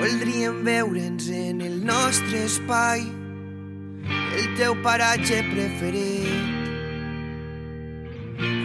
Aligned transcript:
Voldríem 0.00 0.62
veure'ns 0.64 1.26
en 1.28 1.60
el 1.60 1.74
nostre 1.84 2.46
espai, 2.46 3.02
el 4.32 4.46
teu 4.56 4.72
paratge 4.80 5.42
preferit. 5.50 6.46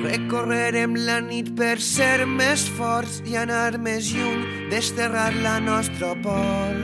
Recorrerem 0.05 0.95
la 0.95 1.17
nit 1.25 1.49
per 1.59 1.75
ser 1.83 2.23
més 2.23 2.63
forts 2.77 3.19
i 3.27 3.35
anar 3.41 3.75
més 3.83 4.13
lluny, 4.15 4.45
desterrar 4.71 5.33
la 5.43 5.57
nostra 5.59 6.13
por. 6.23 6.79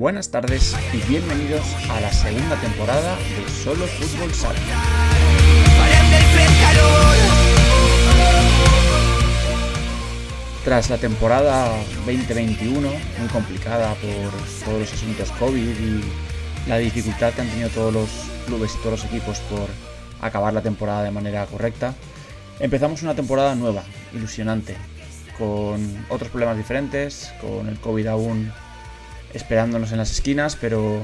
Buenas 0.00 0.32
tardes 0.34 0.74
y 0.92 0.98
bienvenidos 1.06 1.70
a 1.88 2.00
la 2.00 2.10
segunda 2.10 2.56
temporada 2.56 3.14
de 3.14 3.46
Solo 3.62 3.86
Fútbol 3.94 4.34
Sala. 4.34 4.58
Farem 5.78 6.10
del 6.16 6.26
fred 6.34 6.58
calor, 6.64 7.39
Tras 10.64 10.90
la 10.90 10.98
temporada 10.98 11.74
2021, 12.04 12.90
muy 12.90 13.28
complicada 13.32 13.94
por 13.94 14.66
todos 14.66 14.80
los 14.80 14.92
asuntos 14.92 15.30
COVID 15.32 15.56
y 15.56 16.68
la 16.68 16.76
dificultad 16.76 17.32
que 17.32 17.40
han 17.40 17.48
tenido 17.48 17.70
todos 17.70 17.94
los 17.94 18.08
clubes 18.46 18.74
y 18.74 18.78
todos 18.78 19.00
los 19.00 19.04
equipos 19.06 19.38
por 19.50 19.68
acabar 20.20 20.52
la 20.52 20.60
temporada 20.60 21.02
de 21.02 21.10
manera 21.12 21.46
correcta, 21.46 21.94
empezamos 22.58 23.02
una 23.02 23.14
temporada 23.14 23.54
nueva, 23.54 23.84
ilusionante, 24.12 24.76
con 25.38 26.04
otros 26.10 26.28
problemas 26.28 26.58
diferentes, 26.58 27.32
con 27.40 27.66
el 27.66 27.80
COVID 27.80 28.08
aún 28.08 28.52
esperándonos 29.32 29.92
en 29.92 29.98
las 29.98 30.10
esquinas, 30.10 30.56
pero 30.60 31.00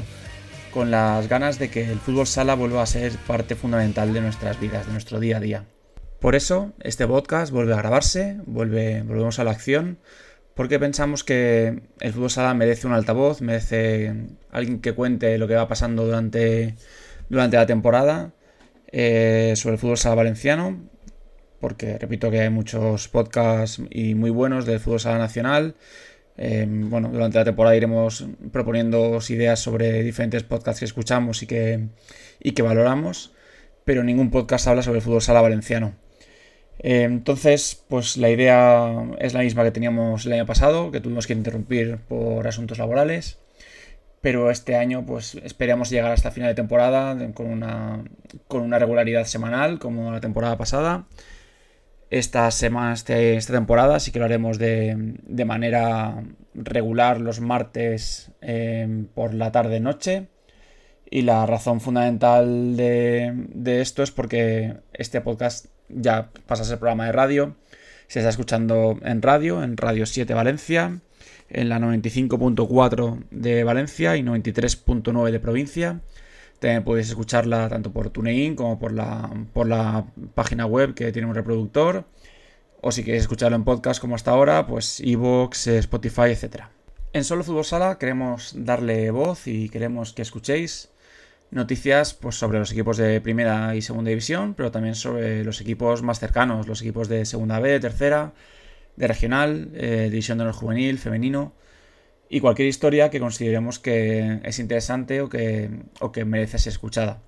con 0.75 0.91
las 0.91 1.29
ganas 1.29 1.59
de 1.59 1.71
que 1.71 1.91
el 1.91 1.99
fútbol 1.99 2.27
sala 2.27 2.55
vuelva 2.55 2.83
a 2.83 2.87
ser 2.87 3.17
parte 3.27 3.55
fundamental 3.55 4.13
de 4.13 4.21
nuestras 4.21 4.61
vidas, 4.61 4.85
de 4.85 4.93
nuestro 4.93 5.19
día 5.19 5.39
a 5.39 5.41
día. 5.41 5.65
Por 6.21 6.35
eso, 6.35 6.73
este 6.81 7.07
podcast 7.07 7.53
vuelve 7.53 7.75
a 7.75 7.77
grabarse, 7.77 8.39
vuelve, 8.47 9.03
volvemos 9.03 9.39
a 9.39 9.45
la 9.45 9.51
acción, 9.51 9.99
porque 10.55 10.79
pensamos 10.79 11.23
que 11.25 11.83
el 12.01 12.13
fútbol 12.15 12.31
sala 12.31 12.55
merece 12.55 12.87
un 12.87 12.95
altavoz, 12.95 13.43
merece 13.43 14.15
alguien 14.51 14.81
que 14.81 14.95
cuente 14.95 15.37
lo 15.37 15.47
que 15.47 15.55
va 15.55 15.69
pasando 15.69 16.07
durante, 16.07 16.75
durante 17.29 17.59
la 17.59 17.67
temporada 17.67 18.33
eh, 18.91 19.53
sobre 19.57 19.75
el 19.75 19.79
fútbol 19.79 19.99
sala 19.99 20.15
valenciano, 20.15 20.81
porque 21.61 21.99
repito 21.99 22.31
que 22.31 22.41
hay 22.41 22.51
muchos 22.51 23.09
podcasts 23.09 23.83
y 23.91 24.15
muy 24.15 24.31
buenos 24.31 24.65
del 24.65 24.81
fútbol 24.81 25.01
sala 25.01 25.19
nacional. 25.19 25.75
Eh, 26.39 26.67
bueno, 26.67 27.11
durante 27.13 27.39
la 27.39 27.45
temporada 27.45 27.77
iremos 27.77 28.27
proponiendo 28.53 29.19
ideas 29.29 29.61
sobre 29.61 30.03
diferentes 30.03 30.43
podcasts 30.45 30.81
que 30.81 30.87
escuchamos 30.87 31.43
y 31.43 31.47
que, 31.47 31.89
y 32.41 32.53
que 32.53 32.63
valoramos, 32.63 33.35
pero 33.85 34.03
ningún 34.03 34.31
podcast 34.31 34.67
habla 34.69 34.83
sobre 34.83 34.99
el 34.99 35.05
fútbol 35.05 35.21
sala 35.21 35.43
valenciano. 35.43 36.06
Eh, 36.79 37.03
entonces, 37.03 37.85
pues 37.89 38.17
la 38.17 38.31
idea 38.31 38.93
es 39.19 39.35
la 39.35 39.41
misma 39.41 39.65
que 39.65 39.71
teníamos 39.71 40.27
el 40.27 40.33
año 40.35 40.47
pasado, 40.47 40.91
que 40.91 41.01
tuvimos 41.01 41.27
que 41.27 41.33
interrumpir 41.33 41.99
por 42.09 42.47
asuntos 42.47 42.79
laborales. 42.79 43.39
Pero 44.21 44.51
este 44.51 44.77
año, 44.77 45.07
pues 45.07 45.37
esperamos 45.45 45.91
llegar 45.91 46.13
hasta 46.13 46.31
final 46.33 46.49
de 46.51 46.55
temporada 46.57 47.17
con 47.35 47.47
una, 47.47 48.05
con 48.49 48.63
una 48.63 48.79
regularidad 48.79 49.25
semanal, 49.27 49.79
como 49.79 50.11
la 50.13 50.21
temporada 50.21 50.57
pasada. 50.59 51.07
Esta 52.11 52.51
semana, 52.53 52.93
este- 52.95 53.37
esta 53.37 53.53
temporada 53.53 53.99
sí 54.01 54.13
que 54.13 54.19
lo 54.21 54.25
haremos 54.27 54.59
de, 54.59 54.95
de 55.23 55.45
manera 55.45 56.23
regular 56.55 57.21
los 57.21 57.41
martes 57.41 58.31
eh, 58.43 59.07
por 59.15 59.35
la 59.35 59.51
tarde-noche. 59.53 60.29
Y 61.09 61.23
la 61.23 61.47
razón 61.47 61.81
fundamental 61.81 62.77
de, 62.77 63.81
esto 63.81 64.03
es 64.03 64.11
porque 64.11 64.77
este 64.93 65.21
podcast 65.21 65.67
ya 65.89 66.31
pasa 66.47 66.63
a 66.63 66.67
ser 66.67 66.79
programa 66.79 67.07
de 67.07 67.13
radio. 67.13 67.57
Se 68.09 68.19
está 68.19 68.29
escuchando 68.29 68.99
en 69.03 69.23
radio, 69.23 69.63
en 69.63 69.77
Radio 69.77 70.07
7 70.07 70.35
Valencia, 70.35 71.01
en 71.49 71.69
la 71.69 71.79
95.4 71.79 73.25
de 73.31 73.65
Valencia 73.65 74.17
y 74.17 74.23
93.9 74.23 75.31
de 75.31 75.41
provincia. 75.41 76.01
También 76.59 76.85
podéis 76.85 77.09
escucharla 77.09 77.69
tanto 77.69 77.93
por 77.93 78.11
TuneIn 78.11 78.57
como 78.57 78.79
por 78.79 78.93
la, 78.93 79.31
por 79.53 79.69
la 79.69 80.07
página 80.35 80.67
web 80.67 80.95
que 80.95 81.13
tiene 81.13 81.29
un 81.29 81.35
reproductor. 81.35 82.05
O 82.81 82.91
si 82.93 83.05
queréis 83.05 83.23
escucharlo 83.23 83.57
en 83.57 83.65
podcast 83.65 84.01
como 84.01 84.15
hasta 84.15 84.33
ahora, 84.33 84.67
pues 84.67 85.01
iVoox, 85.01 85.67
eh, 85.69 85.79
Spotify, 85.79 86.31
etc. 86.31 86.65
En 87.13 87.25
Solo 87.25 87.45
Fútbol 87.45 87.65
Sala 87.65 87.99
queremos 87.99 88.53
darle 88.57 89.11
voz 89.11 89.47
y 89.47 89.69
queremos 89.69 90.13
que 90.13 90.23
escuchéis 90.23 90.91
noticias 91.51 92.15
pues, 92.15 92.37
sobre 92.37 92.59
los 92.59 92.73
equipos 92.73 92.97
de 92.97 93.21
primera 93.21 93.75
y 93.75 93.83
segunda 93.83 94.11
división, 94.11 94.55
pero 94.55 94.71
también 94.71 94.95
sobre 94.95 95.45
los 95.45 95.61
equipos 95.61 96.03
más 96.03 96.19
cercanos, 96.19 96.67
los 96.67 96.83
equipos 96.83 97.09
de 97.09 97.25
segunda 97.25 97.61
B, 97.61 97.79
tercera, 97.81 98.33
de 98.97 99.07
regional, 99.07 99.71
eh, 99.75 100.09
división 100.11 100.39
de 100.39 100.45
honor 100.45 100.55
juvenil, 100.55 100.99
femenino 100.99 101.53
y 102.29 102.41
cualquier 102.41 102.69
historia 102.69 103.11
que 103.11 103.21
consideremos 103.21 103.79
que 103.79 104.41
es 104.43 104.59
interesante 104.59 105.21
o 105.21 105.29
que, 105.29 105.71
o 106.01 106.13
que 106.13 106.25
merece 106.25 106.59
ser 106.59 106.73
escuchada. 106.73 107.23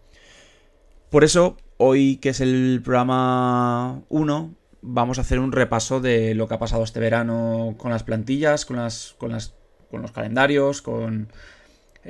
Por 1.10 1.24
eso, 1.24 1.56
hoy 1.76 2.16
que 2.16 2.30
es 2.30 2.40
el 2.40 2.80
programa 2.84 4.02
1, 4.08 4.54
vamos 4.82 5.18
a 5.18 5.20
hacer 5.22 5.38
un 5.38 5.52
repaso 5.52 6.00
de 6.00 6.34
lo 6.34 6.48
que 6.48 6.54
ha 6.54 6.58
pasado 6.58 6.84
este 6.84 7.00
verano 7.00 7.74
con 7.78 7.90
las 7.90 8.02
plantillas, 8.02 8.64
con, 8.64 8.76
las, 8.76 9.14
con, 9.18 9.32
las, 9.32 9.54
con 9.90 10.02
los 10.02 10.12
calendarios, 10.12 10.82
con, 10.82 11.28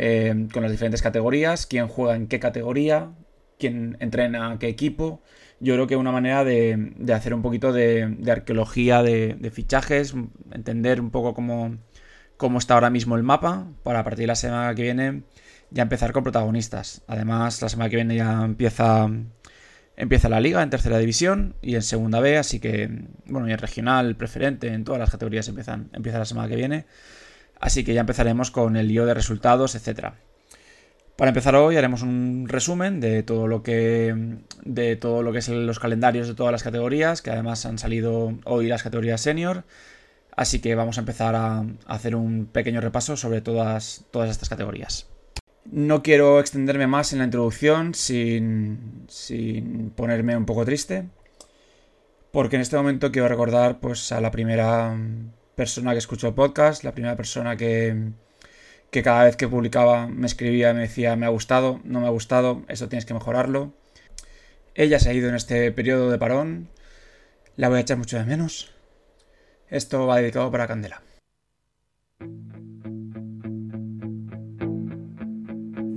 eh, 0.00 0.46
con 0.52 0.62
las 0.62 0.70
diferentes 0.70 1.02
categorías, 1.02 1.66
quién 1.66 1.88
juega 1.88 2.14
en 2.14 2.28
qué 2.28 2.38
categoría, 2.38 3.10
quién 3.58 3.96
entrena 3.98 4.52
a 4.52 4.58
qué 4.60 4.68
equipo. 4.68 5.22
Yo 5.58 5.74
creo 5.74 5.88
que 5.88 5.96
una 5.96 6.12
manera 6.12 6.44
de, 6.44 6.94
hacer 7.12 7.34
un 7.34 7.42
poquito 7.42 7.72
de, 7.72 8.16
arqueología 8.30 9.02
de, 9.02 9.34
de 9.34 9.50
fichajes, 9.50 10.14
entender 10.52 11.00
un 11.00 11.10
poco 11.10 11.34
cómo, 11.34 11.78
cómo 12.36 12.58
está 12.58 12.74
ahora 12.74 12.90
mismo 12.90 13.16
el 13.16 13.24
mapa, 13.24 13.66
para 13.82 13.98
a 13.98 14.04
partir 14.04 14.22
de 14.22 14.26
la 14.28 14.36
semana 14.36 14.72
que 14.76 14.82
viene 14.82 15.24
ya 15.70 15.82
empezar 15.82 16.12
con 16.12 16.22
protagonistas. 16.22 17.02
Además, 17.08 17.60
la 17.60 17.68
semana 17.68 17.90
que 17.90 17.96
viene 17.96 18.14
ya 18.14 18.44
empieza, 18.44 19.10
empieza 19.96 20.28
la 20.28 20.40
liga 20.40 20.62
en 20.62 20.70
tercera 20.70 20.98
división 20.98 21.56
y 21.60 21.74
en 21.74 21.82
segunda 21.82 22.20
B, 22.20 22.38
así 22.38 22.60
que, 22.60 22.88
bueno, 23.26 23.48
y 23.48 23.52
en 23.52 23.58
regional, 23.58 24.14
preferente, 24.14 24.68
en 24.68 24.84
todas 24.84 25.00
las 25.00 25.10
categorías 25.10 25.48
empiezan, 25.48 25.90
empieza 25.92 26.20
la 26.20 26.24
semana 26.24 26.48
que 26.48 26.54
viene. 26.54 26.86
Así 27.60 27.84
que 27.84 27.94
ya 27.94 28.00
empezaremos 28.00 28.50
con 28.50 28.76
el 28.76 28.88
lío 28.88 29.06
de 29.06 29.14
resultados, 29.14 29.74
etcétera. 29.74 30.14
Para 31.16 31.30
empezar 31.30 31.56
hoy 31.56 31.76
haremos 31.76 32.02
un 32.02 32.46
resumen 32.48 33.00
de 33.00 33.24
todo 33.24 33.48
lo 33.48 33.64
que 33.64 34.38
de 34.64 34.94
todo 34.94 35.22
lo 35.22 35.32
que 35.32 35.40
los 35.50 35.80
calendarios 35.80 36.28
de 36.28 36.34
todas 36.34 36.52
las 36.52 36.62
categorías, 36.62 37.22
que 37.22 37.30
además 37.30 37.66
han 37.66 37.78
salido 37.78 38.38
hoy 38.44 38.68
las 38.68 38.84
categorías 38.84 39.20
senior. 39.20 39.64
Así 40.36 40.60
que 40.60 40.76
vamos 40.76 40.96
a 40.96 41.00
empezar 41.00 41.34
a, 41.34 41.58
a 41.58 41.64
hacer 41.86 42.14
un 42.14 42.46
pequeño 42.46 42.80
repaso 42.80 43.16
sobre 43.16 43.40
todas, 43.40 44.04
todas 44.12 44.30
estas 44.30 44.48
categorías. 44.48 45.08
No 45.70 46.02
quiero 46.02 46.40
extenderme 46.40 46.86
más 46.86 47.12
en 47.12 47.18
la 47.18 47.24
introducción 47.24 47.94
sin, 47.94 49.04
sin 49.08 49.90
ponerme 49.90 50.36
un 50.36 50.46
poco 50.46 50.64
triste, 50.64 51.08
porque 52.30 52.56
en 52.56 52.62
este 52.62 52.76
momento 52.76 53.12
quiero 53.12 53.28
recordar 53.28 53.80
pues, 53.80 54.12
a 54.12 54.20
la 54.20 54.30
primera 54.30 54.96
persona 55.58 55.92
que 55.92 55.98
escuchó 55.98 56.28
el 56.28 56.34
podcast, 56.34 56.84
la 56.84 56.92
primera 56.92 57.16
persona 57.16 57.56
que, 57.56 58.12
que 58.90 59.02
cada 59.02 59.24
vez 59.24 59.36
que 59.36 59.48
publicaba 59.48 60.06
me 60.06 60.26
escribía 60.26 60.70
y 60.70 60.74
me 60.74 60.82
decía 60.82 61.16
me 61.16 61.26
ha 61.26 61.30
gustado, 61.30 61.80
no 61.84 62.00
me 62.00 62.06
ha 62.06 62.10
gustado, 62.10 62.62
esto 62.68 62.88
tienes 62.88 63.04
que 63.04 63.12
mejorarlo. 63.12 63.74
Ella 64.74 65.00
se 65.00 65.10
ha 65.10 65.12
ido 65.12 65.28
en 65.28 65.34
este 65.34 65.72
periodo 65.72 66.10
de 66.10 66.18
parón, 66.18 66.68
la 67.56 67.68
voy 67.68 67.78
a 67.78 67.80
echar 67.80 67.98
mucho 67.98 68.16
de 68.16 68.24
menos. 68.24 68.72
Esto 69.68 70.06
va 70.06 70.18
dedicado 70.18 70.50
para 70.50 70.68
Candela. 70.68 71.02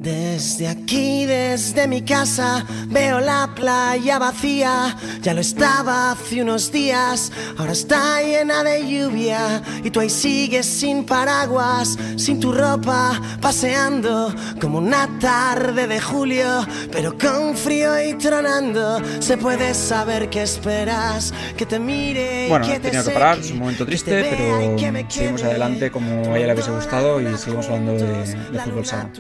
Desde 0.02 0.68
aquí, 0.68 1.28
desde 1.28 1.88
mi 1.88 2.02
casa, 2.02 2.66
veo 2.88 3.20
la 3.20 3.52
playa 3.54 4.18
vacía. 4.18 4.98
Ya 5.22 5.36
lo 5.36 5.42
estaba 5.42 6.10
hace 6.10 6.42
unos 6.42 6.72
días, 6.72 7.32
ahora 7.56 7.74
está 7.74 8.20
llena 8.24 8.64
de 8.64 8.82
lluvia. 8.82 9.62
Y 9.84 9.92
tú 9.92 10.00
ahí 10.00 10.10
sigues 10.10 10.66
sin 10.66 11.06
paraguas, 11.06 12.00
sin 12.16 12.40
tu 12.40 12.52
ropa, 12.52 13.22
paseando 13.40 14.34
como 14.60 14.80
una 14.80 15.08
tarde 15.20 15.86
de 15.86 16.02
julio. 16.02 16.66
Pero 16.92 17.16
con 17.16 17.56
frío 17.56 18.04
y 18.04 18.16
tronando, 18.16 19.00
se 19.20 19.38
puede 19.38 19.76
saber 19.76 20.32
qué 20.32 20.42
esperas. 20.42 21.32
Que 21.56 21.68
te 21.68 21.78
mire 21.78 22.48
y 22.48 22.50
Bueno, 22.50 22.66
que 22.66 22.74
he 22.74 22.80
te 22.80 22.90
tenido 22.90 23.04
que 23.04 23.12
parar, 23.12 23.38
es 23.38 23.52
un 23.52 23.60
momento 23.60 23.86
triste, 23.86 24.12
pero 24.32 25.06
seguimos 25.12 25.44
adelante 25.44 25.92
como 25.92 26.34
a 26.34 26.38
ella 26.40 26.48
le 26.48 26.54
hubiese 26.54 26.72
gustado 26.72 27.22
y 27.22 27.38
seguimos 27.38 27.68
hablando 27.68 27.94
de, 27.94 28.26
de 28.52 28.60
fútbol 28.62 28.84
sala. 28.84 29.12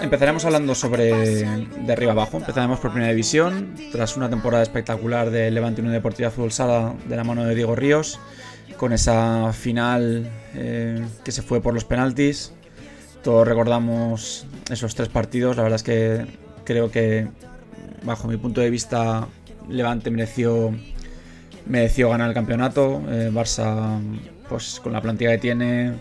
Empezaremos 0.00 0.44
hablando 0.44 0.74
sobre 0.74 1.12
de 1.12 1.92
arriba 1.92 2.12
abajo. 2.12 2.36
Empezaremos 2.36 2.78
por 2.78 2.92
Primera 2.92 3.10
División, 3.10 3.74
tras 3.90 4.16
una 4.16 4.30
temporada 4.30 4.62
espectacular 4.62 5.30
de 5.30 5.50
Levante 5.50 5.80
Unión 5.80 5.94
Deportiva 5.94 6.30
Fútbol 6.30 6.52
Sala 6.52 6.94
de 7.06 7.16
la 7.16 7.24
mano 7.24 7.44
de 7.44 7.54
Diego 7.54 7.74
Ríos, 7.74 8.20
con 8.76 8.92
esa 8.92 9.52
final 9.52 10.30
eh, 10.54 11.04
que 11.24 11.32
se 11.32 11.42
fue 11.42 11.60
por 11.60 11.74
los 11.74 11.84
penaltis. 11.84 12.52
Todos 13.24 13.46
recordamos 13.46 14.46
esos 14.70 14.94
tres 14.94 15.08
partidos. 15.08 15.56
La 15.56 15.64
verdad 15.64 15.76
es 15.76 15.82
que 15.82 16.26
creo 16.64 16.90
que, 16.90 17.28
bajo 18.04 18.28
mi 18.28 18.36
punto 18.36 18.60
de 18.60 18.70
vista, 18.70 19.26
Levante 19.68 20.10
mereció, 20.10 20.72
mereció 21.66 22.10
ganar 22.10 22.28
el 22.28 22.34
campeonato. 22.34 23.02
Eh, 23.08 23.30
Barça, 23.32 24.00
pues 24.48 24.80
con 24.80 24.92
la 24.92 25.00
plantilla 25.00 25.32
que 25.32 25.38
tiene, 25.38 25.94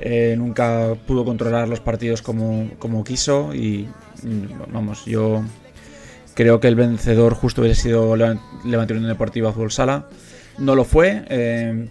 Eh, 0.00 0.34
nunca 0.36 0.94
pudo 1.06 1.24
controlar 1.24 1.68
los 1.68 1.80
partidos 1.80 2.20
como, 2.20 2.70
como 2.78 3.02
quiso 3.02 3.54
y 3.54 3.88
mm, 4.22 4.72
vamos, 4.72 5.06
yo 5.06 5.42
creo 6.34 6.60
que 6.60 6.68
el 6.68 6.74
vencedor 6.74 7.34
justo 7.34 7.62
hubiese 7.62 7.82
sido 7.82 8.14
Levante 8.16 8.92
Unión 8.92 9.08
Deportiva 9.08 9.52
Fútbol 9.52 9.72
Sala. 9.72 10.08
No 10.58 10.74
lo 10.74 10.84
fue, 10.84 11.24
eh, 11.28 11.88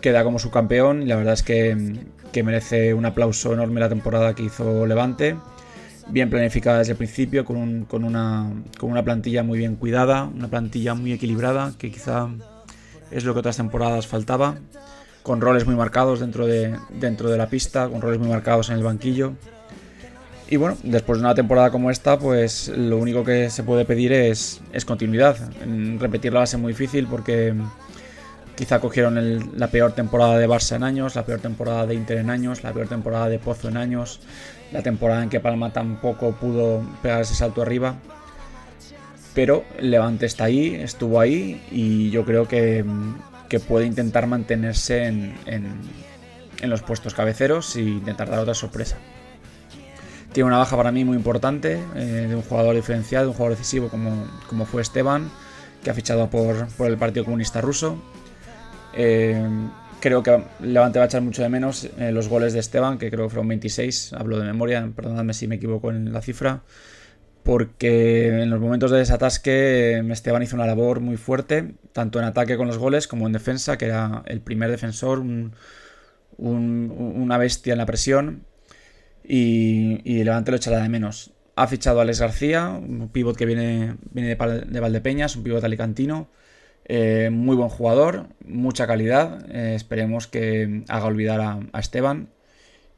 queda 0.00 0.24
como 0.24 0.38
subcampeón 0.38 1.02
y 1.02 1.06
la 1.06 1.16
verdad 1.16 1.34
es 1.34 1.42
que, 1.42 1.96
que 2.32 2.42
merece 2.42 2.94
un 2.94 3.06
aplauso 3.06 3.52
enorme 3.52 3.80
la 3.80 3.88
temporada 3.88 4.34
que 4.34 4.44
hizo 4.44 4.86
Levante 4.86 5.36
bien 6.08 6.30
planificada 6.30 6.78
desde 6.78 6.92
el 6.92 6.98
principio, 6.98 7.44
con, 7.44 7.84
con, 7.84 8.04
una, 8.04 8.50
con, 8.78 8.90
una, 8.90 9.02
plantilla 9.02 9.42
muy 9.42 9.58
bien 9.58 9.76
cuidada, 9.76 10.24
una 10.24 10.48
plantilla 10.48 10.94
muy 10.94 11.12
equilibrada, 11.12 11.72
que 11.78 11.90
quizá 11.90 12.28
es 13.10 13.24
lo 13.24 13.32
que 13.32 13.40
otras 13.40 13.56
temporadas 13.56 14.06
faltaba, 14.06 14.56
con 15.24 15.40
roles 15.40 15.64
muy 15.64 15.74
marcados 15.74 16.20
dentro 16.20 16.46
de, 16.46 16.76
dentro 16.90 17.30
de 17.30 17.38
la 17.38 17.48
pista, 17.48 17.88
con 17.88 18.02
roles 18.02 18.20
muy 18.20 18.28
marcados 18.28 18.68
en 18.68 18.76
el 18.76 18.84
banquillo. 18.84 19.32
Y 20.50 20.56
bueno, 20.56 20.76
después 20.82 21.18
de 21.18 21.24
una 21.24 21.34
temporada 21.34 21.70
como 21.70 21.90
esta, 21.90 22.18
pues 22.18 22.68
lo 22.68 22.98
único 22.98 23.24
que 23.24 23.48
se 23.48 23.62
puede 23.62 23.86
pedir 23.86 24.12
es, 24.12 24.60
es 24.74 24.84
continuidad. 24.84 25.36
Repetirla 25.98 26.40
va 26.40 26.44
a 26.44 26.46
ser 26.46 26.60
muy 26.60 26.74
difícil 26.74 27.06
porque 27.06 27.54
quizá 28.54 28.80
cogieron 28.80 29.58
la 29.58 29.68
peor 29.68 29.92
temporada 29.92 30.36
de 30.36 30.46
Barça 30.46 30.76
en 30.76 30.82
años, 30.82 31.16
la 31.16 31.24
peor 31.24 31.40
temporada 31.40 31.86
de 31.86 31.94
Inter 31.94 32.18
en 32.18 32.28
años, 32.28 32.62
la 32.62 32.74
peor 32.74 32.88
temporada 32.88 33.30
de 33.30 33.38
Pozo 33.38 33.68
en 33.68 33.78
años, 33.78 34.20
la 34.72 34.82
temporada 34.82 35.22
en 35.22 35.30
que 35.30 35.40
Palma 35.40 35.72
tampoco 35.72 36.32
pudo 36.32 36.82
pegar 37.02 37.22
ese 37.22 37.34
salto 37.34 37.62
arriba. 37.62 37.94
Pero 39.34 39.64
Levante 39.80 40.26
está 40.26 40.44
ahí, 40.44 40.74
estuvo 40.74 41.18
ahí 41.18 41.62
y 41.72 42.10
yo 42.10 42.26
creo 42.26 42.46
que, 42.46 42.84
puede 43.60 43.86
intentar 43.86 44.26
mantenerse 44.26 45.06
en, 45.06 45.34
los 46.62 46.82
puestos 46.82 47.12
cabeceros 47.12 47.76
e 47.76 47.82
intentar 47.82 48.30
dar 48.30 48.40
otra 48.40 48.54
sorpresa. 48.54 48.96
Tiene 50.32 50.48
una 50.48 50.58
baja 50.58 50.76
para 50.76 50.90
mí 50.90 51.04
muy 51.04 51.16
importante 51.16 51.78
eh, 51.94 52.26
de 52.28 52.34
un 52.34 52.42
jugador 52.42 52.74
diferencial, 52.74 53.24
de 53.24 53.28
un 53.28 53.34
jugador 53.34 53.56
decisivo 53.56 53.88
como, 53.88 54.26
como 54.48 54.64
fue 54.64 54.82
Esteban, 54.82 55.30
que 55.82 55.90
ha 55.90 55.94
fichado 55.94 56.28
por, 56.30 56.66
por 56.68 56.88
el 56.88 56.96
Partido 56.96 57.24
Comunista 57.24 57.60
Ruso. 57.60 58.02
Eh, 58.94 59.46
creo 60.00 60.22
que 60.22 60.42
Levante 60.60 60.98
va 60.98 61.04
a 61.04 61.06
echar 61.06 61.22
mucho 61.22 61.42
de 61.42 61.48
menos 61.48 61.88
eh, 61.98 62.12
los 62.12 62.28
goles 62.28 62.52
de 62.52 62.60
Esteban, 62.60 62.98
que 62.98 63.10
creo 63.10 63.24
que 63.24 63.30
fueron 63.30 63.48
26, 63.48 64.12
hablo 64.12 64.38
de 64.38 64.44
memoria, 64.44 64.86
perdonadme 64.94 65.32
si 65.32 65.46
me 65.46 65.54
equivoco 65.56 65.90
en 65.90 66.12
la 66.12 66.20
cifra, 66.20 66.62
porque 67.44 68.42
en 68.42 68.50
los 68.50 68.60
momentos 68.60 68.90
de 68.90 68.98
desatasque 68.98 69.92
eh, 69.98 70.02
Esteban 70.10 70.42
hizo 70.42 70.56
una 70.56 70.66
labor 70.66 71.00
muy 71.00 71.16
fuerte, 71.16 71.74
tanto 71.92 72.18
en 72.18 72.24
ataque 72.24 72.56
con 72.56 72.66
los 72.66 72.78
goles 72.78 73.06
como 73.06 73.26
en 73.26 73.32
defensa, 73.32 73.78
que 73.78 73.86
era 73.86 74.22
el 74.26 74.40
primer 74.40 74.70
defensor, 74.70 75.22
una 76.38 77.38
bestia 77.38 77.72
en 77.72 77.78
la 77.78 77.86
presión, 77.86 78.44
y, 79.22 80.24
Levante 80.24 80.50
lo 80.50 80.56
echará 80.56 80.82
de 80.82 80.88
menos. 80.88 81.32
Ha 81.56 81.66
fichado 81.68 82.00
a 82.00 82.02
Alex 82.02 82.20
García, 82.20 82.68
un 82.70 83.08
pivot 83.10 83.36
que 83.36 83.46
viene, 83.46 83.96
viene 84.10 84.34
de, 84.34 84.64
de 84.66 84.80
Valdepeñas, 84.80 85.36
un 85.36 85.44
pivot 85.44 85.62
alicantino, 85.64 86.28
eh, 86.86 87.30
muy 87.32 87.56
buen 87.56 87.68
jugador, 87.68 88.28
mucha 88.44 88.86
calidad. 88.86 89.50
Eh, 89.54 89.74
esperemos 89.74 90.26
que 90.26 90.84
haga 90.88 91.06
olvidar 91.06 91.40
a, 91.40 91.78
Esteban. 91.78 92.30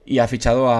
Y 0.04 0.18
ha 0.20 0.28
fichado 0.28 0.70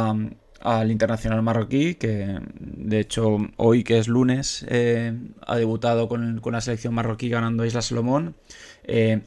al 0.67 0.91
internacional 0.91 1.43
marroquí, 1.43 1.95
que 1.95 2.41
de 2.59 3.01
hecho 3.01 3.39
hoy, 3.57 3.85
que 3.85 3.99
es 3.99 4.09
lunes, 4.09 4.65
eh, 4.69 5.17
ha 5.47 5.57
debutado 5.57 6.09
con, 6.09 6.41
la 6.45 6.61
selección 6.61 6.95
marroquí 6.95 7.29
ganando 7.29 7.65
Isla 7.65 7.83
Salomón. 7.83 8.35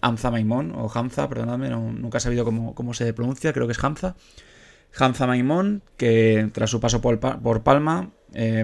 Hamza 0.01 0.31
Maimón, 0.31 0.74
o 0.75 0.89
Hamza, 0.94 1.27
perdóname, 1.27 1.69
nunca 1.69 2.19
he 2.19 2.21
sabido 2.21 2.45
cómo, 2.45 2.74
cómo, 2.75 2.94
se 2.94 3.13
pronuncia, 3.13 3.51
creo 3.51 3.68
que 3.68 3.74
es 3.74 3.83
Hamza. 3.83 4.15
Hamza 4.97 5.27
Maimón, 5.27 5.83
que 5.97 6.50
tras 6.53 6.69
su 6.69 6.80
paso 6.80 7.01
por, 7.01 7.19
por 7.19 7.63
Palma, 7.63 8.12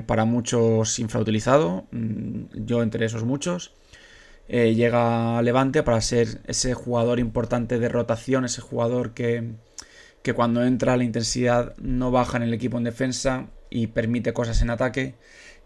para 0.06 0.26
muchos 0.26 1.00
infrautilizado, 1.00 1.86
mm, 1.92 2.66
yo 2.66 2.82
entre 2.82 3.06
esos 3.06 3.24
muchos. 3.24 3.74
Eh, 4.48 4.76
llega 4.76 5.38
a 5.38 5.42
Levante 5.42 5.82
para 5.82 6.00
ser 6.02 6.42
ese 6.46 6.74
jugador 6.76 7.20
importante 7.20 7.80
de 7.80 7.90
rotación, 7.90 8.46
ese 8.46 8.62
jugador 8.62 9.14
que, 9.14 9.54
cuando 10.34 10.64
entra 10.64 10.98
la 10.98 11.04
intensidad 11.04 11.76
no 11.78 12.12
baja 12.12 12.38
en 12.38 12.44
el 12.44 12.54
equipo 12.54 12.78
en 12.78 12.84
defensa 12.84 13.48
y 13.70 13.88
permite 13.88 14.34
cosas 14.34 14.62
en 14.62 14.70
ataque. 14.70 15.16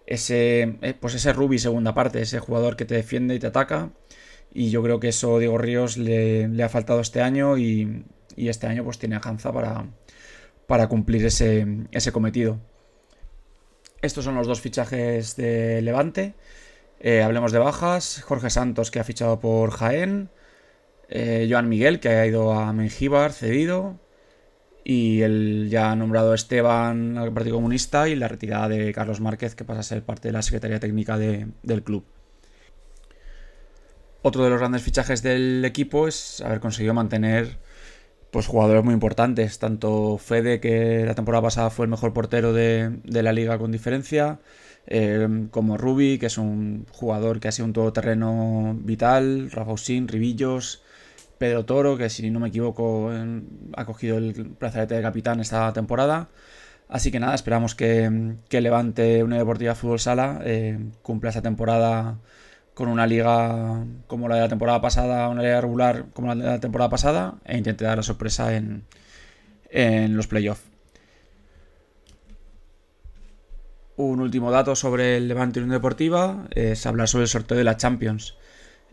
Ese, 0.06 0.78
eh, 0.82 0.96
pues 1.00 1.14
ese 1.16 1.34
Ruby 1.34 1.60
segunda 1.60 1.94
parte, 1.94 2.22
ese 2.22 2.40
jugador 2.40 2.76
que 2.76 2.86
te 2.86 2.96
defiende 2.96 3.36
y 3.36 3.40
te 3.40 3.48
ataca. 3.48 3.92
Y 4.54 4.72
yo 4.72 4.82
creo 4.84 5.00
que 5.00 5.10
eso 5.10 5.40
Diego 5.40 5.58
Ríos 5.58 5.98
le, 5.98 6.64
ha 6.64 6.70
faltado 6.70 7.02
este 7.02 7.22
año 7.22 7.58
y, 7.58 8.04
este 8.36 8.68
año 8.68 8.84
pues 8.84 8.98
tiene 9.00 9.18
a 9.18 9.22
para, 9.22 9.86
para 10.68 10.88
cumplir 10.88 11.26
ese, 11.26 11.68
ese 11.92 12.12
cometido. 12.12 12.60
Estos 14.02 14.24
son 14.26 14.36
los 14.36 14.48
dos 14.48 14.62
fichajes 14.62 15.36
de 15.36 15.82
Levante. 15.82 16.34
Eh, 17.00 17.22
hablemos 17.22 17.52
de 17.52 17.60
bajas. 17.60 18.22
Jorge 18.24 18.50
Santos, 18.50 18.92
que 18.92 19.00
ha 19.00 19.04
fichado 19.04 19.40
por 19.40 19.72
Jaén. 19.72 20.30
Eh, 21.10 21.48
Joan 21.50 21.70
Miguel, 21.70 22.00
que 22.00 22.10
ha 22.10 22.26
ido 22.26 22.54
a 22.54 22.72
Mengíbar, 22.74 23.34
cedido. 23.34 24.00
Y 24.92 25.22
el 25.22 25.68
ya 25.70 25.96
nombrado 25.96 26.34
Esteban 26.34 27.20
al 27.20 27.32
Partido 27.32 27.58
Comunista 27.58 28.10
y 28.10 28.16
la 28.16 28.28
retirada 28.28 28.70
de 28.70 28.92
Carlos 28.92 29.22
Márquez, 29.22 29.54
que 29.54 29.64
pasa 29.64 29.82
a 29.82 29.84
ser 29.84 30.02
parte 30.02 30.30
de 30.30 30.32
la 30.32 30.42
Secretaría 30.42 30.80
Técnica 30.80 31.16
del 31.16 31.84
club. 31.84 32.06
Otro 34.24 34.44
de 34.44 34.50
los 34.50 34.58
grandes 34.58 34.82
fichajes 34.82 35.22
del 35.22 35.64
equipo 35.64 36.08
es 36.08 36.42
haber 36.42 36.60
conseguido 36.60 36.96
mantener 36.96 37.60
pues, 38.32 38.48
jugadores 38.48 38.84
muy 38.84 38.96
importantes. 38.96 39.60
Tanto 39.60 40.18
Fede, 40.18 40.60
que 40.60 41.06
la 41.06 41.14
temporada 41.14 41.44
pasada 41.44 41.70
fue 41.70 41.86
el 41.86 41.92
mejor 41.92 42.12
portero 42.12 42.52
de, 42.52 43.00
de 43.04 43.22
la 43.22 43.32
liga 43.32 43.60
con 43.60 43.72
diferencia. 43.72 44.40
Em, 44.88 45.50
como 45.50 45.78
Ruby, 45.78 46.18
que 46.18 46.26
es 46.26 46.40
un 46.40 46.88
jugador 46.90 47.40
que 47.40 47.48
ha 47.48 47.52
sido 47.52 47.68
un 47.68 47.74
todoterreno 47.74 48.76
vital, 48.82 49.52
Rafa 49.52 49.76
Ribillos, 50.08 50.82
Pedro 51.40 51.66
Toro, 51.66 51.98
que 51.98 52.10
si 52.10 52.30
no 52.30 52.40
me 52.40 52.50
equivoco 52.50 53.12
ha 53.76 53.86
cogido 53.86 54.18
el 54.18 54.34
brazalete 54.60 54.96
de 54.96 55.02
capitán 55.02 55.40
esta 55.40 55.74
temporada. 55.74 56.30
Así 56.90 57.12
que 57.12 57.20
nada, 57.20 57.36
esperamos 57.36 57.76
que, 57.76 58.10
Levante 58.52 59.24
Unión 59.24 59.40
Deportiva 59.40 59.76
Fútbol 59.76 60.00
Sala 60.00 60.42
eh, 60.44 60.80
cumpla 61.02 61.30
esta 61.30 61.42
temporada 61.42 62.20
con 62.74 62.90
una 62.90 63.08
liga 63.08 63.86
como 64.08 64.28
la 64.28 64.36
de 64.36 64.42
la 64.42 64.50
temporada 64.50 64.82
pasada, 64.82 65.30
una 65.30 65.42
liga 65.42 65.62
regular 65.62 66.08
como 66.14 66.34
la 66.34 66.36
de 66.36 66.50
la 66.50 66.60
temporada 66.60 66.90
pasada, 66.90 67.36
e 67.46 67.58
intente 67.58 67.86
dar 67.86 67.98
la 67.98 68.04
sorpresa 68.04 68.56
en, 68.56 68.86
en 69.70 70.16
los 70.18 70.28
playoffs. 70.28 70.64
Un 73.96 74.22
último 74.22 74.50
dato 74.50 74.76
sobre 74.76 75.18
el 75.18 75.28
Levante 75.28 75.60
Unión 75.60 75.74
Deportiva 75.74 76.48
es 76.52 76.86
hablar 76.86 77.08
sobre 77.08 77.24
el 77.24 77.30
sorteo 77.30 77.58
de 77.58 77.66
la 77.66 77.78
Champions. 77.78 78.36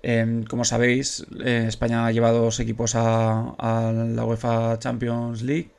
Em, 0.03 0.45
como 0.45 0.65
sabéis, 0.65 1.27
eh, 1.45 1.65
España 1.69 2.07
ha 2.07 2.13
llevado 2.13 2.43
dos 2.43 2.61
equipos 2.61 2.95
a, 2.95 3.93
la 3.93 4.25
UEFA 4.25 4.79
Champions 4.79 5.43
League. 5.43 5.71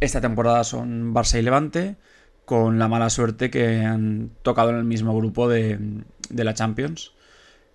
Esta 0.00 0.20
temporada 0.20 0.62
son 0.64 1.12
Barça 1.14 1.38
y 1.38 1.42
Levante, 1.42 1.96
con 2.44 2.78
la 2.78 2.88
mala 2.88 3.10
suerte 3.10 3.50
que 3.50 3.84
han 3.84 4.30
tocado 4.42 4.70
en 4.70 4.76
el 4.76 4.84
mismo 4.84 5.16
grupo 5.16 5.48
de, 5.48 5.78
la 6.30 6.54
Champions. 6.54 7.12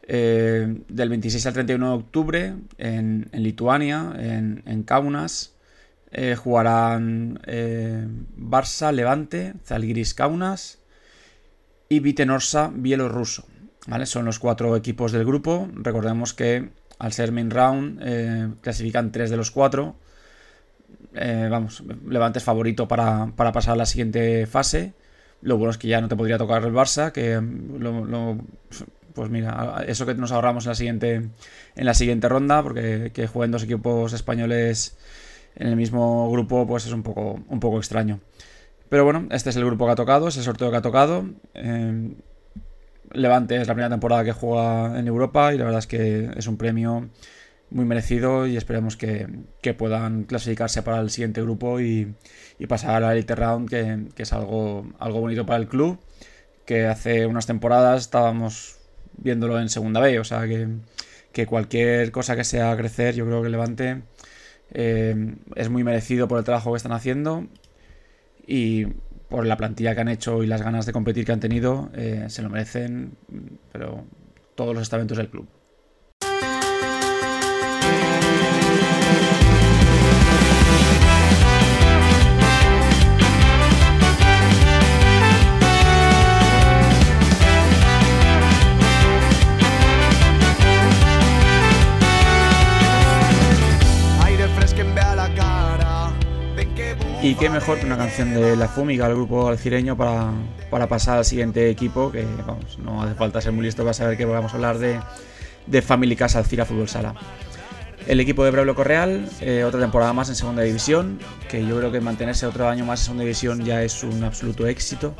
Eh, 0.07 0.81
del 0.89 1.09
26 1.09 1.45
al 1.45 1.53
31 1.53 1.89
de 1.89 1.95
octubre 1.95 2.55
en, 2.77 3.29
Lituania, 3.33 4.13
en, 4.17 4.83
Kaunas, 4.83 5.55
eh, 6.11 6.35
jugarán 6.35 7.39
Barça, 8.37 8.91
Levante, 8.93 9.53
Zalgiris 9.65 10.13
Kaunas 10.13 10.79
y 11.89 11.99
Vitenorsa 11.99 12.71
bielorruso. 12.73 13.45
Son 14.05 14.25
los 14.25 14.39
cuatro 14.39 14.75
equipos 14.75 15.11
del 15.11 15.25
grupo. 15.25 15.67
Recordemos 15.73 16.33
que 16.33 16.69
al 16.99 17.11
ser 17.11 17.31
main 17.31 17.51
round 17.51 17.99
eh, 18.03 18.49
clasifican 18.61 19.11
tres 19.11 19.29
de 19.29 19.37
los 19.37 19.51
cuatro. 19.51 19.95
vamos, 21.13 21.83
Levante 22.07 22.39
es 22.39 22.45
favorito 22.45 22.87
para, 22.87 23.27
pasar 23.35 23.73
a 23.73 23.77
la 23.77 23.85
siguiente 23.85 24.47
fase. 24.47 24.93
Lo 25.41 25.57
bueno 25.57 25.71
es 25.71 25.77
que 25.77 25.89
ya 25.89 25.99
no 25.99 26.07
te 26.07 26.15
podría 26.15 26.37
tocar 26.37 26.63
el 26.63 26.73
Barça, 26.73 27.11
que 27.11 27.41
pues 29.13 29.29
mira, 29.29 29.83
eso 29.87 30.05
que 30.05 30.15
nos 30.15 30.31
ahorramos 30.31 30.65
en 30.65 30.69
la 30.69 30.75
siguiente, 30.75 31.29
en 31.75 31.85
la 31.85 31.93
siguiente 31.93 32.29
ronda, 32.29 32.63
porque 32.63 33.11
que 33.13 33.27
jueguen 33.27 33.51
dos 33.51 33.63
equipos 33.63 34.13
españoles 34.13 34.97
en 35.55 35.67
el 35.67 35.75
mismo 35.75 36.29
grupo, 36.31 36.65
pues 36.67 36.85
es 36.85 36.93
un 36.93 37.03
poco, 37.03 37.39
un 37.47 37.59
poco 37.59 37.77
extraño. 37.77 38.19
Pero 38.89 39.05
bueno, 39.05 39.27
este 39.31 39.49
es 39.49 39.55
el 39.55 39.65
grupo 39.65 39.85
que 39.85 39.91
ha 39.91 39.95
tocado, 39.95 40.27
es 40.27 40.37
el 40.37 40.43
sorteo 40.43 40.71
que 40.71 40.77
ha 40.77 40.81
tocado. 40.81 41.25
Eh, 41.53 42.13
Levante 43.13 43.55
es 43.61 43.67
la 43.67 43.73
primera 43.73 43.89
temporada 43.89 44.23
que 44.23 44.31
juega 44.31 44.99
en 44.99 45.07
Europa 45.07 45.53
y 45.53 45.57
la 45.57 45.65
verdad 45.65 45.79
es 45.79 45.87
que 45.87 46.31
es 46.35 46.47
un 46.47 46.57
premio 46.57 47.09
muy 47.69 47.85
merecido 47.85 48.47
y 48.47 48.55
esperemos 48.57 48.97
que, 48.97 49.27
puedan 49.77 50.23
clasificarse 50.23 50.83
para 50.83 50.99
el 50.99 51.09
siguiente 51.09 51.41
grupo 51.41 51.79
y, 51.79 52.15
pasar 52.67 52.95
a 52.95 52.99
la 53.07 53.13
Elite 53.13 53.35
Round, 53.35 53.69
que, 53.69 54.21
es 54.21 54.33
algo, 54.33 54.87
algo 54.99 55.19
bonito 55.19 55.45
para 55.45 55.59
el 55.59 55.67
club, 55.67 55.99
que 56.65 56.85
hace 56.87 57.25
unas 57.25 57.45
temporadas 57.47 58.01
estábamos 58.01 58.77
viéndolo 59.17 59.59
en 59.59 59.69
segunda 59.69 59.99
B, 59.99 60.19
o 60.19 60.23
sea 60.23 60.47
que, 60.47 60.67
que 61.31 61.45
cualquier 61.45 62.11
cosa 62.11 62.35
que 62.35 62.43
sea 62.43 62.75
crecer, 62.77 63.15
yo 63.15 63.25
creo 63.25 63.43
que 63.43 63.49
Levante 63.49 64.03
Eh, 64.75 65.35
es 65.55 65.69
muy 65.69 65.83
merecido 65.83 66.27
por 66.27 66.39
el 66.39 66.45
trabajo 66.45 66.71
que 66.71 66.77
están 66.77 66.93
haciendo 66.93 67.47
y 68.47 68.87
por 69.33 69.47
la 69.47 69.57
plantilla 69.57 69.95
que 69.95 70.01
han 70.01 70.09
hecho 70.09 70.43
y 70.43 70.45
las 70.45 70.61
ganas 70.61 70.85
de 70.85 70.93
competir 70.93 71.25
que 71.25 71.31
han 71.31 71.39
tenido, 71.39 71.89
eh, 71.95 72.25
se 72.27 72.43
lo 72.43 72.51
merecen, 72.51 73.17
pero 73.71 74.05
todos 74.53 74.75
los 74.75 74.83
estamentos 74.83 75.17
del 75.17 75.27
club. 75.27 75.47
Y 97.23 97.35
qué 97.35 97.49
mejor 97.49 97.79
que 97.79 97.85
una 97.85 97.95
canción 97.95 98.33
de 98.33 98.57
La 98.57 98.67
Fúmiga, 98.67 99.07
el 99.07 99.15
grupo 99.15 99.47
alcireño, 99.47 99.95
para, 99.95 100.33
para, 100.69 100.89
pasar 100.89 101.19
al 101.19 101.23
siguiente 101.23 101.69
equipo, 101.69 102.11
que 102.11 102.25
vamos, 102.45 102.77
no 102.79 103.01
hace 103.01 103.15
falta 103.15 103.39
ser 103.39 103.53
muy 103.53 103.63
listo 103.63 103.81
para 103.83 103.93
saber 103.93 104.17
que 104.17 104.25
vamos 104.25 104.51
a 104.51 104.55
hablar 104.55 104.77
de, 104.77 104.99
de 105.65 105.81
Family 105.81 106.17
Casa 106.17 106.39
Alcira 106.39 106.65
Fútbol 106.65 106.89
Sala. 106.89 107.15
El 108.07 108.19
equipo 108.19 108.43
de 108.43 108.51
Braulio 108.51 108.75
Correal, 108.75 109.29
eh, 109.39 109.63
otra 109.63 109.79
temporada 109.79 110.11
más 110.11 110.27
en 110.27 110.35
segunda 110.35 110.63
división, 110.63 111.17
que 111.49 111.65
yo 111.65 111.77
creo 111.77 111.93
que 111.93 112.01
mantenerse 112.01 112.45
otro 112.45 112.67
año 112.67 112.83
más 112.83 112.99
en 112.99 113.05
segunda 113.05 113.23
división 113.23 113.63
ya 113.63 113.81
es 113.81 114.03
un 114.03 114.21
absoluto 114.25 114.67
éxito. 114.67 115.15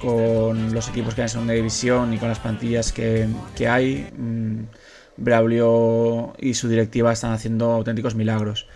Con 0.00 0.74
los 0.74 0.88
equipos 0.88 1.14
que 1.14 1.20
hay 1.20 1.26
en 1.26 1.30
segunda 1.30 1.54
división 1.54 2.12
y 2.12 2.18
con 2.18 2.28
las 2.28 2.40
plantillas 2.40 2.90
que, 2.90 3.28
que 3.54 3.68
hay, 3.68 4.10
mmm, 4.18 4.64
Braulio 5.16 6.34
y 6.40 6.54
su 6.54 6.68
directiva 6.68 7.12
están 7.12 7.30
haciendo 7.30 7.70
auténticos 7.70 8.16
milagros. 8.16 8.66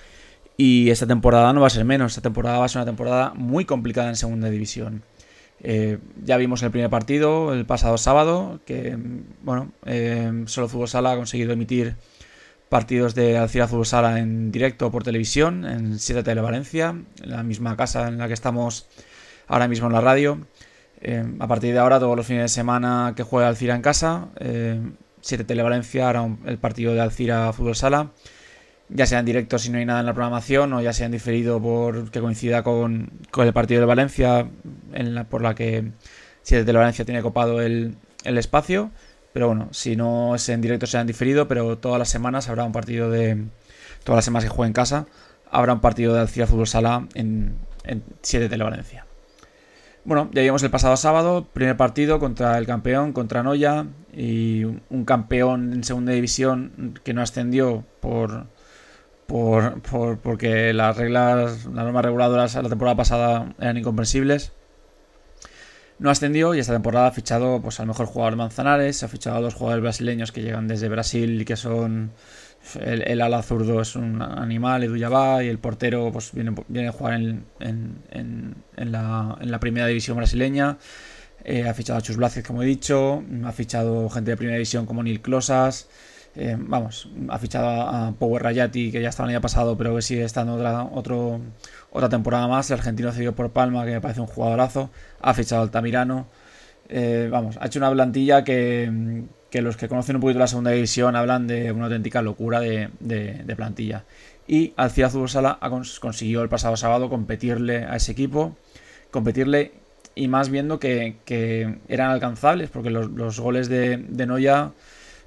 Y 0.57 0.91
esta 0.91 1.07
temporada 1.07 1.53
no 1.53 1.61
va 1.61 1.69
a 1.69 1.71
ser 1.71 1.85
menos, 1.85 2.13
esta 2.13 2.23
temporada 2.23 2.59
va 2.59 2.67
a 2.67 2.69
ser 2.69 2.81
una 2.81 2.87
temporada 2.87 3.33
muy 3.35 3.65
complicada 3.65 4.09
en 4.09 4.17
segunda 4.17 4.51
división. 4.51 5.03
Eh, 5.65 5.99
ya 6.25 6.37
vimos 6.39 6.63
el 6.63 6.73
primer 6.73 6.91
partido 6.91 7.53
el 7.53 7.65
pasado 7.65 7.97
sábado, 7.97 8.61
que 8.67 8.99
bueno, 9.43 9.73
eh, 9.87 10.43
solo 10.47 10.69
Fútbol 10.69 10.89
Sala 10.89 11.13
ha 11.13 11.17
conseguido 11.17 11.53
emitir 11.53 11.95
partidos 12.69 13.15
de 13.15 13.39
Alcira 13.39 13.69
Fútbol 13.69 13.87
Sala 13.87 14.19
en 14.19 14.51
directo 14.51 14.91
por 14.91 15.05
televisión, 15.05 15.65
en 15.65 15.99
7 15.99 16.25
Tele 16.25 16.41
Valencia, 16.41 16.97
en 17.23 17.31
la 17.31 17.43
misma 17.45 17.77
casa 17.77 18.09
en 18.09 18.19
la 18.19 18.27
que 18.27 18.35
estamos 18.35 18.89
ahora 19.47 19.69
mismo 19.69 19.87
en 19.87 19.93
la 19.93 20.01
radio. 20.01 20.47
Eh, 21.01 21.25
a 21.39 21.47
partir 21.47 21.73
de 21.73 21.79
ahora, 21.79 22.01
todos 22.01 22.17
los 22.17 22.27
fines 22.27 22.43
de 22.43 22.49
semana 22.49 23.13
que 23.17 23.23
juega 23.23 23.49
Alcira 23.49 23.77
en 23.77 23.83
casa, 23.83 24.29
7 25.21 25.45
Tele 25.45 25.63
Valencia 25.63 26.13
el 26.45 26.59
partido 26.59 26.93
de 26.95 27.01
Alcira 27.01 27.53
Fútbol 27.53 27.77
Sala 27.77 28.11
ya 28.95 29.07
sea 29.07 29.19
en 29.21 29.25
directo 29.25 29.59
si 29.59 29.71
no 29.71 29.79
hay 29.79 29.85
nada 29.85 30.01
en 30.01 30.07
la 30.07 30.15
programación 30.15 30.73
o 30.73 30.81
ya 30.81 30.93
sea 30.93 31.07
en 31.07 31.13
diferido 31.13 31.61
por 31.61 32.11
que 32.11 32.21
coincida 32.21 32.63
con, 32.63 33.11
el 33.37 33.53
partido 33.53 33.81
de 33.81 33.87
Valencia 33.87 34.49
en 34.93 35.15
la, 35.15 35.25
por 35.25 35.43
la 35.43 35.55
que 35.55 35.93
si 36.43 36.57
de 36.57 36.73
Valencia 36.73 37.05
tiene 37.05 37.23
copado 37.23 37.61
el, 37.61 37.97
espacio. 38.25 38.91
Pero 39.33 39.47
bueno 39.49 39.69
si 39.73 39.97
no 39.97 40.35
es 40.35 40.49
en 40.49 40.61
directo 40.61 40.87
será 40.87 41.01
en 41.01 41.07
diferido 41.07 41.49
pero 41.49 41.79
todas 41.79 41.99
las 41.99 42.11
semanas 42.11 42.49
habrá 42.49 42.65
un 42.65 42.73
partido 42.73 43.11
de 43.11 43.45
todas 44.05 44.19
las 44.19 44.25
semanas 44.25 44.45
que 44.45 44.51
juegue 44.51 44.69
en 44.69 44.75
casa 44.75 45.07
habrá 45.51 45.73
un 45.73 45.81
partido 45.81 46.15
de 46.15 46.21
Alcira 46.21 46.47
Fútbol 46.47 46.67
Sala 46.67 47.07
en, 47.15 47.57
en 47.85 48.03
7 48.23 48.49
de 48.49 48.57
Valencia. 48.63 49.07
Bueno, 50.05 50.29
ya 50.33 50.43
vimos 50.43 50.63
el 50.65 50.71
pasado 50.71 50.97
sábado, 50.97 51.47
primer 51.53 51.77
partido 51.77 52.19
contra 52.19 52.59
el 52.59 52.67
campeón, 52.67 53.13
contra 53.13 53.45
Noya, 53.45 53.87
y 54.13 54.65
un 54.65 55.05
campeón 55.05 55.73
en 55.73 55.85
segunda 55.85 56.13
división 56.13 56.99
que 57.05 57.15
no 57.15 57.23
ascendió 57.23 57.85
por, 58.01 58.47
por, 59.33 59.81
por, 59.81 60.19
porque 60.19 60.75
las 60.75 60.95
reglas, 60.95 61.65
las 61.65 61.85
normas 61.87 62.05
reguladoras 62.05 62.55
la 62.55 62.69
temporada 62.69 62.99
pasada 62.99 63.55
eran 63.59 63.79
incomprensibles. 63.79 64.53
No 65.99 66.11
ascendió 66.11 66.55
y 66.55 66.59
esta 66.59 66.75
temporada 66.75 67.07
ha 67.07 67.13
fichado 67.13 67.63
pues, 67.63 67.81
al 67.81 67.87
mejor 67.87 68.05
jugador 68.05 68.35
de 68.35 68.37
Manzanares, 68.37 69.03
ha 69.03 69.09
fichado 69.09 69.39
a 69.39 69.41
dos 69.41 69.55
jugadores 69.55 69.83
brasileños 69.83 70.33
que 70.33 70.43
llegan 70.43 70.69
desde 70.69 70.91
Brasil 70.91 71.41
y 71.41 71.45
que 71.47 71.57
son... 71.57 72.13
El, 72.79 73.23
ala 73.23 73.43
zurdo 73.43 73.81
es 73.81 73.97
un 73.97 74.21
animal, 74.21 74.85
Edu 74.85 74.97
Yabá, 74.97 75.43
y 75.43 75.49
el 75.49 75.59
portero 75.59 76.11
pues, 76.13 76.33
viene, 76.33 76.55
viene 76.69 76.89
a 76.89 76.93
jugar 76.93 77.15
en, 77.15 77.45
en, 77.59 78.05
en, 78.77 78.93
la, 78.93 79.39
en 79.41 79.51
la 79.51 79.59
primera 79.61 79.87
división 79.87 80.19
brasileña. 80.19 80.77
Eh, 81.43 81.67
ha 81.67 81.73
fichado 81.73 81.99
a 81.99 82.03
Chus 82.03 82.19
Blázquez, 82.19 82.47
como 82.47 82.63
he 82.63 82.67
dicho, 82.67 83.25
ha 83.47 83.53
fichado 83.53 84.11
gente 84.11 84.33
de 84.33 84.37
primera 84.37 84.59
división 84.59 84.85
como 84.85 85.03
Nil 85.03 85.23
Closas. 85.23 85.89
Eh, 86.35 86.57
vamos, 86.59 87.11
ha 87.29 87.39
fichado 87.39 87.69
a, 87.69 88.13
Power 88.19 88.43
Rayati, 88.43 88.91
que 88.91 89.03
ya 89.03 89.11
estaba 89.11 89.29
el 89.29 89.37
año 89.37 89.43
pasado, 89.43 89.77
pero 89.77 89.95
que 89.95 90.03
sigue 90.03 90.25
estando 90.25 90.55
otra, 90.55 90.85
otro, 90.85 91.41
otra 91.91 92.09
temporada 92.09 92.49
más. 92.49 92.71
El 92.71 92.79
argentino 92.79 93.13
cedido 93.13 93.35
por 93.35 93.51
Palma, 93.51 93.85
que 93.85 93.93
me 93.93 94.01
parece 94.01 94.21
un 94.21 94.27
jugadorazo. 94.27 94.91
Ha 95.21 95.35
fichado 95.35 95.63
al 95.63 95.69
Altamirano. 95.69 96.27
Eh, 96.89 97.29
vamos, 97.31 97.57
ha 97.61 97.67
hecho 97.67 97.79
una 97.79 97.91
plantilla 97.91 98.45
que, 98.45 99.25
los 99.53 99.77
que 99.77 99.89
conocen 99.89 100.17
un 100.17 100.23
poquito 100.23 100.39
la 100.39 100.47
segunda 100.47 100.71
división 100.71 101.17
hablan 101.17 101.47
de 101.47 101.73
una 101.73 101.85
auténtica 101.85 102.23
locura 102.23 102.61
de, 102.61 103.55
plantilla. 103.57 104.05
Y 104.47 104.75
Fútbol 104.77 105.29
Sala 105.29 105.59
consiguió 106.01 106.43
el 106.43 106.49
pasado 106.49 106.77
sábado 106.77 107.09
competirle 107.09 107.85
a 107.85 107.97
ese 107.97 108.13
equipo, 108.13 108.57
competirle 109.11 109.73
y 110.15 110.29
más 110.29 110.51
viendo 110.51 110.79
que, 110.79 111.79
eran 111.89 112.11
alcanzables, 112.11 112.71
porque 112.71 112.91
los, 112.91 113.41
goles 113.41 113.69
de, 113.69 113.97
de 113.97 114.27
Noya 114.27 114.73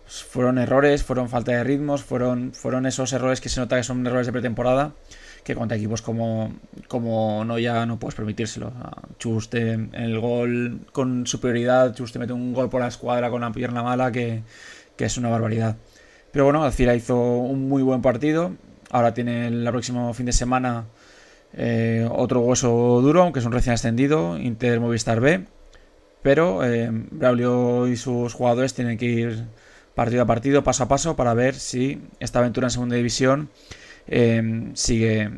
fueron 0.08 0.58
errores, 0.58 1.04
fueron 1.04 1.30
falta 1.30 1.52
de 1.52 1.64
ritmos, 1.64 2.04
fueron, 2.04 2.54
fueron 2.54 2.86
esos 2.86 3.12
errores 3.14 3.42
que 3.42 3.50
se 3.50 3.60
nota 3.60 3.78
que 3.78 3.84
son 3.84 4.06
errores 4.06 4.28
de 4.28 4.34
pretemporada, 4.34 4.94
que 5.44 5.56
contra 5.56 5.78
equipos 5.78 6.02
como, 6.02 6.54
como 6.88 7.44
no 7.46 7.58
ya 7.60 7.86
no 7.86 8.00
puedes 8.00 8.16
permitírselo. 8.16 8.72
Chuste 9.18 9.74
en 9.74 9.94
el 9.94 10.20
gol 10.20 10.82
con 10.92 11.26
superioridad, 11.26 11.94
Chuste 11.96 12.20
mete 12.20 12.34
un 12.34 12.54
gol 12.54 12.70
por 12.70 12.82
la 12.82 12.88
escuadra 12.88 13.30
con 13.30 13.42
la 13.42 13.52
pierna 13.52 13.84
mala 13.84 14.12
que, 14.12 14.44
es 14.98 15.18
una 15.18 15.30
barbaridad. 15.30 15.78
Pero 16.32 16.46
bueno, 16.46 16.64
Alcira 16.64 16.96
hizo 16.96 17.18
un 17.18 17.68
muy 17.68 17.82
buen 17.82 18.02
partido. 18.02 18.54
Ahora 18.92 19.14
tiene 19.14 19.48
el 19.48 19.68
próximo 19.70 20.14
fin 20.14 20.26
de 20.26 20.34
semana 20.34 20.86
eh, 21.54 22.08
otro 22.12 22.42
hueso 22.42 23.02
duro, 23.02 23.24
aunque 23.24 23.40
es 23.40 23.46
un 23.46 23.52
recién 23.52 23.74
ascendido, 23.74 24.38
Inter 24.38 24.80
Movistar 24.80 25.20
B. 25.20 25.46
Pero 26.22 26.66
eh, 26.66 26.90
Braulio 26.92 27.88
y 27.88 27.98
sus 27.98 28.34
jugadores 28.34 28.74
tienen 28.74 28.98
que 28.98 29.06
ir 29.06 29.46
partido 29.96 30.22
a 30.22 30.26
partido, 30.26 30.64
paso 30.64 30.84
a 30.84 30.88
paso, 30.88 31.16
para 31.16 31.34
ver 31.34 31.56
si 31.56 32.02
esta 32.20 32.40
aventura 32.40 32.68
en 32.68 32.72
segunda 32.72 32.96
división 32.96 33.50
eh, 34.08 34.72
sigue, 34.74 35.32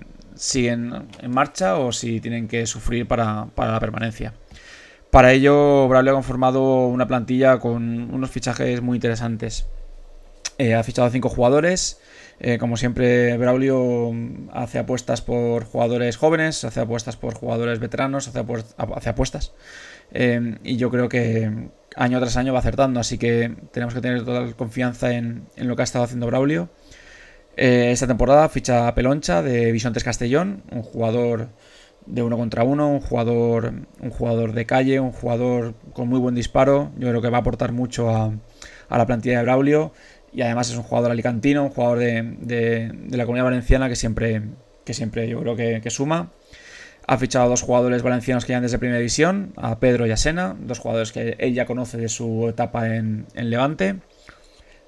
en, 0.53 1.07
marcha 1.29 1.77
o 1.77 1.91
si 1.91 2.19
tienen 2.19 2.47
que 2.47 2.65
sufrir 2.65 3.07
para, 3.07 3.47
la 3.55 3.79
permanencia. 3.79 4.33
Para 5.11 5.31
ello, 5.31 5.87
Braulio 5.87 6.11
ha 6.11 6.15
conformado 6.15 6.87
una 6.87 7.07
plantilla 7.07 7.59
con 7.59 8.13
unos 8.13 8.29
fichajes 8.29 8.81
muy 8.81 8.97
interesantes. 8.97 9.67
Eh, 10.57 10.73
ha 10.73 10.83
fichado 10.83 11.09
cinco 11.09 11.29
jugadores. 11.29 12.01
Eh, 12.39 12.57
como 12.57 12.77
siempre, 12.77 13.37
Braulio 13.37 14.11
hace 14.51 14.79
apuestas 14.79 15.21
por 15.21 15.63
jugadores 15.65 16.17
jóvenes, 16.17 16.63
hace 16.65 16.81
apuestas 16.81 17.15
por 17.15 17.35
jugadores 17.35 17.79
veteranos, 17.79 18.27
hace, 18.27 18.39
apuestas. 19.09 19.53
y 20.11 20.77
yo 20.77 20.91
creo 20.91 21.09
que, 21.09 21.69
año 21.97 22.19
tras 22.19 22.37
año 22.37 22.53
va 22.53 22.59
acertando, 22.59 22.99
así 22.99 23.17
que 23.17 23.53
tenemos 23.71 23.93
que 23.93 24.01
tener 24.01 24.23
total 24.23 24.55
confianza 24.55 25.13
en, 25.13 25.47
lo 25.57 25.75
que 25.75 25.81
ha 25.81 25.83
estado 25.83 26.05
haciendo 26.05 26.27
Braulio. 26.27 26.69
Eh, 27.57 27.89
esta 27.91 28.07
temporada 28.07 28.47
ficha 28.49 28.87
a 28.87 28.95
Peloncha 28.95 29.41
de 29.41 29.71
Bisontes 29.71 30.03
Castellón, 30.03 30.63
un 30.71 30.83
jugador 30.83 31.49
de 32.05 32.21
uno 32.21 32.37
contra 32.37 32.63
uno, 32.63 32.87
un 32.89 33.01
jugador, 33.01 33.73
un 33.99 34.09
jugador 34.11 34.53
de 34.53 34.65
calle, 34.65 34.99
un 34.99 35.11
jugador 35.11 35.73
con 35.93 36.07
muy 36.07 36.19
buen 36.19 36.35
disparo. 36.35 36.91
Yo 36.97 37.09
creo 37.09 37.21
que 37.21 37.29
va 37.29 37.39
a 37.39 37.41
aportar 37.41 37.71
mucho 37.71 38.09
a, 38.09 38.31
la 38.89 39.05
plantilla 39.05 39.39
de 39.39 39.43
Braulio 39.43 39.91
y 40.31 40.43
además 40.43 40.69
es 40.69 40.77
un 40.77 40.83
jugador 40.83 41.11
alicantino, 41.11 41.63
un 41.63 41.69
jugador 41.71 41.99
de, 41.99 42.93
la 43.09 43.25
comunidad 43.25 43.45
valenciana 43.45 43.89
que 43.89 43.95
siempre, 43.95 44.43
que 44.85 44.93
siempre 44.93 45.27
yo 45.27 45.41
creo 45.41 45.55
que 45.55 45.89
suma. 45.89 46.31
Ha 47.09 47.17
fichado 47.17 47.45
a 47.45 47.47
dos 47.47 47.61
jugadores 47.61 48.03
valencianos 48.03 48.43
que 48.43 48.49
llegan 48.49 48.63
desde 48.63 48.79
Primera 48.79 48.99
División, 48.99 49.53
a 49.55 49.79
Pedro 49.79 50.05
y 50.05 50.11
a 50.11 50.17
Sena, 50.17 50.57
dos 50.59 50.79
jugadores 50.79 51.13
que 51.13 51.37
él 51.39 51.53
ya 51.53 51.65
conoce 51.65 51.97
de 51.97 52.09
su 52.09 52.49
etapa 52.49 52.93
en, 52.95 53.25
Levante. 53.33 54.01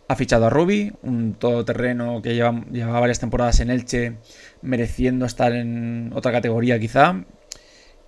Ha 0.10 0.16
fichado 0.16 0.48
a 0.48 0.50
Rubi, 0.50 0.92
un 1.02 1.36
todoterreno 1.36 2.22
que 2.22 2.36
lleva, 2.36 3.00
varias 3.00 3.22
temporadas 3.22 3.62
en 3.62 3.70
Elche, 3.70 4.18
mereciendo 4.62 5.26
estar 5.26 5.54
en 5.54 6.12
otra 6.14 6.34
categoría 6.34 6.78
quizá. 6.78 7.24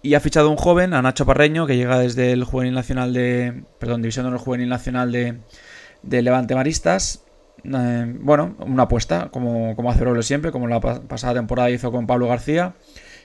Y 0.01 0.15
ha 0.15 0.19
fichado 0.19 0.49
a 0.49 0.51
un 0.51 0.57
joven, 0.57 0.93
a 0.93 1.01
Nacho 1.01 1.25
Parreño, 1.25 1.65
que 1.65 1.77
llega 1.77 1.97
desde 1.97 2.33
el 2.33 2.43
Juvenil 2.43 2.73
Nacional 2.73 3.13
de. 3.13 3.63
Perdón, 3.79 4.01
División 4.01 4.29
de 4.29 4.37
Juvenil 4.37 4.67
Nacional 4.67 5.11
de, 5.13 6.21
Levante 6.21 6.53
Maristas. 6.53 7.23
Eh, 7.63 8.13
bueno, 8.19 8.57
una 8.59 8.83
apuesta, 8.83 9.29
como, 9.31 9.73
hace 9.89 10.03
Robles 10.03 10.25
siempre, 10.25 10.51
como 10.51 10.67
la 10.67 10.81
pasada 10.81 11.35
temporada 11.35 11.69
hizo 11.69 11.93
con 11.93 12.07
Pablo 12.07 12.27
García. 12.27 12.73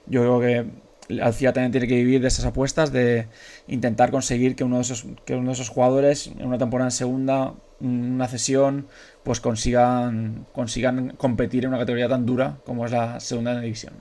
Yo 0.06 0.20
creo 0.20 0.40
que 0.40 1.20
Alcira 1.20 1.52
también 1.52 1.72
tiene 1.72 1.86
que 1.86 1.96
vivir 1.96 2.20
de 2.20 2.28
esas 2.28 2.44
apuestas, 2.44 2.92
de 2.92 3.28
intentar 3.68 4.10
conseguir 4.10 4.56
que 4.56 4.64
uno 4.64 4.76
de 4.76 4.82
esos, 4.82 5.06
que 5.24 5.34
uno 5.34 5.48
de 5.48 5.54
esos 5.54 5.68
jugadores 5.68 6.28
en 6.38 6.46
una 6.46 6.58
temporada 6.58 6.88
en 6.88 6.92
segunda 6.92 7.54
una 7.80 8.26
cesión, 8.28 8.86
pues 9.22 9.40
consigan, 9.40 10.46
consigan 10.52 11.10
competir 11.16 11.64
en 11.64 11.70
una 11.70 11.78
categoría 11.78 12.08
tan 12.08 12.24
dura 12.24 12.58
como 12.64 12.86
es 12.86 12.92
la 12.92 13.20
segunda 13.20 13.60
división. 13.60 13.94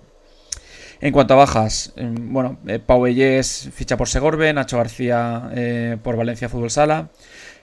En 1.01 1.11
cuanto 1.11 1.33
a 1.33 1.37
bajas, 1.37 1.93
em, 1.97 2.31
bueno, 2.31 2.57
eh, 2.67 2.79
Pau 2.79 3.01
Bellés 3.01 3.69
ficha 3.73 3.97
por 3.97 4.07
Segorbe, 4.07 4.53
Nacho 4.53 4.77
García 4.77 5.49
eh, 5.53 5.97
por 6.01 6.15
Valencia 6.15 6.47
Fútbol 6.47 6.71
Sala, 6.71 7.09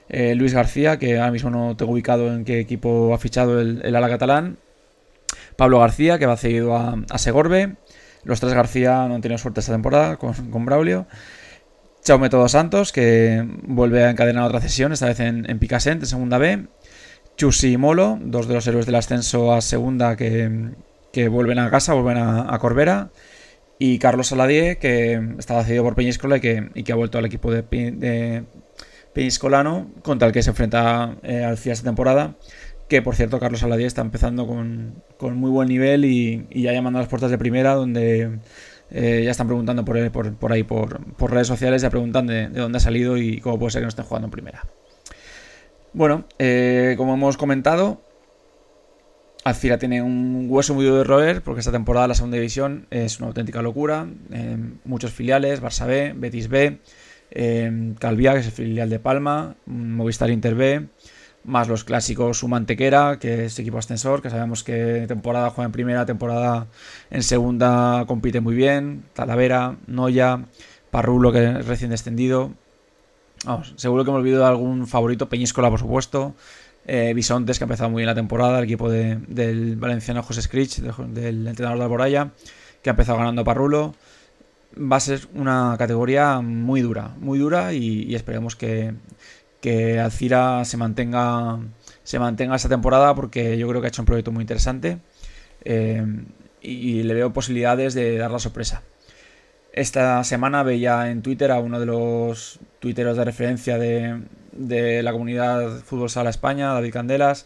eh, 0.09 0.35
Luis 0.35 0.53
García, 0.53 0.99
que 0.99 1.17
ahora 1.17 1.31
mismo 1.31 1.49
no 1.49 1.75
tengo 1.75 1.93
ubicado 1.93 2.31
en 2.33 2.45
qué 2.45 2.59
equipo 2.59 3.13
ha 3.13 3.17
fichado 3.17 3.59
el, 3.59 3.95
ala 3.95 4.09
catalán, 4.09 4.57
Pablo 5.55 5.79
García, 5.79 6.19
que 6.19 6.25
va 6.25 6.37
cedido 6.37 6.75
a, 6.75 7.17
Segorbe, 7.17 7.75
los 8.23 8.39
tres 8.39 8.53
García 8.53 9.07
no 9.07 9.15
han 9.15 9.21
tenido 9.21 9.37
suerte 9.37 9.59
esta 9.59 9.71
temporada 9.71 10.17
con, 10.17 10.33
con 10.51 10.65
Braulio, 10.65 11.07
Chaume 12.03 12.29
Todos 12.29 12.51
Santos, 12.51 12.91
que 12.91 13.45
vuelve 13.63 14.03
a 14.03 14.09
encadenar 14.09 14.43
otra 14.45 14.59
cesión, 14.59 14.91
esta 14.91 15.07
vez 15.07 15.19
en, 15.19 15.49
en 15.49 15.59
Picassent, 15.59 16.01
en 16.01 16.07
segunda 16.07 16.37
B, 16.37 16.65
Chusi 17.37 17.73
y 17.73 17.77
Molo, 17.77 18.19
dos 18.21 18.47
de 18.47 18.53
los 18.53 18.67
héroes 18.67 18.85
del 18.85 18.95
ascenso 18.95 19.53
a 19.53 19.61
segunda 19.61 20.15
que, 20.15 20.71
que 21.11 21.29
vuelven 21.29 21.59
a 21.59 21.71
casa, 21.71 21.93
vuelven 21.93 22.17
a, 22.17 22.57
Corbera. 22.59 23.09
Y 23.79 23.99
Carlos 23.99 24.27
Saladier, 24.27 24.77
que 24.77 25.21
estaba 25.39 25.63
cedido 25.63 25.83
por 25.83 25.95
Peñíscola 25.95 26.37
y 26.37 26.41
que, 26.41 26.69
y 26.73 26.83
que 26.83 26.91
ha 26.91 26.95
vuelto 26.95 27.17
al 27.17 27.25
equipo 27.25 27.51
de, 27.51 27.63
de 27.63 28.43
contra 30.01 30.27
el 30.27 30.33
que 30.33 30.43
se 30.43 30.49
enfrenta 30.51 31.03
al 31.03 31.57
final 31.57 31.77
de 31.77 31.83
temporada. 31.83 32.35
Que 32.87 33.01
por 33.01 33.15
cierto, 33.15 33.39
Carlos 33.39 33.61
Saladier 33.61 33.87
está 33.87 34.01
empezando 34.01 34.45
con, 34.45 35.01
muy 35.35 35.49
buen 35.49 35.69
nivel 35.69 36.05
y, 36.05 36.45
ya 36.51 36.73
llamando 36.73 36.99
a 36.99 37.01
las 37.01 37.09
puertas 37.09 37.31
de 37.31 37.37
primera, 37.37 37.73
donde 37.73 38.39
eh, 38.91 39.21
ya 39.23 39.31
están 39.31 39.47
preguntando 39.47 39.83
por, 39.85 40.11
por, 40.35 40.51
ahí, 40.51 40.63
por, 40.63 41.01
redes 41.31 41.47
sociales, 41.47 41.81
ya 41.81 41.89
preguntan 41.89 42.27
de, 42.27 42.49
dónde 42.49 42.77
ha 42.77 42.81
salido 42.81 43.17
y 43.17 43.39
cómo 43.39 43.57
puede 43.57 43.71
ser 43.71 43.81
que 43.81 43.85
no 43.85 43.89
estén 43.89 44.05
jugando 44.05 44.27
en 44.27 44.31
primera. 44.31 44.65
Bueno, 45.93 46.25
eh, 46.39 46.95
como 46.97 47.13
hemos 47.13 47.37
comentado, 47.37 48.01
Alcira 49.43 49.77
tiene 49.77 50.01
un 50.01 50.47
hueso 50.49 50.73
muy 50.73 50.85
duro 50.85 50.97
de 50.97 51.03
roer 51.03 51.41
porque 51.41 51.59
esta 51.59 51.71
temporada 51.71 52.07
la 52.07 52.15
segunda 52.15 52.35
división 52.35 52.87
es 52.91 53.19
una 53.19 53.27
auténtica 53.27 53.61
locura. 53.61 54.07
muchos 54.85 55.11
filiales, 55.11 55.61
Barça 55.61 55.85
B, 55.85 56.13
Betis 56.15 56.47
B, 56.47 56.79
eh, 57.31 57.93
Calvía, 57.99 58.33
que 58.33 58.39
es 58.39 58.45
el 58.45 58.51
filial 58.51 58.89
de 58.89 58.99
Palma, 58.99 59.55
Movistar 59.65 60.29
Inter 60.29 60.55
B, 60.55 60.87
más 61.43 61.67
los 61.67 61.83
clásicos 61.83 62.43
Humantequera, 62.43 63.19
que 63.19 63.45
es 63.45 63.59
equipo 63.59 63.77
ascensor, 63.77 64.21
que 64.21 64.29
sabemos 64.29 64.63
que 64.63 65.05
temporada 65.07 65.49
juega 65.49 65.65
en 65.65 65.71
primera, 65.71 66.05
temporada 66.05 66.67
en 67.09 67.23
segunda 67.23 68.05
compite 68.07 68.41
muy 68.41 68.55
bien, 68.55 69.03
Talavera, 69.13 69.77
Noya, 69.87 70.45
Parrulo, 70.91 71.31
que 71.31 71.43
es 71.43 71.65
recién 71.65 71.91
descendido. 71.91 72.53
Vamos, 73.45 73.73
seguro 73.75 74.05
que 74.05 74.11
me 74.11 74.17
olvido 74.17 74.39
de 74.39 74.45
algún 74.45 74.87
favorito, 74.87 75.27
Peñíscola, 75.27 75.69
por 75.69 75.79
supuesto. 75.79 76.33
Eh, 76.85 77.13
Bisontes, 77.15 77.57
que 77.57 77.63
ha 77.63 77.67
empezado 77.67 77.89
muy 77.89 78.01
bien 78.01 78.07
la 78.07 78.15
temporada, 78.15 78.59
el 78.59 78.65
equipo 78.65 78.89
del 78.89 79.75
valenciano 79.77 80.21
José 80.21 80.41
Scritch, 80.41 80.79
del, 80.79 81.47
entrenador 81.47 81.77
de 81.77 81.83
Alboraya, 81.83 82.31
que 82.81 82.89
ha 82.89 82.91
empezado 82.91 83.17
ganando 83.17 83.41
a 83.41 83.45
Parrulo. 83.45 83.95
Va 84.75 84.97
a 84.97 84.99
ser 84.99 85.27
una 85.33 85.75
categoría 85.77 86.41
muy 86.41 86.81
dura, 86.81 87.15
muy 87.19 87.37
dura 87.39 87.73
y, 87.73 88.13
esperemos 88.15 88.55
que, 88.55 88.93
que 89.63 89.97
Alcira 89.97 90.65
se 90.65 90.75
mantenga, 90.75 91.57
se 92.03 92.19
mantenga 92.19 92.57
esta 92.57 92.67
temporada 92.67 93.15
porque 93.15 93.57
yo 93.57 93.65
creo 93.69 93.79
que 93.79 93.87
ha 93.87 93.91
hecho 93.91 94.01
un 94.01 94.05
proyecto 94.05 94.29
muy 94.29 94.41
interesante 94.41 94.97
eh, 95.63 96.05
y 96.61 97.03
le 97.03 97.13
veo 97.13 97.31
posibilidades 97.31 97.93
de 97.93 98.17
dar 98.17 98.29
la 98.29 98.39
sorpresa. 98.39 98.83
Esta 99.71 100.21
semana 100.25 100.63
veía 100.63 101.09
en 101.09 101.21
Twitter 101.21 101.49
a 101.49 101.59
uno 101.59 101.79
de 101.79 101.85
los 101.85 102.59
tuiteros 102.79 103.15
de 103.15 103.23
referencia 103.23 103.77
de, 103.77 105.01
la 105.01 105.11
comunidad 105.13 105.79
Fútbol 105.79 106.09
Sala 106.09 106.29
España, 106.29 106.73
David 106.73 106.91
Candelas, 106.91 107.45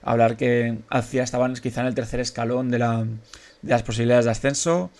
hablar 0.00 0.38
que 0.38 0.78
hacía 0.88 1.22
estaban 1.22 1.52
quizá 1.52 1.82
en 1.82 1.88
el 1.88 1.94
tercer 1.94 2.20
escalón 2.20 2.70
de, 2.70 2.78
la, 2.78 3.04
de 3.04 3.70
las 3.70 3.82
posibilidades 3.82 4.24
de 4.24 4.30
ascenso. 4.30 4.90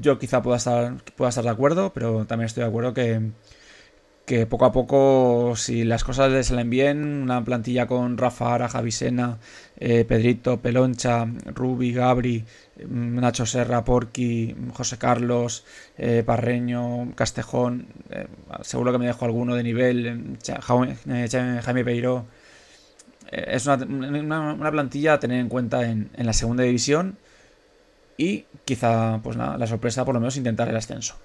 Yo 0.00 0.18
quizá 0.18 0.40
pueda 0.40 0.56
estar, 0.56 1.04
pueda 1.16 1.28
estar 1.28 1.44
de 1.44 1.50
acuerdo, 1.50 1.92
pero 1.92 2.24
también 2.24 2.46
estoy 2.46 2.62
de 2.62 2.68
acuerdo 2.70 2.94
que, 2.94 3.20
que 4.28 4.44
poco 4.46 4.66
a 4.66 4.72
poco, 4.72 5.54
si 5.56 5.84
las 5.84 6.04
cosas 6.04 6.30
les 6.30 6.48
salen 6.48 6.68
bien, 6.68 7.22
una 7.22 7.42
plantilla 7.42 7.86
con 7.86 8.18
Rafa 8.18 8.54
Ara, 8.54 8.68
Javisena, 8.68 9.38
eh, 9.78 10.04
Pedrito, 10.04 10.60
Peloncha, 10.60 11.26
Rubi, 11.46 11.94
Gabri, 11.94 12.44
mm, 12.86 13.20
Nacho 13.20 13.46
Serra, 13.46 13.84
Porqui, 13.84 14.54
José 14.74 14.98
Carlos, 14.98 15.64
eh, 15.96 16.22
Parreño, 16.26 17.14
Castejón, 17.16 17.86
eh, 18.10 18.26
seguro 18.60 18.92
que 18.92 18.98
me 18.98 19.06
dejo 19.06 19.24
alguno 19.24 19.54
de 19.54 19.62
nivel, 19.62 20.36
Jaime 21.64 21.84
Peiro. 21.84 22.26
es 23.32 23.66
una, 23.66 24.70
plantilla 24.70 25.14
a 25.14 25.20
tener 25.20 25.40
en 25.40 25.48
cuenta 25.48 25.88
en, 25.90 26.10
la 26.16 26.34
segunda 26.34 26.64
división 26.64 27.16
y 28.18 28.44
quizá 28.66 29.20
pues 29.22 29.36
la 29.36 29.66
sorpresa 29.66 30.04
por 30.04 30.14
lo 30.14 30.20
menos 30.20 30.36
intentar 30.36 30.68
el 30.68 30.76
ascenso. 30.76 31.16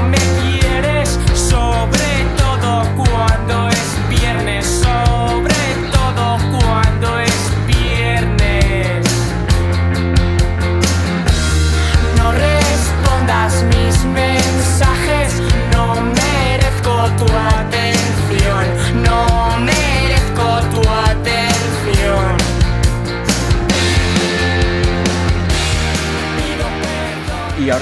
Y 0.00 0.60
ahora 0.64 2.07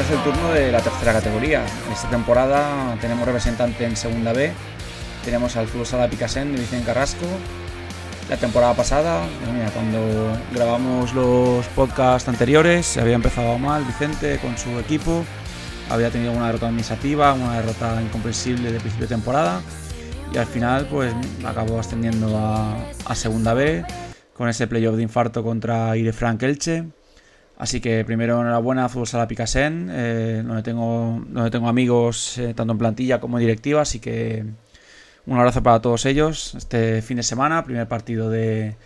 es 0.07 0.13
el 0.13 0.23
turno 0.23 0.53
de 0.53 0.71
la 0.71 0.81
tercera 0.81 1.13
categoría. 1.13 1.65
Esta 1.93 2.09
temporada 2.09 2.97
tenemos 3.01 3.27
representante 3.27 3.85
en 3.85 3.97
Segunda 3.97 4.33
B. 4.33 4.53
Tenemos 5.25 5.57
al 5.57 5.67
Fútbol 5.67 5.87
Sala 5.87 6.09
Picasen 6.09 6.53
de 6.53 6.61
Vicente 6.61 6.87
Carrasco. 6.87 7.27
La 8.29 8.37
temporada 8.37 8.75
pasada, 8.75 9.27
cuando 9.75 10.39
grabamos 10.55 11.13
los 11.13 11.67
podcasts 11.69 12.29
anteriores, 12.29 12.87
se 12.87 13.01
había 13.01 13.17
empezado 13.17 13.59
mal 13.59 13.85
Vicente 13.85 14.39
con 14.39 14.57
su 14.57 14.79
equipo. 14.79 15.25
Había 15.91 16.11
tenido 16.11 16.31
una 16.31 16.47
derrota 16.47 16.67
administrativa, 16.67 17.33
una 17.33 17.61
derrota 17.61 18.01
incomprensible 18.01 18.71
de 18.71 18.79
principio 18.79 19.09
de 19.09 19.15
temporada. 19.15 19.61
Y 20.33 20.39
al 20.39 20.47
final, 20.47 20.87
pues 20.87 21.15
acabó 21.45 21.81
ascendiendo 21.81 22.37
a, 22.39 22.77
a 23.07 23.15
Segunda 23.17 23.55
B 23.55 23.85
con 24.35 24.49
ese 24.49 24.69
playoff 24.69 24.95
de 24.95 25.03
infarto 25.03 25.43
contra 25.43 25.97
Ire 25.97 26.13
Frank 26.13 26.43
Elche 26.45 26.85
Así 27.59 27.81
que 27.81 28.05
primero 28.05 28.41
enhorabuena 28.41 28.85
a 28.85 28.89
Fútbol 28.89 29.07
Sala 29.07 29.27
Picasen, 29.27 29.89
eh, 29.91 30.43
donde, 30.45 30.63
tengo, 30.63 31.25
tengo 31.51 31.69
amigos 31.69 32.37
eh, 32.37 32.53
tanto 32.55 32.73
en 32.73 32.79
plantilla 32.79 33.19
como 33.19 33.39
en 33.39 33.47
directiva, 33.47 33.81
así 33.81 33.99
que 33.99 34.45
un 35.27 35.39
abrazo 35.39 35.63
para 35.63 35.81
todos 35.81 36.05
ellos. 36.05 36.55
Este 36.55 37.01
fin 37.01 37.17
de 37.17 37.23
semana, 37.23 37.65
primer 37.65 37.89
partido 37.89 38.29
de, 38.29 38.77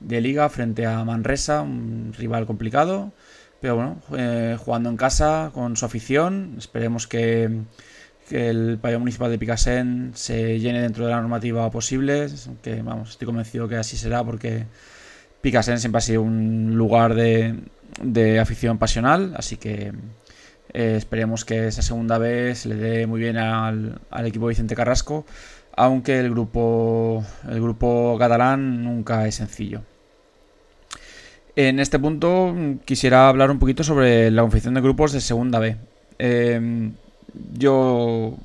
liga 0.00 0.48
frente 0.48 0.86
a 0.86 1.04
Manresa, 1.04 1.62
un 1.62 2.14
rival 2.16 2.46
complicado, 2.46 3.12
pero 3.60 3.74
bueno, 3.74 4.00
eh, 4.16 4.56
jugando 4.58 4.90
en 4.90 4.96
casa 4.96 5.50
con 5.52 5.76
su 5.76 5.84
afición, 5.84 6.54
esperemos 6.58 7.06
que, 7.06 7.50
el 8.30 8.78
pabellón 8.80 9.02
municipal 9.02 9.28
de 9.28 9.38
Picasen 9.38 10.12
se 10.14 10.60
llene 10.60 10.80
dentro 10.80 11.04
de 11.04 11.10
la 11.10 11.20
normativa 11.20 11.68
posible, 11.68 12.28
que 12.62 12.80
vamos, 12.80 13.10
estoy 13.10 13.26
convencido 13.26 13.66
que 13.66 13.74
así 13.74 13.96
será 13.96 14.22
porque 14.22 14.66
Picasen 15.40 15.80
siempre 15.80 15.98
ha 15.98 16.02
sido 16.02 16.22
un 16.22 16.76
lugar 16.76 17.16
de 17.16 17.56
de 18.02 18.38
afición 18.40 18.78
pasional, 18.78 19.34
así 19.36 19.56
que 19.56 19.92
eh, 20.72 20.94
esperemos 20.96 21.44
que 21.44 21.66
esa 21.66 21.82
segunda 21.82 22.18
vez 22.18 22.66
le 22.66 22.76
dé 22.76 23.06
muy 23.06 23.20
bien 23.20 23.36
al, 23.36 24.00
equipo 24.24 24.46
Vicente 24.46 24.76
Carrasco, 24.76 25.26
aunque 25.76 26.18
el 26.18 26.30
grupo, 26.30 27.24
el 27.48 27.60
grupo 27.60 28.16
catalán 28.18 28.84
nunca 28.84 29.26
es 29.26 29.36
sencillo. 29.36 29.82
En 31.56 31.80
este 31.80 31.98
punto 31.98 32.54
quisiera 32.84 33.28
hablar 33.28 33.50
un 33.50 33.58
poquito 33.58 33.82
sobre 33.82 34.30
la 34.30 34.42
confección 34.42 34.74
de 34.74 34.80
grupos 34.80 35.12
de 35.12 35.20
segunda 35.20 35.58
B. 35.58 35.76
Em, 36.18 36.92
yo 37.54 38.36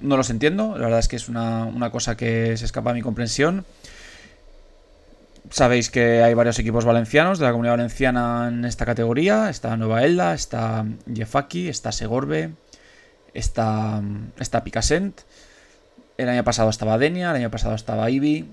no 0.00 0.16
los 0.16 0.30
entiendo, 0.30 0.76
la 0.76 0.84
verdad 0.84 0.98
es 0.98 1.08
que 1.08 1.16
es 1.16 1.28
una, 1.28 1.64
una 1.64 1.90
cosa 1.90 2.16
que 2.16 2.56
se 2.56 2.64
escapa 2.64 2.90
a 2.90 2.94
mi 2.94 3.02
comprensión. 3.02 3.64
Sabéis 5.50 5.90
que 5.90 6.22
hay 6.22 6.34
varios 6.34 6.58
equipos 6.58 6.84
valencianos 6.84 7.38
de 7.38 7.46
la 7.46 7.52
comunidad 7.52 7.74
valenciana 7.74 8.48
en 8.48 8.64
esta 8.64 8.84
categoría. 8.84 9.48
Está 9.48 9.76
Nueva 9.76 10.04
Elda, 10.04 10.34
está 10.34 10.84
Jefaki, 11.12 11.68
está 11.68 11.90
Segorbe, 11.90 12.50
está, 13.32 14.02
está 14.38 14.62
Picassent. 14.62 15.22
El 16.18 16.28
año 16.28 16.44
pasado 16.44 16.68
estaba 16.68 16.98
Denia, 16.98 17.30
el 17.30 17.36
año 17.36 17.50
pasado 17.50 17.74
estaba 17.74 18.10
Ibi. 18.10 18.46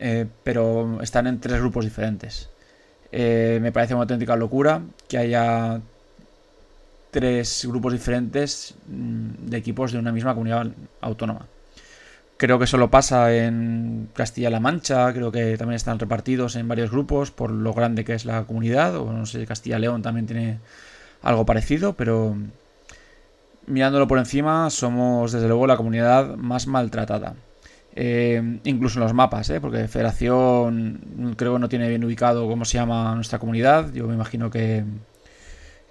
Eh, 0.00 0.26
pero 0.44 1.00
están 1.02 1.26
en 1.26 1.40
tres 1.40 1.60
grupos 1.60 1.84
diferentes. 1.84 2.48
Eh, 3.10 3.58
me 3.60 3.72
parece 3.72 3.94
una 3.94 4.02
auténtica 4.02 4.36
locura 4.36 4.82
que 5.08 5.18
haya 5.18 5.80
tres 7.10 7.64
grupos 7.66 7.92
diferentes 7.92 8.74
mm, 8.86 9.48
de 9.48 9.56
equipos 9.56 9.92
de 9.92 9.98
una 9.98 10.12
misma 10.12 10.34
comunidad 10.34 10.66
autónoma. 11.00 11.46
Creo 12.38 12.60
que 12.60 12.68
solo 12.68 12.88
pasa 12.88 13.34
en 13.34 14.10
Castilla-La 14.14 14.60
Mancha, 14.60 15.12
creo 15.12 15.32
que 15.32 15.58
también 15.58 15.74
están 15.74 15.98
repartidos 15.98 16.54
en 16.54 16.68
varios 16.68 16.92
grupos 16.92 17.32
por 17.32 17.50
lo 17.50 17.74
grande 17.74 18.04
que 18.04 18.14
es 18.14 18.24
la 18.24 18.44
comunidad, 18.44 18.96
o 18.96 19.12
no 19.12 19.26
sé, 19.26 19.44
Castilla-León 19.44 20.02
también 20.02 20.26
tiene 20.26 20.60
algo 21.20 21.44
parecido, 21.44 21.94
pero 21.94 22.36
mirándolo 23.66 24.06
por 24.06 24.18
encima 24.18 24.70
somos 24.70 25.32
desde 25.32 25.48
luego 25.48 25.66
la 25.66 25.76
comunidad 25.76 26.36
más 26.36 26.68
maltratada. 26.68 27.34
Eh, 27.96 28.60
incluso 28.62 29.00
en 29.00 29.04
los 29.04 29.14
mapas, 29.14 29.50
¿eh? 29.50 29.60
porque 29.60 29.88
Federación 29.88 31.34
creo 31.36 31.54
que 31.54 31.58
no 31.58 31.68
tiene 31.68 31.88
bien 31.88 32.04
ubicado 32.04 32.46
cómo 32.46 32.64
se 32.64 32.78
llama 32.78 33.16
nuestra 33.16 33.40
comunidad, 33.40 33.92
yo 33.92 34.06
me 34.06 34.14
imagino 34.14 34.48
que, 34.48 34.84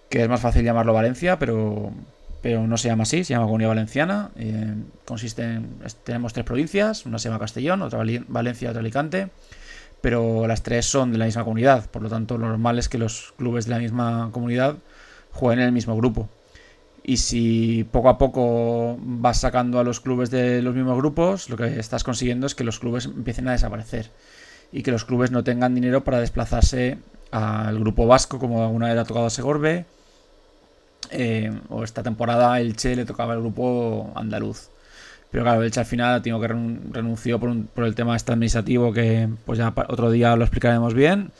que 0.09 0.23
es 0.23 0.29
más 0.29 0.39
fácil 0.39 0.63
llamarlo 0.63 0.93
Valencia, 0.93 1.37
pero, 1.37 1.91
pero 2.41 2.67
no 2.67 2.77
se 2.77 2.89
llama 2.89 3.03
así, 3.03 3.23
se 3.23 3.33
llama 3.33 3.45
Comunidad 3.45 3.69
Valenciana. 3.69 4.31
Eh, 4.35 4.75
consiste 5.05 5.43
en, 5.43 5.79
tenemos 6.03 6.33
tres 6.33 6.45
provincias, 6.45 7.05
una 7.05 7.19
se 7.19 7.29
llama 7.29 7.39
Castellón, 7.39 7.81
otra 7.81 8.03
Valencia, 8.27 8.69
otra 8.69 8.81
Alicante, 8.81 9.29
pero 10.01 10.47
las 10.47 10.63
tres 10.63 10.85
son 10.85 11.11
de 11.11 11.17
la 11.17 11.25
misma 11.25 11.43
comunidad, 11.43 11.89
por 11.89 12.01
lo 12.01 12.09
tanto 12.09 12.37
lo 12.37 12.47
normal 12.47 12.79
es 12.79 12.89
que 12.89 12.97
los 12.97 13.33
clubes 13.37 13.65
de 13.65 13.71
la 13.71 13.79
misma 13.79 14.29
comunidad 14.31 14.77
jueguen 15.31 15.59
en 15.59 15.65
el 15.65 15.71
mismo 15.71 15.95
grupo. 15.95 16.29
Y 17.03 17.17
si 17.17 17.85
poco 17.85 18.09
a 18.09 18.17
poco 18.17 18.97
vas 18.99 19.39
sacando 19.39 19.79
a 19.79 19.83
los 19.83 20.01
clubes 20.01 20.29
de 20.29 20.61
los 20.61 20.75
mismos 20.75 20.97
grupos, 20.97 21.49
lo 21.49 21.55
que 21.55 21.79
estás 21.79 22.03
consiguiendo 22.03 22.47
es 22.47 22.53
que 22.53 22.65
los 22.65 22.79
clubes 22.79 23.05
empiecen 23.05 23.47
a 23.47 23.53
desaparecer 23.53 24.11
y 24.73 24.83
que 24.83 24.91
los 24.91 25.05
clubes 25.05 25.31
no 25.31 25.43
tengan 25.45 25.73
dinero 25.73 26.03
para 26.03 26.19
desplazarse 26.19 26.97
al 27.31 27.79
grupo 27.79 28.07
vasco, 28.07 28.39
como 28.39 28.63
alguna 28.63 28.87
vez 28.87 28.97
ha 28.97 29.05
tocado 29.05 29.27
a 29.27 29.29
Segorbe, 29.29 29.85
eh, 31.11 31.51
o 31.69 31.83
esta 31.83 32.03
temporada 32.03 32.59
el 32.59 32.75
Che 32.75 32.95
le 32.95 33.05
tocaba 33.05 33.33
el 33.33 33.39
grupo 33.39 34.11
andaluz. 34.15 34.69
Pero 35.31 35.43
claro, 35.43 35.63
el 35.63 35.71
Che 35.71 35.79
al 35.79 35.85
final 35.85 36.21
tengo 36.21 36.39
que 36.39 36.47
renunció 36.47 37.39
por, 37.39 37.85
el 37.85 37.95
tema 37.95 38.15
este 38.15 38.31
administrativo 38.31 38.93
que 38.93 39.29
pues 39.45 39.59
ya 39.59 39.73
otro 39.89 40.11
día 40.11 40.35
lo 40.35 40.43
explicaremos 40.43 40.93
bien. 40.93 41.31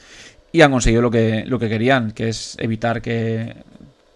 Y 0.52 0.62
han 0.62 0.70
conseguido 0.70 1.02
lo 1.02 1.10
que, 1.10 1.44
lo 1.46 1.58
que 1.58 1.68
querían, 1.68 2.12
que 2.12 2.28
es 2.28 2.56
evitar 2.58 3.02
que, 3.02 3.64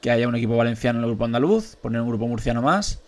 que 0.01 0.11
haya 0.11 0.27
un 0.29 0.35
equipo 0.35 0.57
valenciano 0.57 0.99
en 0.99 1.05
el 1.05 1.11
grupo 1.11 1.25
andaluz, 1.25 1.77
poner 1.77 2.01
un 2.01 2.09
grupo 2.09 2.27
murciano 2.27 2.63
más 2.63 3.01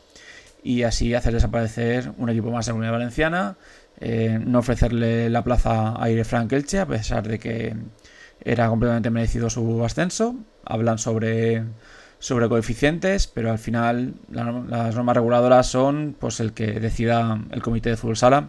y 0.62 0.82
así 0.82 1.14
hacer 1.14 1.34
desaparecer 1.34 2.10
un 2.16 2.30
equipo 2.30 2.50
más 2.50 2.66
en 2.66 2.72
la 2.72 2.74
comunidad 2.74 2.92
valenciana, 2.92 3.56
eh, 4.00 4.40
no 4.44 4.60
ofrecerle 4.60 5.28
la 5.30 5.44
plaza 5.44 5.90
a 5.90 6.04
Aire 6.04 6.24
Frank 6.24 6.52
Elche, 6.52 6.80
a 6.80 6.86
pesar 6.86 7.28
de 7.28 7.38
que 7.38 7.76
era 8.40 8.68
completamente 8.68 9.10
merecido 9.10 9.50
su 9.50 9.84
ascenso. 9.84 10.36
Hablan 10.64 10.98
sobre 10.98 11.64
sobre 12.24 12.48
coeficientes, 12.48 13.26
pero 13.26 13.50
al 13.50 13.58
final 13.58 14.14
las 14.30 14.94
normas 14.94 15.14
reguladoras 15.14 15.66
son 15.66 16.16
pues 16.18 16.40
el 16.40 16.54
que 16.54 16.80
decida 16.80 17.38
el 17.50 17.60
comité 17.60 17.90
de 17.90 17.98
fútbol 17.98 18.16
sala 18.16 18.48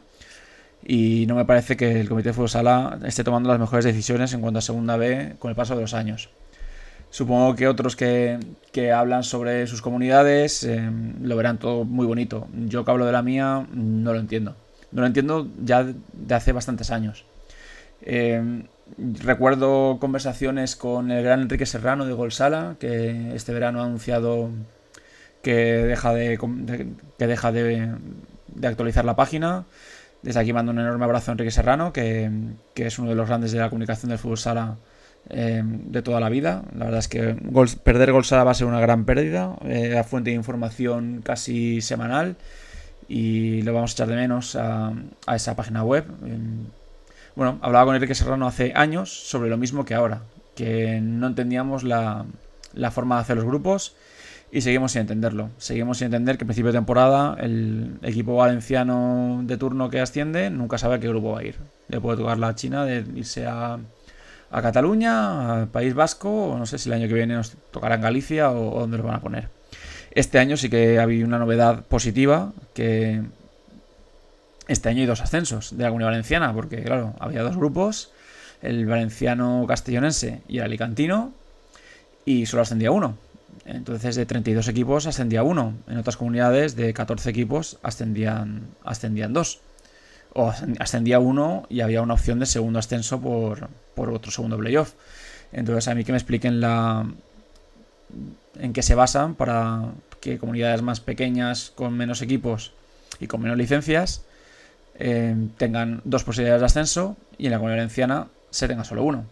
y 0.88 1.26
no 1.28 1.36
me 1.36 1.44
parece 1.44 1.76
que 1.76 2.00
el 2.00 2.08
comité 2.08 2.30
de 2.30 2.34
fútbol 2.34 2.48
sala 2.48 3.00
esté 3.04 3.26
tomando 3.26 3.50
las 3.50 3.60
mejores 3.60 3.84
decisiones 3.84 4.32
en 4.32 4.40
cuanto 4.40 4.60
a 4.60 4.62
segunda 4.62 4.96
B 4.96 5.36
con 5.40 5.50
el 5.50 5.58
paso 5.58 5.76
de 5.76 5.82
los 5.82 5.94
años. 5.94 6.30
Supongo 7.10 7.54
que 7.58 7.68
otros 7.68 7.98
que, 7.98 8.40
hablan 8.96 9.26
sobre 9.26 9.68
sus 9.68 9.82
comunidades 9.82 10.64
eh, 10.64 10.90
lo 11.22 11.36
verán 11.36 11.58
todo 11.58 11.84
muy 11.84 12.06
bonito. 12.06 12.48
Yo 12.68 12.86
que 12.86 12.92
hablo 12.92 13.06
de 13.06 13.12
la 13.12 13.24
mía 13.24 13.68
no 13.74 14.14
lo 14.14 14.20
entiendo. 14.20 14.56
No 14.94 15.02
lo 15.02 15.08
entiendo 15.08 15.50
ya 15.62 15.84
de 15.84 16.34
hace 16.34 16.54
bastantes 16.54 16.92
años. 16.92 17.26
Eh, 18.04 18.64
recuerdo 18.98 19.98
conversaciones 20.00 20.76
con 20.76 21.12
el 21.12 21.24
gran 21.24 21.42
Enrique 21.42 21.66
Serrano 21.66 22.06
de 22.06 22.14
Golsala, 22.14 22.76
que 22.80 23.36
este 23.36 23.54
verano 23.54 23.82
ha 23.82 23.86
anunciado 23.86 24.50
que 25.42 25.54
deja 25.54 26.14
de, 26.14 26.40
que 27.18 27.28
deja 27.28 27.52
de, 27.52 27.94
actualizar 28.64 29.06
la 29.06 29.16
página. 29.16 29.66
Desde 30.24 30.40
aquí 30.40 30.54
mando 30.54 30.72
un 30.72 30.80
enorme 30.80 31.06
abrazo 31.06 31.30
a 31.30 31.34
Enrique 31.34 31.52
Serrano, 31.52 31.94
que, 31.94 32.32
es 32.76 33.00
uno 33.00 33.10
de 33.10 33.16
los 33.16 33.28
grandes 33.28 33.52
de 33.52 33.60
la 33.60 33.70
comunicación 33.70 34.10
del 34.10 34.18
fútbol 34.18 34.40
sala 34.40 34.78
eh, 35.30 35.62
de 35.64 36.02
toda 36.02 36.20
la 36.20 36.30
vida. 36.30 36.64
La 36.76 36.86
verdad 36.86 37.00
es 37.00 37.08
que 37.08 37.36
perder 37.84 38.12
Golsala 38.12 38.44
va 38.44 38.52
a 38.52 38.56
ser 38.56 38.66
una 38.66 38.80
gran 38.80 39.06
pérdida, 39.06 39.56
eh, 39.66 40.02
fuente 40.08 40.32
de 40.32 40.36
información 40.36 41.22
casi 41.24 41.82
semanal 41.82 42.38
y 43.08 43.62
lo 43.62 43.74
vamos 43.74 43.92
a 43.92 43.94
echar 43.94 44.08
de 44.08 44.16
menos 44.16 44.56
a, 44.56 44.94
a 45.28 45.36
esa 45.36 45.56
página 45.56 45.84
web. 45.84 46.06
Bueno, 47.36 47.60
hablaba 47.62 47.86
con 47.86 47.96
Enrique 47.96 48.16
Serrano 48.16 48.48
hace 48.48 48.72
años 48.76 49.10
sobre 49.12 49.50
lo 49.50 49.58
mismo 49.58 49.84
que 49.84 49.94
ahora, 49.94 50.22
que 50.56 51.02
no 51.02 51.28
entendíamos 51.28 51.84
la, 51.84 52.26
forma 52.92 53.16
de 53.16 53.22
hacer 53.22 53.36
los 53.36 53.46
grupos 53.46 53.94
y 54.54 54.62
seguimos 54.62 54.94
sin 54.94 55.02
entenderlo. 55.02 55.50
Seguimos 55.58 55.98
sin 55.98 56.06
entender 56.06 56.38
que 56.38 56.46
a 56.46 56.48
principio 56.48 56.72
de 56.72 56.78
temporada 56.78 57.36
el 57.42 58.00
equipo 58.04 58.38
valenciano 58.38 59.42
de 59.44 59.58
turno 59.58 59.90
que 59.90 60.00
asciende 60.00 60.50
nunca 60.50 60.78
sabe 60.78 60.96
a 60.96 61.00
qué 61.00 61.10
grupo 61.10 61.34
va 61.34 61.40
a 61.42 61.44
ir. 61.44 61.58
Le 61.90 62.00
puede 62.00 62.18
tocar 62.20 62.38
la 62.38 62.56
China 62.56 62.86
de 62.86 63.04
irse 63.16 63.46
a, 63.46 63.80
Cataluña, 64.50 65.64
al 65.64 65.68
País 65.68 65.94
Vasco, 65.94 66.52
o 66.52 66.58
no 66.58 66.66
sé 66.66 66.78
si 66.78 66.88
el 66.88 66.94
año 66.94 67.10
que 67.10 67.16
viene 67.16 67.34
nos 67.34 67.52
tocará 67.72 67.96
en 67.96 68.02
Galicia 68.02 68.52
o, 68.52 68.80
dónde 68.80 68.98
lo 68.98 69.04
van 69.04 69.16
a 69.16 69.20
poner. 69.20 69.50
Este 70.12 70.40
año 70.40 70.56
sí 70.56 70.70
que 70.70 71.00
ha 71.00 71.04
habido 71.04 71.28
una 71.28 71.40
novedad 71.40 71.84
positiva 71.84 72.54
que 72.74 73.22
este 74.68 74.90
año 74.90 75.02
hay 75.02 75.06
dos 75.06 75.22
ascensos 75.22 75.78
de 75.78 75.84
la 75.84 75.90
Comunidad 75.90 76.10
Valenciana, 76.10 76.54
porque 76.54 76.84
claro, 76.84 77.14
había 77.20 77.44
dos 77.44 77.56
grupos, 77.56 78.12
el 78.62 78.86
valenciano 78.86 79.66
castellonense 79.68 80.42
y 80.48 80.58
el 80.58 80.64
alicantino, 80.64 81.34
y 82.26 82.46
solo 82.46 82.64
ascendía 82.64 82.92
uno. 82.92 83.18
Entonces 83.66 84.16
de 84.16 84.26
32 84.26 84.68
equipos 84.68 85.08
ascendía 85.08 85.44
uno. 85.44 85.74
En 85.88 85.98
otras 85.98 86.18
comunidades 86.18 86.76
de 86.76 86.94
14 86.94 87.30
equipos 87.30 87.78
ascendían, 87.84 88.68
ascendían 88.84 89.34
dos. 89.34 89.60
O 90.34 90.54
ascendía 90.80 91.20
uno 91.20 91.66
y 91.70 91.82
había 91.82 92.02
una 92.02 92.14
opción 92.14 92.40
de 92.40 92.46
segundo 92.46 92.80
ascenso 92.80 93.22
por, 93.22 93.70
por 93.96 94.10
otro 94.10 94.32
segundo 94.32 94.58
playoff. 94.58 94.94
Entonces 95.54 95.88
a 95.88 95.96
mí 95.96 96.04
que 96.04 96.12
me 96.12 96.18
expliquen 96.18 96.60
la 96.60 97.08
en 98.60 98.74
qué 98.74 98.82
se 98.82 98.96
basan 98.96 99.36
para 99.36 99.92
que 100.22 100.38
comunidades 100.38 100.82
más 100.82 101.00
pequeñas 101.00 101.72
con 101.76 101.96
menos 101.96 102.22
equipos 102.22 102.74
y 103.20 103.28
con 103.28 103.42
menos 103.42 103.58
licencias 103.58 104.26
eh, 104.98 105.36
tengan 105.58 106.02
dos 106.06 106.24
posibilidades 106.24 106.62
de 106.62 106.66
ascenso 106.66 107.18
y 107.38 107.46
en 107.46 107.52
la 107.52 107.58
comunidad 107.58 107.78
valenciana 107.78 108.28
se 108.50 108.68
tenga 108.68 108.84
solo 108.84 109.04
uno. 109.04 109.26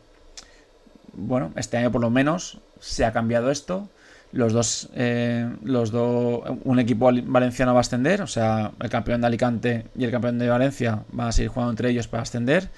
Bueno, 1.13 1.52
este 1.56 1.78
año 1.78 1.91
por 1.91 2.02
lo 2.02 2.10
menos 2.10 2.60
se 2.80 3.06
ha 3.06 3.13
cambiado 3.13 3.52
esto. 3.52 3.89
Los 4.32 4.52
dos, 4.52 4.89
eh, 4.95 5.47
los 5.63 5.91
dos, 5.91 6.41
un 6.63 6.80
equipo 6.80 7.12
valenciano 7.26 7.73
va 7.73 7.80
a 7.80 7.82
ascender, 7.82 8.21
o 8.23 8.28
sea, 8.28 8.71
el 8.82 8.89
campeón 8.89 9.21
de 9.21 9.28
Alicante 9.28 9.86
y 9.95 10.06
el 10.06 10.12
campeón 10.12 10.39
de 10.39 10.49
Valencia 10.49 11.04
van 11.12 11.28
a 11.28 11.32
seguir 11.32 11.49
jugando 11.49 11.71
entre 11.71 11.89
ellos 11.91 12.08
para 12.08 12.23
ascender. 12.23 12.69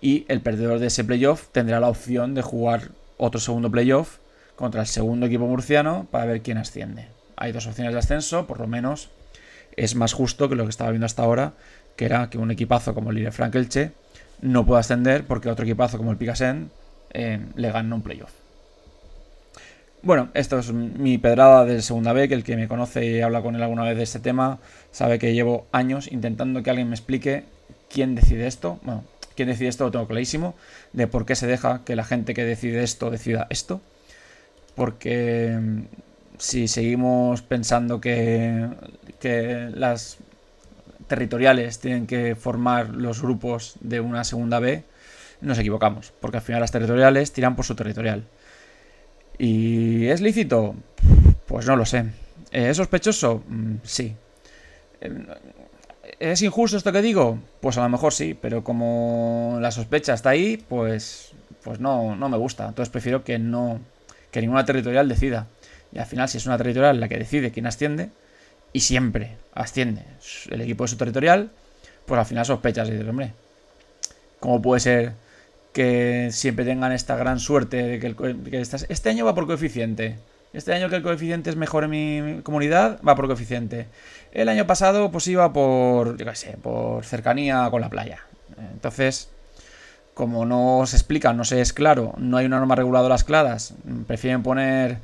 Y 0.00 0.24
el 0.28 0.40
perdedor 0.40 0.78
de 0.78 0.86
ese 0.86 1.04
playoff 1.04 1.48
tendrá 1.52 1.80
la 1.80 1.88
opción 1.88 2.34
de 2.34 2.42
jugar 2.42 2.92
otro 3.18 3.40
segundo 3.40 3.70
playoff 3.70 4.18
contra 4.54 4.82
el 4.82 4.86
segundo 4.86 5.26
equipo 5.26 5.46
murciano 5.46 6.06
para 6.10 6.26
ver 6.26 6.42
quién 6.42 6.58
asciende. 6.58 7.08
Hay 7.36 7.52
dos 7.52 7.66
opciones 7.66 7.92
de 7.92 7.98
ascenso, 7.98 8.46
por 8.46 8.60
lo 8.60 8.66
menos 8.66 9.10
es 9.76 9.94
más 9.94 10.12
justo 10.12 10.48
que 10.48 10.54
lo 10.54 10.64
que 10.64 10.70
estaba 10.70 10.90
viendo 10.90 11.06
hasta 11.06 11.22
ahora, 11.22 11.54
que 12.00 12.06
era 12.06 12.30
que 12.30 12.38
un 12.38 12.50
equipazo 12.50 12.94
como 12.94 13.10
el 13.10 13.16
Lille 13.16 13.30
Frankelche 13.30 13.92
no 14.40 14.64
puede 14.64 14.80
ascender 14.80 15.26
porque 15.26 15.50
otro 15.50 15.66
equipazo 15.66 15.98
como 15.98 16.10
el 16.10 16.16
Picasen 16.16 16.70
eh, 17.12 17.38
le 17.56 17.70
gana 17.70 17.94
un 17.94 18.00
playoff. 18.00 18.32
Bueno, 20.02 20.30
esto 20.32 20.58
es 20.58 20.72
mi 20.72 21.18
pedrada 21.18 21.66
de 21.66 21.82
segunda 21.82 22.14
B, 22.14 22.26
que 22.26 22.32
el 22.32 22.42
que 22.42 22.56
me 22.56 22.68
conoce 22.68 23.04
y 23.04 23.20
habla 23.20 23.42
con 23.42 23.54
él 23.54 23.62
alguna 23.62 23.84
vez 23.84 23.98
de 23.98 24.04
este 24.04 24.18
tema 24.18 24.60
sabe 24.90 25.18
que 25.18 25.34
llevo 25.34 25.66
años 25.72 26.10
intentando 26.10 26.62
que 26.62 26.70
alguien 26.70 26.88
me 26.88 26.94
explique 26.94 27.44
quién 27.90 28.14
decide 28.14 28.46
esto. 28.46 28.78
Bueno, 28.82 29.04
quién 29.36 29.48
decide 29.48 29.68
esto 29.68 29.84
lo 29.84 29.90
tengo 29.90 30.06
clarísimo, 30.06 30.54
de 30.94 31.06
por 31.06 31.26
qué 31.26 31.36
se 31.36 31.46
deja 31.46 31.82
que 31.84 31.96
la 31.96 32.04
gente 32.04 32.32
que 32.32 32.46
decide 32.46 32.82
esto 32.82 33.10
decida 33.10 33.46
esto. 33.50 33.82
Porque 34.74 35.54
mm, 35.60 35.80
si 36.38 36.66
seguimos 36.66 37.42
pensando 37.42 38.00
que, 38.00 38.68
que 39.20 39.68
las 39.74 40.16
territoriales 41.10 41.80
tienen 41.80 42.06
que 42.06 42.36
formar 42.36 42.90
los 42.90 43.20
grupos 43.20 43.74
de 43.80 44.00
una 44.00 44.22
segunda 44.22 44.60
B, 44.60 44.84
nos 45.40 45.58
equivocamos, 45.58 46.12
porque 46.20 46.36
al 46.36 46.42
final 46.42 46.60
las 46.60 46.70
territoriales 46.70 47.32
tiran 47.32 47.56
por 47.56 47.64
su 47.64 47.74
territorial. 47.74 48.24
¿Y 49.36 50.06
es 50.06 50.20
lícito? 50.20 50.76
Pues 51.46 51.66
no 51.66 51.74
lo 51.74 51.84
sé. 51.84 52.04
¿Es 52.52 52.76
sospechoso? 52.76 53.42
Mm, 53.48 53.74
sí. 53.82 54.14
¿Es 56.20 56.42
injusto 56.42 56.76
esto 56.76 56.92
que 56.92 57.02
digo? 57.02 57.38
Pues 57.60 57.76
a 57.76 57.82
lo 57.82 57.88
mejor 57.88 58.12
sí, 58.12 58.38
pero 58.40 58.62
como 58.62 59.58
la 59.60 59.72
sospecha 59.72 60.14
está 60.14 60.30
ahí, 60.30 60.64
pues, 60.68 61.32
pues 61.64 61.80
no, 61.80 62.14
no 62.14 62.28
me 62.28 62.36
gusta. 62.36 62.68
Entonces 62.68 62.90
prefiero 62.90 63.24
que 63.24 63.38
no 63.40 63.80
que 64.30 64.40
ninguna 64.40 64.64
territorial 64.64 65.08
decida. 65.08 65.48
Y 65.92 65.98
al 65.98 66.06
final, 66.06 66.28
si 66.28 66.38
es 66.38 66.46
una 66.46 66.56
territorial 66.56 67.00
la 67.00 67.08
que 67.08 67.18
decide 67.18 67.50
quién 67.50 67.66
asciende, 67.66 68.10
y 68.72 68.80
siempre 68.80 69.36
asciende 69.54 70.04
el 70.50 70.60
equipo 70.60 70.84
de 70.84 70.88
su 70.88 70.96
territorial, 70.96 71.50
pues 72.06 72.18
al 72.18 72.26
final 72.26 72.44
sospechas 72.46 72.88
y 72.88 72.92
dices, 72.92 73.08
hombre, 73.08 73.32
¿cómo 74.38 74.62
puede 74.62 74.80
ser 74.80 75.12
que 75.72 76.28
siempre 76.32 76.64
tengan 76.64 76.92
esta 76.92 77.16
gran 77.16 77.38
suerte 77.38 77.76
de 77.76 78.00
que, 78.00 78.06
el, 78.08 78.66
este 78.88 79.08
año 79.08 79.24
va 79.24 79.34
por 79.34 79.46
coeficiente. 79.46 80.18
Este 80.52 80.72
año 80.72 80.88
que 80.88 80.96
el 80.96 81.02
coeficiente 81.02 81.48
es 81.48 81.56
mejor 81.56 81.84
en 81.84 81.90
mi 81.90 82.42
comunidad, 82.42 83.00
va 83.06 83.14
por 83.14 83.26
coeficiente. 83.26 83.86
El 84.32 84.48
año 84.48 84.66
pasado, 84.66 85.12
pues 85.12 85.28
iba 85.28 85.52
por, 85.52 86.16
yo 86.16 86.26
qué 86.26 86.34
sé, 86.34 86.56
por 86.60 87.04
cercanía 87.04 87.68
con 87.70 87.80
la 87.80 87.88
playa. 87.88 88.20
Entonces, 88.72 89.30
como 90.14 90.44
no 90.46 90.82
se 90.86 90.96
explica, 90.96 91.32
no 91.32 91.44
se 91.44 91.60
es 91.60 91.72
claro, 91.72 92.14
no 92.18 92.36
hay 92.36 92.46
una 92.46 92.58
norma 92.58 92.74
reguladora 92.74 93.16
claras, 93.18 93.74
prefieren 94.08 94.42
poner. 94.42 94.98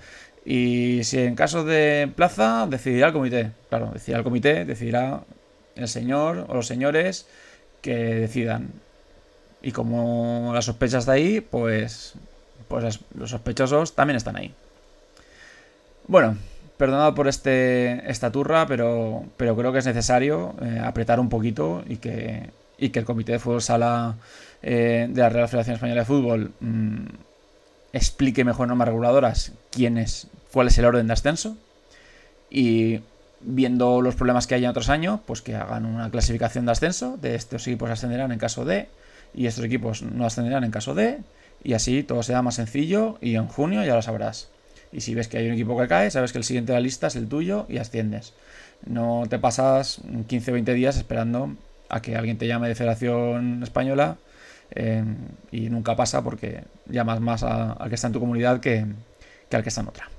Y 0.48 1.02
si 1.02 1.18
en 1.18 1.34
caso 1.34 1.64
de 1.64 2.08
plaza, 2.14 2.68
decidirá 2.70 3.08
el 3.08 3.12
comité. 3.12 3.50
Claro, 3.68 3.90
decidirá 3.92 4.18
el 4.18 4.24
comité, 4.24 4.64
decidirá 4.64 5.24
el 5.74 5.88
señor 5.88 6.46
o 6.48 6.54
los 6.54 6.68
señores 6.68 7.26
que 7.82 7.96
decidan. 7.96 8.70
Y 9.60 9.72
como 9.72 10.52
las 10.54 10.66
sospechas 10.66 11.04
de 11.04 11.12
ahí, 11.12 11.40
pues, 11.40 12.14
pues 12.68 13.00
los 13.16 13.30
sospechosos 13.30 13.96
también 13.96 14.16
están 14.16 14.36
ahí. 14.36 14.54
Bueno, 16.06 16.36
perdonad 16.76 17.14
por 17.14 17.26
este, 17.26 18.08
esta 18.08 18.30
turra, 18.30 18.68
pero, 18.68 19.24
pero 19.36 19.56
creo 19.56 19.72
que 19.72 19.80
es 19.80 19.86
necesario 19.86 20.54
eh, 20.62 20.80
apretar 20.80 21.18
un 21.18 21.28
poquito 21.28 21.82
y 21.88 21.96
que, 21.96 22.50
y 22.78 22.90
que 22.90 23.00
el 23.00 23.04
Comité 23.04 23.32
de 23.32 23.38
Fútbol 23.40 23.62
Sala 23.62 24.14
eh, 24.62 25.08
de 25.10 25.20
la 25.20 25.28
Real 25.28 25.48
Federación 25.48 25.74
Española 25.74 26.02
de 26.02 26.06
Fútbol 26.06 26.52
mm, 26.60 27.06
explique 27.92 28.44
mejor 28.44 28.68
normas 28.68 28.86
reguladoras 28.86 29.52
quién 29.72 29.98
es, 29.98 30.28
cuál 30.56 30.68
es 30.68 30.78
el 30.78 30.86
orden 30.86 31.06
de 31.06 31.12
ascenso 31.12 31.54
y 32.48 33.00
viendo 33.42 34.00
los 34.00 34.14
problemas 34.14 34.46
que 34.46 34.54
hay 34.54 34.64
en 34.64 34.70
otros 34.70 34.88
años, 34.88 35.20
pues 35.26 35.42
que 35.42 35.54
hagan 35.54 35.84
una 35.84 36.10
clasificación 36.10 36.64
de 36.64 36.72
ascenso, 36.72 37.18
de 37.20 37.34
estos 37.34 37.66
equipos 37.66 37.90
ascenderán 37.90 38.32
en 38.32 38.38
caso 38.38 38.64
de, 38.64 38.88
y 39.34 39.48
estos 39.48 39.66
equipos 39.66 40.00
no 40.00 40.24
ascenderán 40.24 40.64
en 40.64 40.70
caso 40.70 40.94
de, 40.94 41.18
y 41.62 41.74
así 41.74 42.02
todo 42.02 42.22
sea 42.22 42.40
más 42.40 42.54
sencillo 42.54 43.18
y 43.20 43.34
en 43.34 43.48
junio 43.48 43.84
ya 43.84 43.96
lo 43.96 44.00
sabrás. 44.00 44.48
Y 44.92 45.02
si 45.02 45.14
ves 45.14 45.28
que 45.28 45.36
hay 45.36 45.46
un 45.46 45.52
equipo 45.52 45.78
que 45.78 45.88
cae, 45.88 46.10
sabes 46.10 46.32
que 46.32 46.38
el 46.38 46.44
siguiente 46.44 46.72
de 46.72 46.78
la 46.78 46.82
lista 46.82 47.08
es 47.08 47.16
el 47.16 47.28
tuyo 47.28 47.66
y 47.68 47.76
asciendes. 47.76 48.32
No 48.86 49.24
te 49.28 49.38
pasas 49.38 50.00
15 50.26 50.52
o 50.52 50.54
20 50.54 50.72
días 50.72 50.96
esperando 50.96 51.54
a 51.90 52.00
que 52.00 52.16
alguien 52.16 52.38
te 52.38 52.46
llame 52.46 52.68
de 52.68 52.74
Federación 52.74 53.62
Española 53.62 54.16
eh, 54.70 55.04
y 55.52 55.68
nunca 55.68 55.96
pasa 55.96 56.24
porque 56.24 56.64
llamas 56.88 57.20
más 57.20 57.42
al 57.42 57.90
que 57.90 57.94
está 57.94 58.06
en 58.06 58.14
tu 58.14 58.20
comunidad 58.20 58.60
que, 58.60 58.86
al 59.52 59.62
que 59.62 59.68
está 59.68 59.82
en 59.82 59.88
otra. 59.88 60.15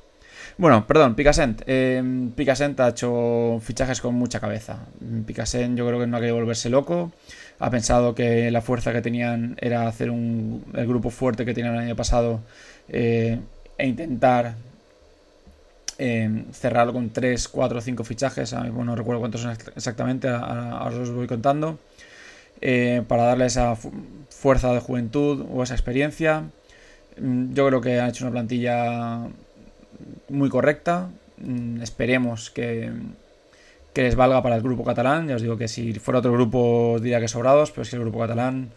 Bueno, 0.58 0.88
perdón, 0.88 1.16
Picasent. 1.16 1.62
Eh, 1.68 2.30
Picasent 2.36 2.80
ha 2.80 2.90
hecho 2.90 3.60
fichajes 3.62 4.02
con 4.02 4.16
mucha 4.16 4.40
cabeza. 4.40 4.80
Picasent 5.26 5.78
yo 5.78 5.86
creo 5.86 6.00
que 6.00 6.08
no 6.08 6.18
ha 6.18 6.20
querido 6.20 6.36
volverse 6.36 6.70
loco. 6.70 7.12
Ha 7.60 7.70
pensado 7.70 8.16
que 8.16 8.50
la 8.50 8.62
fuerza 8.62 8.92
que 8.92 9.02
tenían 9.02 9.56
era 9.62 9.88
hacer 9.88 10.10
un, 10.10 10.66
el 10.74 10.88
grupo 10.88 11.12
fuerte 11.12 11.46
que 11.46 11.54
tenían 11.54 11.76
el 11.76 11.82
año 11.82 11.96
pasado 11.96 12.42
eh, 12.90 13.40
e 13.78 13.88
intentar 13.88 14.56
eh, 16.00 16.46
cerrarlo 16.52 16.94
con 16.94 17.10
3, 17.10 17.48
4, 17.48 17.82
5 17.82 18.04
fichajes, 18.04 18.54
no 18.54 18.96
recuerdo 18.96 19.20
cuántos 19.20 19.42
son 19.42 19.58
exactamente, 19.76 20.28
ahora 20.30 20.86
os 20.86 21.12
voy 21.12 21.26
contando, 21.28 21.80
eh, 22.62 23.04
para 23.08 23.24
darle 23.24 23.46
esa 23.48 23.76
fuerza 24.30 24.74
de 24.74 24.80
juventud 24.80 25.46
o 25.52 25.64
esa 25.64 25.74
experiencia. 25.74 26.44
Mm, 27.20 27.54
yo 27.54 27.68
creo 27.68 27.82
que 27.82 28.00
han 28.00 28.10
hecho 28.10 28.26
una 28.26 28.32
plantilla 28.32 29.28
muy 30.30 30.50
correcta, 30.50 31.10
mm, 31.38 31.82
esperemos 31.82 32.50
que, 32.50 32.92
que 33.94 34.04
les 34.04 34.16
valga 34.16 34.42
para 34.44 34.56
el 34.56 34.62
grupo 34.62 34.84
catalán, 34.84 35.28
ya 35.28 35.36
os 35.36 35.42
digo 35.42 35.58
que 35.58 35.68
si 35.68 35.94
fuera 35.94 36.20
otro 36.20 36.32
grupo 36.32 36.98
diría 37.02 37.20
que 37.20 37.28
sobrados, 37.28 37.72
pero 37.72 37.84
es 37.84 37.90
que 37.90 37.96
el 37.96 38.04
grupo 38.04 38.20
catalán 38.20 38.70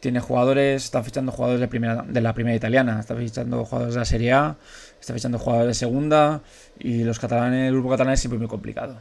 tiene 0.00 0.20
jugadores, 0.20 0.84
está 0.84 1.02
fichando 1.02 1.32
jugadores 1.32 1.60
de, 1.60 1.68
primera, 1.68 2.04
de 2.06 2.20
la 2.20 2.32
primera 2.34 2.56
italiana, 2.56 3.00
está 3.00 3.16
fichando 3.16 3.64
jugadores 3.64 3.94
de 3.94 4.00
la 4.00 4.04
Serie 4.04 4.32
A, 4.32 4.56
está 5.00 5.14
fichando 5.14 5.38
jugadores 5.38 5.68
de 5.68 5.74
segunda 5.74 6.42
y 6.78 7.04
los 7.04 7.18
catalanes, 7.18 7.68
el 7.68 7.74
grupo 7.74 7.90
catalán 7.90 8.14
es 8.14 8.20
siempre 8.20 8.38
muy 8.38 8.48
complicado. 8.48 8.96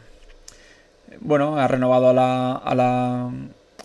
Bueno, 1.19 1.57
ha 1.57 1.67
renovado 1.67 2.09
a 2.09 2.13
la, 2.13 2.53
a 2.53 2.75
la, 2.75 3.31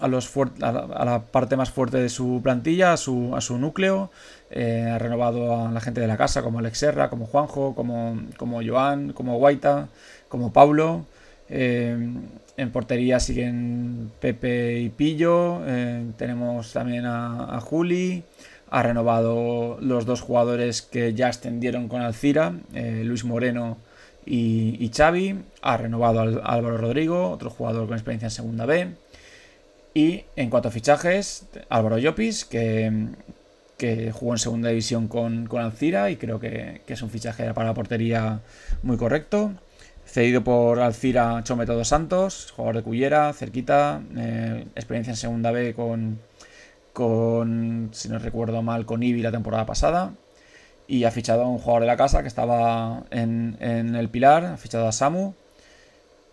a 0.01 0.09
los 0.09 0.31
a 0.63 1.05
la, 1.05 1.23
parte 1.31 1.57
más 1.57 1.71
fuerte 1.71 1.99
de 1.99 2.09
su 2.09 2.41
plantilla, 2.43 2.93
a 2.93 2.97
su, 2.97 3.35
a 3.37 3.41
su 3.41 3.59
núcleo. 3.59 4.11
Eh, 4.51 4.83
ha 4.91 4.99
renovado 4.99 5.67
a 5.67 5.71
la 5.71 5.81
gente 5.81 6.01
de 6.01 6.09
la 6.09 6.17
casa, 6.17 6.43
como 6.43 6.59
Alex 6.59 6.79
Serra, 6.79 7.09
como 7.09 7.27
Juanjo, 7.27 7.75
como, 7.75 8.21
como 8.37 8.61
Joan, 8.65 9.13
como 9.13 9.39
Guaita, 9.39 9.89
como 10.29 10.53
Pablo. 10.53 11.07
Eh, 11.49 11.97
en 12.57 12.73
portería 12.73 13.21
siguen 13.21 14.11
Pepe 14.21 14.81
y 14.81 14.89
Pillo. 14.89 15.63
Eh, 15.67 16.05
tenemos 16.17 16.73
también 16.73 17.07
a, 17.07 17.61
Juli. 17.61 18.25
Ha 18.71 18.83
renovado 18.83 19.79
los 19.81 20.05
dos 20.07 20.21
jugadores 20.21 20.83
que 20.83 21.15
ya 21.15 21.29
extendieron 21.29 21.89
con 21.89 22.03
Alcira, 22.03 22.55
Luis 22.73 23.25
Moreno 23.25 23.79
y, 24.27 24.91
Xavi. 24.95 25.41
Ha 25.63 25.77
renovado 25.77 26.21
a 26.21 26.53
Álvaro 26.53 26.79
Rodrigo, 26.79 27.31
otro 27.31 27.51
jugador 27.51 27.87
con 27.87 27.95
experiencia 27.95 28.27
en 28.27 28.31
Segunda 28.31 28.67
B. 28.67 28.95
Y 29.95 30.25
en 30.37 30.51
cuanto 30.51 30.69
a 30.69 30.71
fichajes, 30.71 31.47
Álvaro 31.69 31.99
Llopis, 31.99 32.45
que, 32.45 33.09
que 33.81 34.13
jugó 34.13 34.33
en 34.33 34.39
Segunda 34.39 34.69
División 34.69 35.09
con, 35.09 35.49
Alcira 35.57 36.11
y 36.11 36.17
creo 36.17 36.39
que, 36.39 36.83
es 36.87 37.01
un 37.01 37.09
fichaje 37.09 37.55
para 37.55 37.69
la 37.69 37.75
portería 37.75 38.41
muy 38.83 38.99
correcto. 38.99 39.55
Cedido 40.05 40.45
por 40.45 40.81
Alcira 40.81 41.41
Chome 41.45 41.65
Todos 41.65 41.89
Santos, 41.89 42.53
jugador 42.55 42.77
de 42.77 42.83
Cullera, 42.83 43.33
cerquita, 43.33 44.03
eh, 44.17 44.67
experiencia 44.75 45.13
en 45.13 45.17
Segunda 45.17 45.51
B 45.51 45.73
con, 45.73 46.19
con, 46.93 47.89
si 47.93 48.11
no 48.11 48.19
recuerdo 48.19 48.61
mal, 48.61 48.85
con 48.85 49.03
Ibi 49.03 49.23
la 49.23 49.31
temporada 49.31 49.65
pasada. 49.65 50.13
Y 50.87 51.05
ha 51.05 51.11
fichado 51.11 51.45
a 51.45 51.49
un 51.49 51.59
jugador 51.59 51.83
de 51.83 51.87
la 51.87 51.97
casa 51.97 52.21
que 52.21 52.29
estaba 52.29 53.05
en, 53.11 53.57
el 53.61 54.11
Pilar, 54.11 54.45
ha 54.45 54.57
fichado 54.59 54.89
a 54.89 54.93
Samu. 54.93 55.33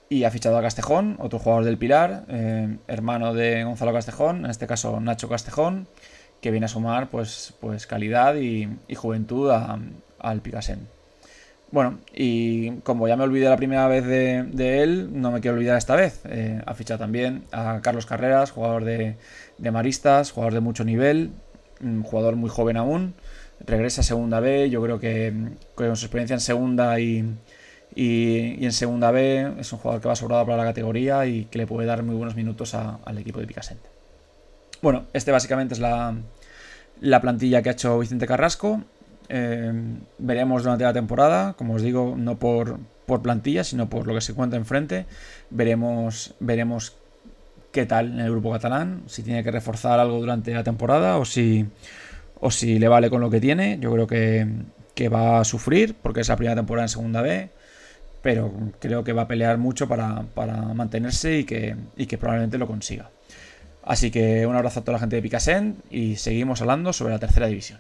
Y 0.10 0.26
ha 0.26 0.32
fichado 0.32 0.58
a 0.58 0.62
Castejón, 0.62 1.16
otro 1.20 1.40
jugador 1.40 1.64
del 1.64 1.78
Pilar, 1.78 2.26
eh, 2.28 2.78
hermano 2.88 3.34
de 3.34 3.64
Gonzalo 3.64 3.94
Castejón, 3.94 4.44
en 4.44 4.52
este 4.52 4.68
caso 4.68 5.00
Nacho 5.00 5.30
Castejón, 5.30 5.88
que 6.42 6.52
viene 6.52 6.66
a 6.66 6.70
sumar 6.70 7.10
pues, 7.10 7.54
pues 7.60 7.88
calidad 7.88 8.36
y, 8.36 8.70
juventud 8.96 9.52
al 9.52 10.42
Picasen. 10.42 10.88
Bueno, 11.70 12.00
y 12.16 12.72
como 12.82 13.08
ya 13.10 13.18
me 13.18 13.24
olvidé 13.26 13.50
la 13.50 13.58
primera 13.58 13.88
vez 13.88 14.06
de, 14.06 14.84
él, 14.84 15.10
no 15.12 15.32
me 15.32 15.42
quiero 15.42 15.58
olvidar 15.58 15.78
esta 15.78 15.96
vez. 15.96 16.22
Eh, 16.26 16.62
ha 16.66 16.74
fichado 16.74 17.00
también 17.00 17.44
a 17.52 17.82
Carlos 17.82 18.06
Carreras, 18.06 18.52
jugador 18.52 18.86
de, 18.86 19.18
Maristas, 19.72 20.32
jugador 20.32 20.54
de 20.54 20.62
mucho 20.62 20.86
nivel, 20.86 21.32
un 21.82 22.04
jugador 22.04 22.38
muy 22.38 22.50
joven 22.50 22.78
aún. 22.78 23.16
Regresa 23.66 24.02
a 24.02 24.04
Segunda 24.06 24.40
B, 24.40 24.70
yo 24.70 24.82
creo 24.82 25.00
que 25.00 25.34
con 25.76 25.96
su 25.98 26.06
experiencia 26.06 26.36
en 26.36 26.40
Segunda 26.40 27.00
y, 27.02 27.38
en 27.96 28.72
Segunda 28.72 29.12
B 29.12 29.56
es 29.60 29.74
un 29.74 29.80
jugador 29.80 30.02
que 30.02 30.08
va 30.08 30.16
sobrado 30.16 30.46
para 30.46 30.58
la 30.58 30.66
categoría 30.66 31.26
y 31.26 31.46
que 31.46 31.58
le 31.58 31.68
puede 31.68 31.88
dar 31.88 32.02
muy 32.04 32.16
buenos 32.16 32.36
minutos 32.36 32.76
al 32.76 33.18
equipo 33.18 33.40
de 33.42 33.48
Picasente. 33.48 33.97
Bueno, 34.82 35.06
este 35.14 35.32
básicamente 35.32 35.74
es 35.74 35.80
la, 35.80 36.16
la 37.02 37.22
plantilla 37.22 37.62
que 37.62 37.70
ha 37.70 37.74
hecho 37.74 38.00
Vicente 38.00 38.28
Carrasco. 38.28 38.84
Eh, 39.30 39.74
veremos 40.20 40.64
durante 40.64 40.84
la 40.84 40.94
temporada, 40.94 41.54
como 41.54 41.76
os 41.76 41.82
digo, 41.82 42.16
no 42.18 42.38
por, 42.38 42.80
por 43.06 43.22
plantilla, 43.22 43.64
sino 43.64 43.90
por 43.90 44.08
lo 44.08 44.14
que 44.14 44.22
se 44.22 44.32
encuentra 44.32 44.58
enfrente. 44.58 45.06
Veremos, 45.50 46.36
veremos 46.40 46.96
qué 47.72 47.86
tal 47.86 48.14
en 48.14 48.20
el 48.20 48.32
grupo 48.32 48.52
catalán, 48.52 49.04
si 49.08 49.24
tiene 49.24 49.44
que 49.44 49.52
reforzar 49.52 50.00
algo 50.00 50.20
durante 50.20 50.54
la 50.54 50.64
temporada 50.64 51.18
o 51.18 51.26
si, 51.26 51.66
o 52.40 52.52
si 52.52 52.80
le 52.80 52.88
vale 52.88 53.10
con 53.10 53.22
lo 53.22 53.30
que 53.30 53.40
tiene. 53.40 53.78
Yo 53.80 53.92
creo 53.92 54.08
que, 54.08 54.48
va 55.10 55.40
a 55.40 55.44
sufrir 55.44 55.96
porque 55.96 56.22
es 56.22 56.30
la 56.30 56.36
primera 56.36 56.56
temporada 56.56 56.86
en 56.86 56.90
segunda 56.90 57.22
B, 57.22 57.50
pero 58.22 58.52
creo 58.80 59.04
que 59.04 59.14
va 59.14 59.24
a 59.24 59.28
pelear 59.28 59.58
mucho 59.58 59.88
para, 59.88 60.24
mantenerse 60.74 61.40
y 61.40 61.44
que, 61.44 61.76
y 61.96 62.08
que 62.08 62.18
probablemente 62.18 62.58
lo 62.58 62.68
consiga. 62.68 63.10
Así 63.88 64.12
que 64.12 64.46
un 64.46 64.56
abrazo 64.56 64.82
a 64.82 64.84
toda 64.84 64.98
la 64.98 65.00
gente 65.00 65.16
de 65.16 65.22
Picasen 65.22 65.78
y 65.90 66.18
seguimos 66.18 66.62
hablando 66.62 66.92
sobre 66.92 67.14
la 67.14 67.20
tercera 67.20 67.48
división. 67.48 67.80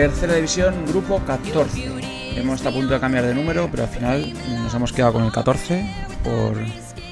Tercera 0.00 0.34
división, 0.34 0.86
grupo 0.86 1.20
14. 1.26 1.84
hemos 2.34 2.56
estado 2.56 2.74
a 2.74 2.80
punto 2.80 2.94
de 2.94 3.00
cambiar 3.00 3.26
de 3.26 3.34
número, 3.34 3.68
pero 3.70 3.82
al 3.82 3.88
final 3.90 4.32
nos 4.62 4.72
hemos 4.72 4.94
quedado 4.94 5.12
con 5.12 5.24
el 5.24 5.30
14 5.30 5.94
por 6.24 6.56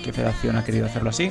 qué 0.02 0.10
federación 0.10 0.56
ha 0.56 0.64
querido 0.64 0.86
hacerlo 0.86 1.10
así. 1.10 1.30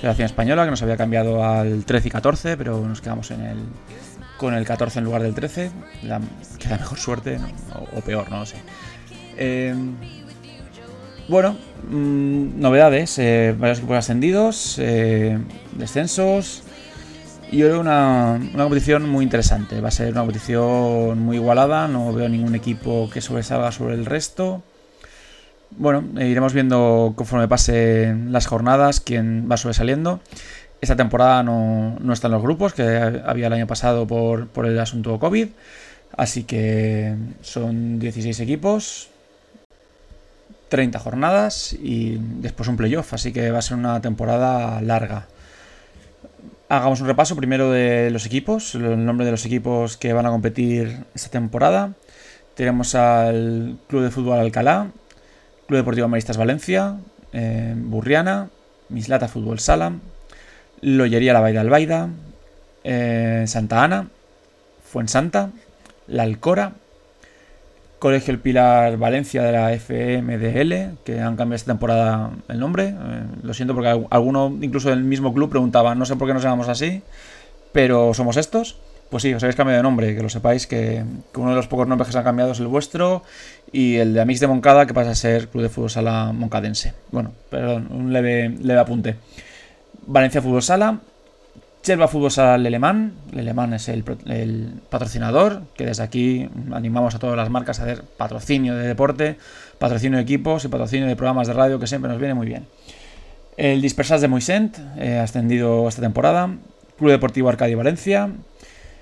Federación 0.00 0.26
Española, 0.26 0.64
que 0.64 0.72
nos 0.72 0.82
había 0.82 0.96
cambiado 0.96 1.44
al 1.44 1.84
13 1.84 2.08
y 2.08 2.10
14, 2.10 2.56
pero 2.56 2.80
nos 2.80 3.00
quedamos 3.00 3.30
en 3.30 3.42
el, 3.42 3.58
con 4.36 4.54
el 4.54 4.64
14 4.64 4.98
en 4.98 5.04
lugar 5.04 5.22
del 5.22 5.36
13. 5.36 5.70
La, 6.02 6.20
queda 6.58 6.78
mejor 6.78 6.98
suerte 6.98 7.38
o, 7.96 8.00
peor, 8.00 8.28
no 8.28 8.40
lo 8.40 8.46
sé. 8.46 8.56
Eh, 9.36 9.76
bueno, 11.28 11.56
mm, 11.90 12.60
novedades, 12.60 13.20
eh, 13.20 13.54
varios 13.56 13.78
equipos 13.78 13.98
ascendidos, 13.98 14.80
eh, 14.80 15.38
descensos, 15.76 16.64
y 17.52 17.58
yo 17.58 17.78
una, 17.78 18.40
una 18.54 18.64
competición 18.64 19.08
muy 19.08 19.24
interesante. 19.24 19.80
Va 19.82 19.88
a 19.88 19.90
ser 19.90 20.10
una 20.12 20.22
competición 20.22 21.18
muy 21.18 21.36
igualada. 21.36 21.86
No 21.86 22.12
veo 22.12 22.28
ningún 22.28 22.54
equipo 22.54 23.10
que 23.12 23.20
sobresalga 23.20 23.70
sobre 23.70 23.94
el 23.94 24.06
resto. 24.06 24.62
Bueno, 25.70 26.02
eh, 26.18 26.28
iremos 26.28 26.54
viendo 26.54 27.12
conforme 27.14 27.48
pasen 27.48 28.32
las 28.32 28.46
jornadas 28.46 29.00
quién 29.00 29.48
va 29.50 29.58
sobresaliendo. 29.58 30.20
Esta 30.80 30.96
temporada 30.96 31.42
no, 31.42 31.98
no 32.00 32.12
están 32.14 32.30
los 32.30 32.42
grupos 32.42 32.72
que 32.72 32.82
había 32.82 33.48
el 33.48 33.52
año 33.52 33.66
pasado 33.66 34.06
por, 34.06 34.48
por 34.48 34.64
el 34.64 34.78
asunto 34.78 35.18
COVID. 35.18 35.48
Así 36.16 36.44
que 36.44 37.14
son 37.42 37.98
16 37.98 38.40
equipos, 38.40 39.10
30 40.70 40.98
jornadas 40.98 41.74
y 41.74 42.16
después 42.18 42.66
un 42.70 42.78
playoff. 42.78 43.12
Así 43.12 43.30
que 43.30 43.50
va 43.50 43.58
a 43.58 43.62
ser 43.62 43.76
una 43.76 44.00
temporada 44.00 44.80
larga. 44.80 45.26
Hagamos 46.72 47.02
un 47.02 47.06
repaso 47.06 47.36
primero 47.36 47.70
de 47.70 48.10
los 48.10 48.24
equipos, 48.24 48.74
el 48.74 49.04
nombre 49.04 49.26
de 49.26 49.30
los 49.30 49.44
equipos 49.44 49.98
que 49.98 50.14
van 50.14 50.24
a 50.24 50.30
competir 50.30 51.04
esta 51.14 51.28
temporada. 51.28 51.92
Tenemos 52.54 52.94
al 52.94 53.76
Club 53.88 54.04
de 54.04 54.10
Fútbol 54.10 54.38
Alcalá, 54.38 54.86
Club 55.66 55.80
Deportivo 55.80 56.08
Maristas 56.08 56.38
Valencia, 56.38 56.96
eh, 57.34 57.74
Burriana, 57.76 58.48
Mislata 58.88 59.28
Fútbol 59.28 59.58
Sala, 59.58 59.92
Loyería 60.80 61.34
La 61.34 61.40
Baida 61.40 61.60
Albaida, 61.60 62.08
eh, 62.84 63.44
Santa 63.46 63.84
Ana, 63.84 64.08
Fuensanta, 64.82 65.50
La 66.06 66.22
Alcora, 66.22 66.72
Colegio 68.02 68.34
El 68.34 68.40
Pilar 68.40 68.96
Valencia 68.96 69.44
de 69.44 69.52
la 69.52 69.72
FMDL, 69.78 70.98
que 71.04 71.20
han 71.20 71.36
cambiado 71.36 71.54
esta 71.54 71.70
temporada 71.70 72.30
el 72.48 72.58
nombre. 72.58 72.88
Eh, 72.88 73.22
lo 73.44 73.54
siento 73.54 73.74
porque 73.74 73.90
alguno, 74.10 74.58
incluso 74.60 74.90
del 74.90 75.04
mismo 75.04 75.32
club, 75.32 75.48
preguntaba, 75.48 75.94
no 75.94 76.04
sé 76.04 76.16
por 76.16 76.26
qué 76.26 76.34
nos 76.34 76.42
llamamos 76.42 76.68
así, 76.68 77.00
pero 77.70 78.12
somos 78.12 78.36
estos. 78.36 78.76
Pues 79.08 79.22
sí, 79.22 79.32
os 79.32 79.40
habéis 79.44 79.54
cambiado 79.54 79.76
de 79.76 79.84
nombre, 79.84 80.16
que 80.16 80.22
lo 80.22 80.28
sepáis, 80.28 80.66
que, 80.66 81.04
uno 81.36 81.50
de 81.50 81.54
los 81.54 81.68
pocos 81.68 81.86
nombres 81.86 82.08
que 82.08 82.12
se 82.12 82.18
han 82.18 82.24
cambiado 82.24 82.50
es 82.50 82.58
el 82.58 82.66
vuestro 82.66 83.22
y 83.70 83.94
el 83.98 84.14
de 84.14 84.20
Amix 84.20 84.40
de 84.40 84.48
Moncada, 84.48 84.84
que 84.84 84.94
pasa 84.94 85.12
a 85.12 85.14
ser 85.14 85.46
Club 85.46 85.62
de 85.62 85.68
Fútbol 85.68 85.90
Sala 85.90 86.32
Moncadense. 86.32 86.94
Bueno, 87.12 87.30
perdón, 87.50 87.86
un 87.92 88.12
leve, 88.12 88.48
leve 88.48 88.80
apunte. 88.80 89.14
Valencia 90.08 90.42
Fútbol 90.42 90.62
Sala, 90.62 90.98
Chelva 91.82 92.06
Fútbol 92.06 92.30
Sala 92.30 92.58
Lelemán. 92.58 93.12
Lelemán 93.32 93.74
es 93.74 93.88
el, 93.88 94.04
patrocinador, 94.88 95.62
que 95.74 95.84
desde 95.84 96.04
aquí 96.04 96.48
animamos 96.70 97.16
a 97.16 97.18
todas 97.18 97.36
las 97.36 97.50
marcas 97.50 97.80
a 97.80 97.82
hacer 97.82 98.04
patrocinio 98.16 98.76
de 98.76 98.86
deporte, 98.86 99.36
patrocinio 99.80 100.18
de 100.18 100.22
equipos 100.22 100.64
y 100.64 100.68
patrocinio 100.68 101.08
de 101.08 101.16
programas 101.16 101.48
de 101.48 101.54
radio, 101.54 101.80
que 101.80 101.88
siempre 101.88 102.08
nos 102.08 102.20
viene 102.20 102.34
muy 102.34 102.46
bien. 102.46 102.66
El 103.56 103.82
Dispersas 103.82 104.20
de 104.20 104.28
Moisent, 104.28 104.78
eh, 104.96 105.18
ascendido 105.18 105.88
esta 105.88 106.00
temporada. 106.00 106.54
Club 106.98 107.10
Deportivo 107.10 107.48
Arcadia 107.48 107.76
Valencia. 107.76 108.30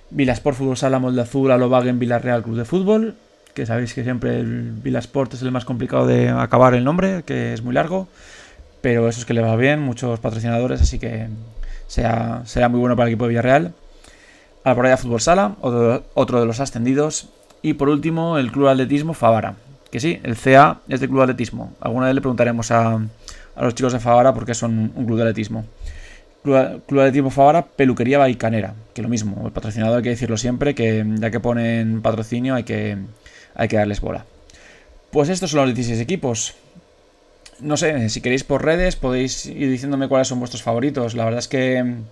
Vilasport 0.09 0.57
Fútbol 0.57 0.79
Sala 0.79 0.99
Molde 0.99 1.21
Azul, 1.21 1.51
Alobagen 1.51 1.99
Villarreal 1.99 2.43
Club 2.43 2.57
de 2.57 2.65
Fútbol. 2.65 3.15
Que 3.53 3.67
sabéis 3.67 3.93
que 3.93 4.05
siempre 4.05 4.41
el 4.41 4.73
Vilasport 4.73 5.35
es 5.35 5.43
el 5.43 5.53
más 5.53 5.67
complicado 5.67 6.07
de 6.07 6.31
acabar 6.31 6.73
el 6.73 6.85
nombre, 6.85 7.25
que 7.27 7.53
es 7.53 7.63
muy 7.63 7.75
largo. 7.75 8.09
Pero 8.81 9.07
eso 9.07 9.21
es 9.21 9.27
que 9.27 9.35
le 9.35 9.43
va 9.43 9.55
bien, 9.57 9.81
muchos 9.81 10.19
patrocinadores, 10.19 10.81
así 10.81 10.99
que 10.99 11.29
sea, 11.91 12.69
muy 12.69 12.79
bueno 12.79 12.97
para 12.97 13.09
el 13.09 13.15
equipo 13.15 13.25
de 13.25 13.31
Villarreal. 13.31 13.75
Alboraya 14.63 14.97
Fútbol 14.97 15.21
Sala, 15.21 15.57
otro, 15.61 16.41
de 16.41 16.47
los 16.47 16.61
ascendidos. 16.61 17.29
Y 17.63 17.75
por 17.75 17.89
último, 17.89 18.39
el 18.39 18.53
Club 18.53 18.69
Atletismo 18.69 19.15
Favara. 19.15 19.57
Que 19.91 19.99
sí, 19.99 20.21
el 20.23 20.37
CA 20.37 20.81
es 20.89 21.01
de 21.01 21.09
Club 21.09 21.23
Atletismo. 21.23 21.75
Alguna 21.81 22.07
vez 22.07 22.15
le 22.15 22.21
preguntaremos 22.21 22.71
a, 22.71 23.01
a 23.57 23.65
los 23.65 23.75
chicos 23.75 23.93
de 23.93 23.99
Favara 23.99 24.33
por 24.33 24.47
qué 24.47 24.55
son 24.55 24.93
un 24.95 25.05
club 25.05 25.17
de 25.17 25.23
atletismo. 25.25 25.65
Club, 26.43 26.55
de 26.55 27.01
Atletismo 27.01 27.31
Favara, 27.31 27.67
Peluquería 27.67 28.19
Baicanera. 28.19 28.75
Que 28.95 29.03
lo 29.03 29.09
mismo, 29.09 29.43
el 29.47 29.53
patrocinador 29.53 29.99
hay 29.99 30.03
que 30.03 30.11
decirlo 30.11 30.37
siempre, 30.37 30.75
que 30.75 31.05
ya 31.19 31.31
que 31.31 31.41
ponen 31.41 32.03
patrocinio 32.03 32.55
hay 32.55 32.63
que, 32.63 32.97
hay 33.55 33.69
que 33.69 33.77
darles 33.77 34.01
bola. 34.01 34.25
Pues 35.11 35.29
estos 35.29 35.51
son 35.51 35.67
los 35.67 35.75
16 35.75 36.01
equipos 36.01 36.55
no 37.63 37.77
sé, 37.77 38.09
si 38.09 38.21
queréis 38.21 38.45
por 38.45 38.65
redes 38.65 38.97
podéis 38.97 39.47
ir 39.47 39.71
diciéndome 39.71 40.09
cuáles 40.09 40.29
son 40.29 40.39
vuestros 40.39 40.63
favoritos. 40.63 41.15
La 41.15 41.25
verdad 41.25 41.41
es 41.41 41.49
que 41.49 41.83
mm, 41.83 42.03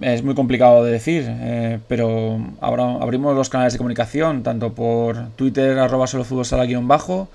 es 0.00 0.22
muy 0.22 0.34
complicado 0.34 0.84
de 0.84 0.92
decir, 0.92 1.26
eh, 1.28 1.78
pero 1.88 2.38
ahora 2.60 2.94
abrimos 3.00 3.34
los 3.34 3.48
canales 3.48 3.72
de 3.72 3.78
comunicación, 3.78 4.42
tanto 4.42 4.72
por 4.72 5.30
Twitter, 5.36 5.78
arroba 5.78 6.06
solo 6.06 6.24
fútbol 6.24 6.44
sala 6.44 6.66
guion 6.66 6.88
bajo, 6.88 7.28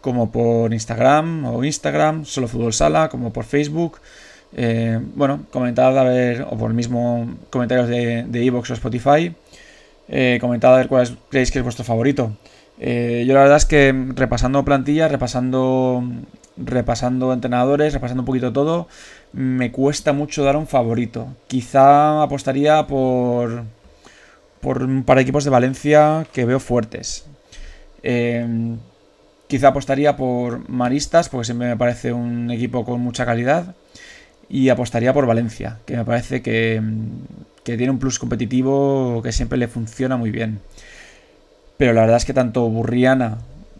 como 0.00 0.30
por 0.30 0.72
Instagram 0.72 1.46
o 1.46 1.64
Instagram, 1.64 2.24
solo 2.24 2.48
como 3.10 3.32
por 3.32 3.44
Facebook. 3.44 3.98
Eh, 4.56 5.00
bueno, 5.14 5.44
comentad 5.50 5.98
a 5.98 6.04
ver, 6.04 6.42
o 6.42 6.56
por 6.56 6.70
el 6.70 6.76
mismo 6.76 7.36
comentarios 7.50 7.88
de 7.88 8.46
Evox 8.46 8.70
o 8.70 8.74
Spotify, 8.74 9.34
eh, 10.08 10.38
comentad 10.40 10.74
a 10.74 10.78
ver 10.78 10.88
cuál 10.88 11.18
creéis 11.28 11.50
que 11.50 11.58
es 11.58 11.64
vuestro 11.64 11.84
favorito. 11.84 12.32
Eh, 12.78 13.24
yo 13.26 13.34
la 13.34 13.40
verdad 13.40 13.56
es 13.56 13.64
que 13.66 13.94
repasando 14.14 14.64
plantillas, 14.64 15.10
repasando, 15.10 16.04
repasando 16.56 17.32
entrenadores, 17.32 17.92
repasando 17.92 18.22
un 18.22 18.26
poquito 18.26 18.52
todo, 18.52 18.88
me 19.32 19.72
cuesta 19.72 20.12
mucho 20.12 20.44
dar 20.44 20.56
un 20.56 20.66
favorito. 20.66 21.28
Quizá 21.48 22.22
apostaría 22.22 22.86
por, 22.86 23.64
por 24.60 24.82
un 24.82 25.04
par 25.04 25.16
de 25.16 25.22
equipos 25.22 25.44
de 25.44 25.50
Valencia 25.50 26.26
que 26.32 26.44
veo 26.44 26.60
fuertes. 26.60 27.26
Em, 28.02 28.78
quizá 29.48 29.68
apostaría 29.68 30.16
por 30.16 30.68
Maristas, 30.68 31.28
porque 31.28 31.46
siempre 31.46 31.68
me 31.68 31.76
parece 31.76 32.12
un 32.12 32.50
equipo 32.50 32.84
con 32.84 33.00
mucha 33.00 33.24
calidad. 33.26 33.74
Y 34.48 34.68
apostaría 34.68 35.12
por 35.12 35.26
Valencia, 35.26 35.80
que 35.86 35.96
me 35.96 36.04
parece 36.04 36.40
que, 36.40 36.80
que 37.64 37.76
tiene 37.76 37.90
un 37.90 37.98
plus 37.98 38.18
competitivo 38.20 39.20
que 39.22 39.32
siempre 39.32 39.58
le 39.58 39.66
funciona 39.66 40.16
muy 40.16 40.30
bien. 40.30 40.60
Pero 41.76 41.92
la 41.92 42.02
verdad 42.02 42.16
es 42.16 42.24
que 42.24 42.32
tanto 42.32 42.68
Burriana 42.68 43.38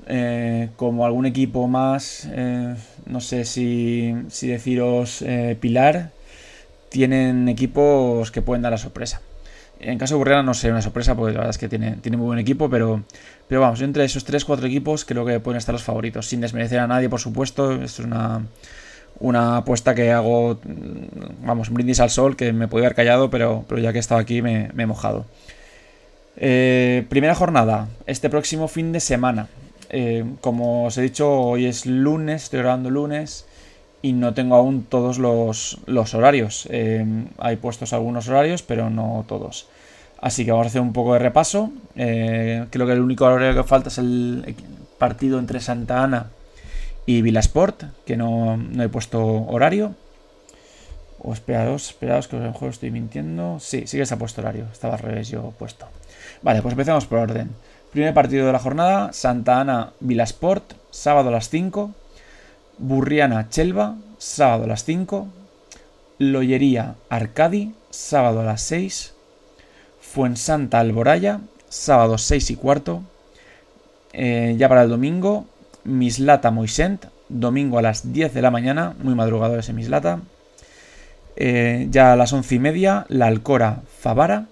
eh, 0.08 0.68
como 0.76 1.06
algún 1.06 1.26
equipo 1.26 1.66
más, 1.66 2.28
eh, 2.30 2.74
no 3.06 3.20
sé 3.20 3.44
si, 3.44 4.14
si 4.28 4.48
deciros 4.48 5.22
eh, 5.22 5.56
Pilar, 5.58 6.10
tienen 6.90 7.48
equipos 7.48 8.30
que 8.30 8.42
pueden 8.42 8.62
dar 8.62 8.72
la 8.72 8.78
sorpresa. 8.78 9.20
En 9.80 9.98
caso 9.98 10.14
de 10.14 10.18
Burriana 10.18 10.42
no 10.42 10.54
sé, 10.54 10.70
una 10.70 10.80
sorpresa, 10.80 11.14
porque 11.14 11.32
la 11.32 11.40
verdad 11.40 11.50
es 11.50 11.58
que 11.58 11.68
tiene, 11.68 11.96
tiene 11.96 12.16
muy 12.16 12.26
buen 12.26 12.38
equipo, 12.38 12.70
pero, 12.70 13.02
pero 13.48 13.60
vamos, 13.60 13.80
entre 13.82 14.04
esos 14.04 14.26
3-4 14.26 14.64
equipos 14.66 15.04
creo 15.04 15.24
que 15.24 15.40
pueden 15.40 15.58
estar 15.58 15.72
los 15.72 15.82
favoritos, 15.82 16.26
sin 16.26 16.40
desmerecer 16.40 16.78
a 16.78 16.86
nadie, 16.86 17.08
por 17.08 17.20
supuesto. 17.20 17.72
Esto 17.72 17.84
es 17.84 17.98
una, 17.98 18.46
una 19.18 19.58
apuesta 19.58 19.94
que 19.94 20.12
hago, 20.12 20.60
vamos, 21.42 21.70
brindis 21.70 22.00
al 22.00 22.10
sol, 22.10 22.36
que 22.36 22.52
me 22.52 22.68
podía 22.68 22.86
haber 22.86 22.96
callado, 22.96 23.28
pero, 23.28 23.64
pero 23.68 23.80
ya 23.80 23.92
que 23.92 23.98
he 23.98 24.00
estado 24.00 24.20
aquí 24.20 24.40
me 24.40 24.70
he 24.76 24.86
mojado. 24.86 25.26
Eh, 26.38 27.06
primera 27.08 27.34
jornada, 27.34 27.88
este 28.06 28.28
próximo 28.28 28.68
fin 28.68 28.92
de 28.92 29.00
semana. 29.00 29.48
Eh, 29.88 30.24
como 30.40 30.86
os 30.86 30.98
he 30.98 31.02
dicho, 31.02 31.32
hoy 31.32 31.66
es 31.66 31.86
lunes, 31.86 32.44
estoy 32.44 32.60
grabando 32.60 32.90
lunes 32.90 33.46
y 34.02 34.12
no 34.12 34.34
tengo 34.34 34.56
aún 34.56 34.84
todos 34.84 35.18
los, 35.18 36.14
horarios. 36.14 36.68
Eh, 36.70 37.04
hay 37.38 37.56
puestos 37.56 37.92
algunos 37.92 38.28
horarios, 38.28 38.62
pero 38.62 38.90
no 38.90 39.24
todos. 39.26 39.68
Así 40.20 40.44
que 40.44 40.50
vamos 40.50 40.66
a 40.66 40.68
hacer 40.68 40.80
un 40.80 40.92
poco 40.92 41.14
de 41.14 41.20
repaso. 41.20 41.72
creo 41.94 42.68
que 42.70 42.92
el 42.92 43.00
único 43.00 43.24
horario 43.24 43.54
que 43.54 43.68
falta 43.68 43.88
es 43.88 43.98
el 43.98 44.54
partido 44.98 45.38
entre 45.38 45.60
Santa 45.60 46.02
Ana 46.02 46.26
y 47.06 47.22
Vilasport, 47.22 47.84
que 48.04 48.16
no, 48.16 48.56
no 48.56 48.82
he 48.82 48.88
puesto 48.88 49.22
horario. 49.24 49.94
O 51.18 51.32
esperaos, 51.32 51.88
esperaos 51.88 52.28
que 52.28 52.36
a 52.36 52.40
lo 52.40 52.46
mejor 52.46 52.70
estoy 52.70 52.90
mintiendo. 52.90 53.58
Sí, 53.60 53.86
sí 53.86 53.96
que 53.96 54.06
se 54.06 54.14
ha 54.14 54.18
puesto 54.18 54.42
horario. 54.42 54.66
Estaba 54.72 54.94
al 54.94 55.00
revés 55.00 55.28
yo 55.28 55.52
puesto. 55.58 55.86
Vale, 56.42 56.62
pues 56.62 56.72
empezamos 56.72 57.06
por 57.06 57.18
orden. 57.18 57.50
Primer 57.92 58.12
partido 58.12 58.46
de 58.46 58.52
la 58.52 58.58
jornada, 58.58 59.12
Santa 59.12 59.60
Ana 59.60 59.92
Vilasport, 60.00 60.74
sábado 60.90 61.30
a 61.30 61.32
las 61.32 61.48
5. 61.48 61.94
Burriana 62.78 63.48
Chelva, 63.48 63.96
sábado 64.18 64.64
a 64.64 64.66
las 64.66 64.84
5. 64.84 65.28
Loyería 66.18 66.96
Arcadi, 67.08 67.74
sábado 67.90 68.40
a 68.40 68.44
las 68.44 68.60
6. 68.62 69.14
Fuensanta 70.00 70.78
Alboraya, 70.78 71.40
sábado 71.68 72.18
6 72.18 72.50
y 72.50 72.56
cuarto. 72.56 73.02
Eh, 74.12 74.56
ya 74.58 74.68
para 74.68 74.82
el 74.82 74.90
domingo, 74.90 75.46
Mislata 75.84 76.50
Moisent, 76.50 77.06
domingo 77.28 77.78
a 77.78 77.82
las 77.82 78.12
10 78.12 78.34
de 78.34 78.42
la 78.42 78.50
mañana, 78.50 78.94
muy 79.02 79.14
madrugado 79.14 79.58
ese 79.58 79.72
Mislata. 79.72 80.20
Eh, 81.36 81.86
ya 81.90 82.12
a 82.12 82.16
las 82.16 82.32
11 82.32 82.54
y 82.54 82.58
media, 82.58 83.06
La 83.08 83.26
Alcora 83.26 83.82
Favara 84.00 84.48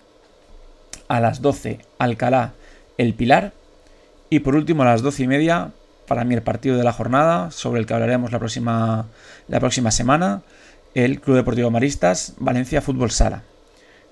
a 1.14 1.20
las 1.20 1.40
12 1.40 1.78
Alcalá 1.98 2.54
El 2.98 3.14
Pilar 3.14 3.52
Y 4.30 4.40
por 4.40 4.56
último, 4.56 4.82
a 4.82 4.86
las 4.86 5.02
12 5.02 5.22
y 5.22 5.26
media, 5.28 5.70
para 6.08 6.24
mí 6.24 6.34
el 6.34 6.42
partido 6.42 6.76
de 6.76 6.82
la 6.82 6.92
jornada, 6.92 7.52
sobre 7.52 7.80
el 7.80 7.86
que 7.86 7.94
hablaremos 7.94 8.32
la 8.32 8.40
próxima, 8.40 9.06
la 9.46 9.60
próxima 9.60 9.92
semana, 9.92 10.42
el 10.94 11.20
Club 11.20 11.36
Deportivo 11.36 11.70
Maristas, 11.70 12.34
Valencia 12.38 12.82
Fútbol 12.82 13.12
Sala. 13.12 13.42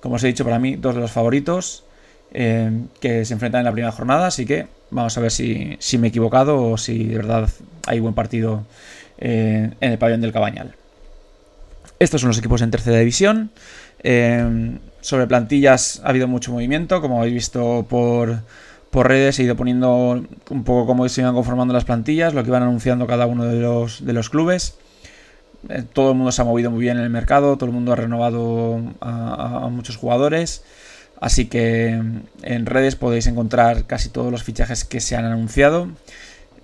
Como 0.00 0.14
os 0.14 0.24
he 0.24 0.28
dicho, 0.28 0.44
para 0.44 0.60
mí, 0.60 0.76
dos 0.76 0.94
de 0.94 1.00
los 1.00 1.10
favoritos 1.10 1.84
eh, 2.32 2.70
que 3.00 3.24
se 3.24 3.34
enfrentan 3.34 3.60
en 3.60 3.64
la 3.64 3.72
primera 3.72 3.92
jornada, 3.92 4.28
así 4.28 4.46
que 4.46 4.68
vamos 4.90 5.18
a 5.18 5.20
ver 5.20 5.32
si, 5.32 5.76
me 5.98 6.06
he 6.06 6.10
equivocado 6.10 6.62
o 6.62 6.78
si 6.78 7.04
de 7.04 7.16
verdad 7.16 7.48
hay 7.86 7.98
buen 7.98 8.14
partido 8.14 8.64
eh, 9.18 9.72
en 9.80 9.92
el 9.92 9.98
pabellón 9.98 10.20
del 10.20 10.32
Cabañal. 10.32 10.76
Estos 11.98 12.20
son 12.20 12.28
los 12.28 12.38
equipos 12.38 12.62
en 12.62 12.70
tercera 12.70 12.98
división. 12.98 13.50
Eh, 14.04 14.78
sobre 15.02 15.26
plantillas 15.26 16.00
ha 16.04 16.08
habido 16.08 16.26
mucho 16.26 16.52
movimiento, 16.52 17.02
como 17.02 17.18
habéis 17.18 17.34
visto 17.34 17.84
por, 17.90 18.38
por 18.90 19.08
redes, 19.08 19.38
he 19.38 19.42
ido 19.42 19.56
poniendo 19.56 20.24
un 20.48 20.64
poco 20.64 20.86
cómo 20.86 21.06
se 21.08 21.20
iban 21.20 21.34
conformando 21.34 21.74
las 21.74 21.84
plantillas, 21.84 22.32
lo 22.32 22.42
que 22.42 22.48
iban 22.48 22.62
anunciando 22.62 23.06
cada 23.06 23.26
uno 23.26 23.44
de 23.44 23.60
los, 23.60 24.06
de 24.06 24.12
los 24.14 24.30
clubes. 24.30 24.76
Eh, 25.68 25.84
todo 25.92 26.10
el 26.10 26.16
mundo 26.16 26.32
se 26.32 26.42
ha 26.42 26.44
movido 26.44 26.70
muy 26.70 26.80
bien 26.80 26.98
en 26.98 27.04
el 27.04 27.10
mercado, 27.10 27.56
todo 27.56 27.66
el 27.66 27.72
mundo 27.72 27.92
ha 27.92 27.96
renovado 27.96 28.80
a, 29.00 29.68
muchos 29.70 29.96
jugadores. 29.96 30.64
Así 31.20 31.46
que 31.46 32.00
en 32.42 32.66
redes 32.66 32.96
podéis 32.96 33.26
encontrar 33.26 33.86
casi 33.86 34.08
todos 34.08 34.32
los 34.32 34.42
fichajes 34.42 34.84
que 34.84 35.00
se 35.00 35.16
han 35.16 35.24
anunciado. 35.24 35.88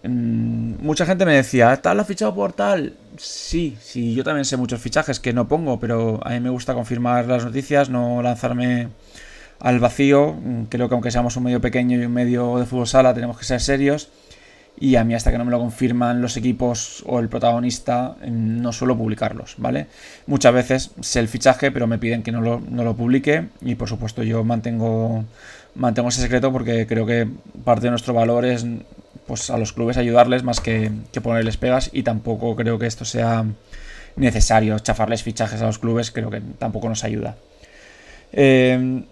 Mm, 0.03 0.85
mucha 0.85 1.07
gente 1.07 1.27
me 1.27 1.35
decía, 1.35 1.77
¿tal 1.83 2.01
ha 2.01 2.05
fichado 2.05 2.35
por 2.35 2.53
tal? 2.53 2.95
Sí, 3.17 3.77
sí, 3.81 4.15
yo 4.15 4.25
también 4.25 4.45
sé 4.45 4.57
muchos 4.57 4.81
fichajes 4.81 5.21
que 5.21 5.33
no 5.33 5.49
pongo, 5.49 5.81
pero 5.81 6.21
a 6.25 6.31
mí 6.31 6.41
me 6.41 6.51
gusta 6.51 6.75
confirmar 6.75 7.27
las 7.27 7.45
noticias, 7.45 7.91
no 7.91 8.23
lanzarme 8.23 8.89
al 9.61 9.81
vacío. 9.81 10.35
Mm, 10.35 10.65
creo 10.65 10.89
que 10.89 10.95
aunque 10.95 11.11
seamos 11.11 11.37
un 11.37 11.45
medio 11.45 11.61
pequeño 11.61 11.99
y 12.01 12.05
un 12.05 12.13
medio 12.13 12.59
de 12.59 12.67
fútbol 12.67 12.87
sala, 12.87 13.15
tenemos 13.15 13.39
que 13.39 13.45
ser 13.45 13.61
serios 13.61 14.11
y 14.81 14.97
a 14.97 15.05
mí 15.05 15.15
hasta 15.15 15.31
que 15.31 15.39
no 15.39 15.45
me 15.45 15.51
lo 15.51 15.59
confirman 15.59 16.23
los 16.23 16.37
equipos 16.37 17.03
o 17.07 17.19
el 17.19 17.29
protagonista 17.29 18.17
no 18.27 18.73
suelo 18.73 18.97
publicarlos, 18.97 19.55
¿vale? 19.59 19.87
Muchas 20.27 20.55
veces 20.55 20.91
sé 21.01 21.21
el 21.21 21.29
fichaje, 21.29 21.71
pero 21.71 21.87
me 21.87 21.99
piden 21.99 22.23
que 22.23 22.33
no 22.33 22.41
lo, 22.41 22.97
publique 22.97 23.49
y 23.61 23.75
por 23.75 23.89
supuesto 23.89 24.23
yo 24.23 24.45
mantengo, 24.45 25.25
mantengo 25.75 26.09
ese 26.09 26.21
secreto 26.21 26.53
porque 26.53 26.87
creo 26.87 27.07
que 27.07 27.29
parte 27.65 27.87
de 27.87 27.91
nuestro 27.91 28.15
valor 28.15 28.45
es 28.45 28.65
pues, 29.29 29.51
a 29.51 29.57
los 29.59 29.73
clubes 29.73 29.97
ayudarles 29.97 30.43
más 30.43 30.61
que, 30.61 30.91
ponerles 31.23 31.57
pegas 31.57 31.91
y 31.93 32.03
tampoco 32.03 32.57
creo 32.57 32.79
que 32.79 32.87
esto 32.87 33.05
sea 33.05 33.45
necesario, 34.17 34.79
chafarles 34.81 35.23
fichajes 35.23 35.63
a 35.63 35.67
los 35.67 35.79
clubes, 35.79 36.11
creo 36.11 36.31
que 36.31 36.41
tampoco 36.59 36.89
nos 36.89 37.05
ayuda. 37.05 37.37
Eh, 38.33 39.03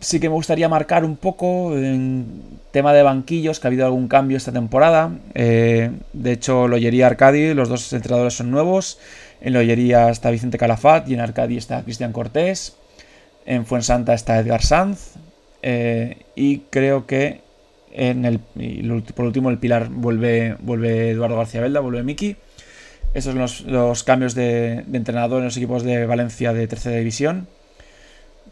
sí 0.00 0.20
que 0.20 0.28
me 0.28 0.34
gustaría 0.34 0.68
marcar 0.68 1.04
un 1.04 1.16
poco 1.16 1.76
en 1.76 2.42
tema 2.70 2.92
de 2.92 3.02
banquillos, 3.02 3.58
que 3.58 3.66
ha 3.66 3.68
habido 3.68 3.86
algún 3.86 4.08
cambio 4.08 4.36
esta 4.36 4.52
temporada. 4.52 5.10
Eh, 5.34 5.90
de 6.12 6.32
hecho, 6.32 6.68
Loyería 6.68 7.06
Arcadi, 7.06 7.54
los 7.54 7.68
dos 7.68 7.92
entrenadores 7.92 8.34
son 8.34 8.50
nuevos. 8.50 8.98
En 9.40 9.52
Loyería 9.52 10.10
está 10.10 10.30
Vicente 10.30 10.58
Calafat 10.58 11.08
y 11.08 11.14
en 11.14 11.20
Arcadi 11.20 11.56
está 11.56 11.82
Cristian 11.82 12.12
Cortés. 12.12 12.76
En 13.46 13.66
Fuensanta 13.66 14.14
está 14.14 14.38
Edgar 14.38 14.62
Sanz. 14.62 15.14
Eh, 15.62 16.18
y 16.34 16.58
creo 16.70 17.06
que 17.06 17.40
en 17.92 18.24
el, 18.24 18.40
por 19.14 19.26
último 19.26 19.50
el 19.50 19.58
Pilar 19.58 19.88
vuelve, 19.90 20.56
vuelve 20.60 21.10
Eduardo 21.10 21.36
García 21.36 21.60
Belda, 21.60 21.80
vuelve 21.80 22.02
Miki. 22.02 22.36
Esos 23.14 23.34
son 23.34 23.72
los, 23.72 24.04
cambios 24.04 24.34
de, 24.34 24.84
entrenador 24.92 25.38
en 25.38 25.46
los 25.46 25.56
equipos 25.56 25.82
de 25.82 26.06
Valencia 26.06 26.52
de 26.52 26.66
tercera 26.68 26.96
división 26.96 27.48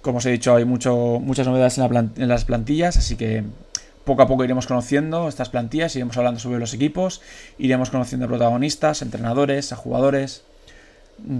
como 0.00 0.18
os 0.18 0.26
he 0.26 0.30
dicho, 0.30 0.54
hay 0.54 0.64
mucho, 0.64 1.20
muchas 1.20 1.46
novedades 1.46 1.78
en, 1.78 2.28
las 2.28 2.44
plantillas, 2.44 2.96
así 2.96 3.16
que 3.16 3.44
poco 4.04 4.22
a 4.22 4.28
poco 4.28 4.44
iremos 4.44 4.66
conociendo 4.66 5.28
estas 5.28 5.48
plantillas, 5.48 5.94
iremos 5.96 6.16
hablando 6.16 6.40
sobre 6.40 6.58
los 6.58 6.72
equipos, 6.72 7.20
iremos 7.58 7.90
conociendo 7.90 8.26
a 8.26 8.28
protagonistas, 8.28 9.02
entrenadores, 9.02 9.72
a 9.72 9.76
jugadores, 9.76 10.44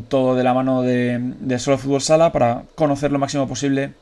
todo 0.08 0.34
de 0.34 0.44
la 0.44 0.54
mano 0.54 0.82
de, 0.82 1.58
Solo 1.58 1.78
Fútbol 1.78 2.00
Sala 2.00 2.32
para 2.32 2.64
conocer 2.74 3.12
lo 3.12 3.18
máximo 3.18 3.46
posible 3.46 3.92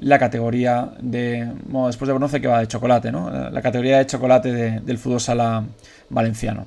la 0.00 0.18
categoría 0.18 0.92
de, 1.00 1.52
bueno, 1.66 1.86
después 1.86 2.08
de 2.08 2.14
conocer 2.14 2.40
que 2.40 2.48
va 2.48 2.60
de 2.60 2.68
chocolate, 2.68 3.12
¿no? 3.12 3.30
La 3.50 3.62
categoría 3.62 3.98
de 3.98 4.06
chocolate 4.06 4.80
del 4.80 4.98
fútbol 4.98 5.20
sala 5.20 5.64
valenciano. 6.08 6.66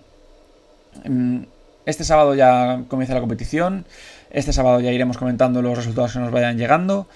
Mm, 1.06 1.40
este 1.86 2.04
sábado 2.04 2.36
ya 2.36 2.84
comienza 2.88 3.14
la 3.14 3.20
competición, 3.20 3.86
este 4.30 4.54
sábado 4.54 4.80
ya 4.80 4.92
iremos 4.92 5.18
comentando 5.18 5.62
los 5.62 5.78
resultados 5.78 6.14
que 6.14 6.20
nos 6.20 6.32
vayan 6.32 6.58
llegando. 6.58 7.08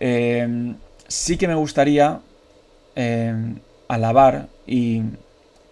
Eh, 0.00 0.74
sí 1.08 1.36
que 1.36 1.48
me 1.48 1.54
gustaría 1.54 2.20
eh, 2.96 3.34
alabar 3.88 4.48
y 4.66 5.02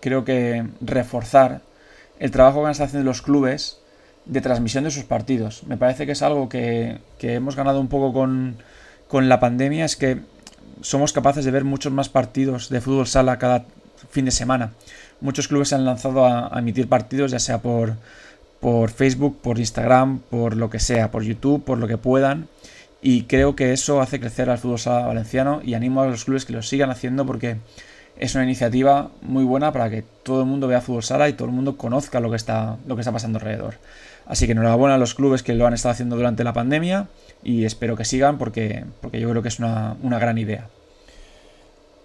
creo 0.01 0.25
que 0.25 0.67
reforzar 0.81 1.61
el 2.19 2.31
trabajo 2.31 2.65
que 2.65 2.71
están 2.71 2.89
haciendo 2.89 3.09
los 3.09 3.23
clubes 3.23 3.79
de 4.27 4.41
transmisión 4.41 4.85
de 4.85 4.91
sus 4.91 5.05
partidos. 5.05 5.65
Me 5.65 5.77
parece 5.77 6.07
que 6.07 6.13
es 6.13 6.23
algo 6.23 6.49
que, 6.49 6.99
hemos 7.21 7.57
ganado 7.57 7.81
un 7.81 7.89
poco 7.89 8.13
con, 8.13 8.57
la 9.29 9.41
pandemia, 9.41 9.85
es 9.85 9.97
que 9.97 10.21
somos 10.81 11.13
capaces 11.13 11.45
de 11.45 11.51
ver 11.51 11.65
muchos 11.65 11.93
más 11.93 12.09
partidos 12.09 12.69
de 12.69 12.81
fútbol 12.81 13.07
sala 13.07 13.39
cada 13.39 13.67
fin 14.11 14.25
de 14.25 14.31
semana. 14.31 14.73
Muchos 15.21 15.49
clubes 15.49 15.69
se 15.69 15.75
han 15.75 15.85
lanzado 15.85 16.27
a, 16.27 16.51
emitir 16.59 16.89
partidos, 16.89 17.31
ya 17.31 17.39
sea 17.39 17.59
por, 17.59 17.95
por 18.61 18.91
Facebook, 18.91 19.39
por 19.41 19.59
Instagram, 19.59 20.19
por 20.19 20.57
lo 20.57 20.71
que 20.71 20.81
sea, 20.81 21.11
por 21.11 21.23
YouTube, 21.23 21.63
por 21.63 21.79
lo 21.79 21.87
que 21.87 21.99
puedan. 21.99 22.49
Y 23.01 23.25
creo 23.25 23.55
que 23.55 23.73
eso 23.73 24.01
hace 24.01 24.19
crecer 24.19 24.49
al 24.49 24.59
fútbol 24.59 24.79
sala 24.79 25.07
valenciano 25.07 25.61
y 25.65 25.75
animo 25.75 26.03
a 26.03 26.07
los 26.07 26.25
clubes 26.25 26.45
que 26.45 26.53
lo 26.53 26.63
sigan 26.63 26.91
haciendo 26.91 27.27
porque 27.27 27.57
es 28.19 28.35
una 28.35 28.45
iniciativa 28.45 29.11
muy 29.23 29.45
buena 29.45 29.73
para 29.73 29.91
que 29.91 30.05
todo 30.23 30.41
el 30.41 30.47
mundo 30.47 30.69
vea 30.69 30.81
fútbol 30.81 31.03
sala 31.03 31.29
y 31.29 31.33
todo 31.33 31.49
el 31.49 31.55
mundo 31.55 31.77
conozca 31.77 32.21
lo 32.21 32.31
que 32.31 32.37
está, 32.37 32.77
lo 32.87 32.95
que 32.95 33.01
está 33.01 33.13
pasando 33.13 33.39
alrededor. 33.39 33.75
Así 34.27 34.47
que 34.47 34.53
enhorabuena 34.53 34.95
a 34.95 34.99
los 34.99 35.15
clubes 35.15 35.43
que 35.43 35.55
lo 35.55 35.67
han 35.67 35.75
estado 35.75 35.93
haciendo 35.93 36.17
durante 36.17 36.45
la 36.45 36.53
pandemia 36.53 37.09
y 37.43 37.65
espero 37.65 37.97
que 37.97 38.05
sigan 38.05 38.39
porque, 38.39 38.85
porque 39.01 39.21
yo 39.21 39.29
creo 39.31 39.43
que 39.43 39.49
es 39.49 39.59
una, 39.59 39.97
gran 40.03 40.39
idea. 40.39 40.69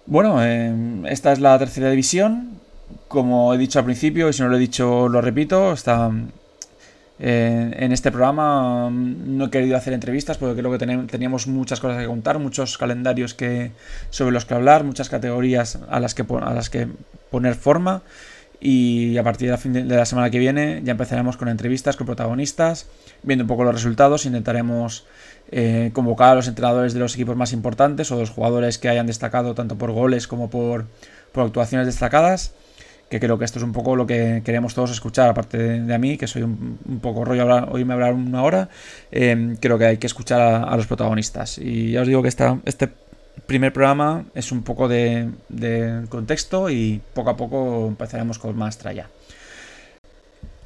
Bueno, 0.06 0.42
em, 0.42 1.06
esta 1.06 1.32
es 1.32 1.38
la 1.38 1.58
tercera 1.58 1.90
división. 1.90 2.58
Como 3.06 3.52
he 3.52 3.58
dicho 3.58 3.78
al 3.78 3.84
principio, 3.84 4.28
y 4.28 4.32
si 4.32 4.42
no 4.42 4.48
lo 4.48 4.56
he 4.56 4.60
dicho 4.60 5.08
lo 5.08 5.20
repito, 5.20 5.72
está 5.72 6.10
en 7.20 7.92
este 7.92 8.12
programa 8.12 8.90
mm, 8.90 9.36
no 9.36 9.46
he 9.46 9.50
querido 9.50 9.76
hacer 9.76 9.92
entrevistas 9.92 10.38
porque 10.38 10.60
creo 10.60 10.70
que 10.70 10.78
teníamos 10.78 11.46
muchas 11.46 11.80
cosas 11.80 12.00
que 12.00 12.06
contar, 12.06 12.38
muchos 12.38 12.78
calendarios 12.78 13.34
que, 13.34 13.72
sobre 14.10 14.32
los 14.32 14.44
que 14.44 14.54
hablar, 14.54 14.84
muchas 14.84 15.08
categorías 15.08 15.78
a 15.88 16.00
las 16.00 16.14
que, 16.14 16.24
poner 17.30 17.54
forma. 17.54 18.02
Y 18.60 19.16
a 19.18 19.22
partir 19.22 19.46
de 19.46 19.52
la, 19.52 19.58
fin 19.58 19.72
de 19.72 19.84
la 19.84 20.04
semana 20.04 20.30
que 20.30 20.40
viene 20.40 20.80
ya 20.82 20.90
empezaremos 20.92 21.36
con 21.36 21.48
entrevistas 21.48 21.96
con 21.96 22.06
protagonistas, 22.06 22.86
viendo 23.22 23.44
un 23.44 23.48
poco 23.48 23.62
los 23.62 23.74
resultados, 23.74 24.26
intentaremos 24.26 25.06
eh, 25.52 25.90
convocar 25.92 26.32
a 26.32 26.34
los 26.34 26.48
entrenadores 26.48 26.92
de 26.92 26.98
los 26.98 27.14
equipos 27.14 27.36
más 27.36 27.52
importantes 27.52 28.10
o 28.10 28.18
los 28.18 28.30
jugadores 28.30 28.78
que 28.78 28.88
hayan 28.88 29.06
destacado 29.06 29.54
tanto 29.54 29.76
por 29.78 29.92
goles 29.92 30.26
como 30.26 30.50
por 30.50 30.86
actuaciones 31.34 31.86
destacadas 31.86 32.52
que 33.08 33.20
creo 33.20 33.38
que 33.38 33.44
esto 33.44 33.58
es 33.58 33.64
un 33.64 33.72
poco 33.72 33.96
lo 33.96 34.06
que 34.06 34.42
queremos 34.44 34.74
todos 34.74 34.90
escuchar, 34.90 35.30
aparte 35.30 35.56
de, 35.58 35.94
a 35.94 35.98
mí, 35.98 36.18
que 36.18 36.26
soy 36.26 36.42
un, 36.42 36.78
poco 37.00 37.24
rollo 37.24 37.42
hablar, 37.42 37.68
oírme 37.70 37.94
hablar 37.94 38.12
una 38.12 38.42
hora, 38.42 38.68
eh, 39.10 39.56
creo 39.60 39.78
que 39.78 39.86
hay 39.86 39.96
que 39.98 40.06
escuchar 40.06 40.40
a, 40.40 40.76
los 40.76 40.86
protagonistas. 40.86 41.58
Y 41.58 41.92
ya 41.92 42.02
os 42.02 42.06
digo 42.06 42.22
que 42.22 42.28
esta, 42.28 42.58
este 42.66 42.90
primer 43.46 43.72
programa 43.72 44.26
es 44.34 44.52
un 44.52 44.62
poco 44.62 44.88
de, 44.88 45.30
contexto 46.10 46.68
y 46.68 47.00
poco 47.14 47.30
a 47.30 47.36
poco 47.36 47.86
empezaremos 47.88 48.38
con 48.38 48.56
más 48.56 48.76
tralla. 48.76 49.08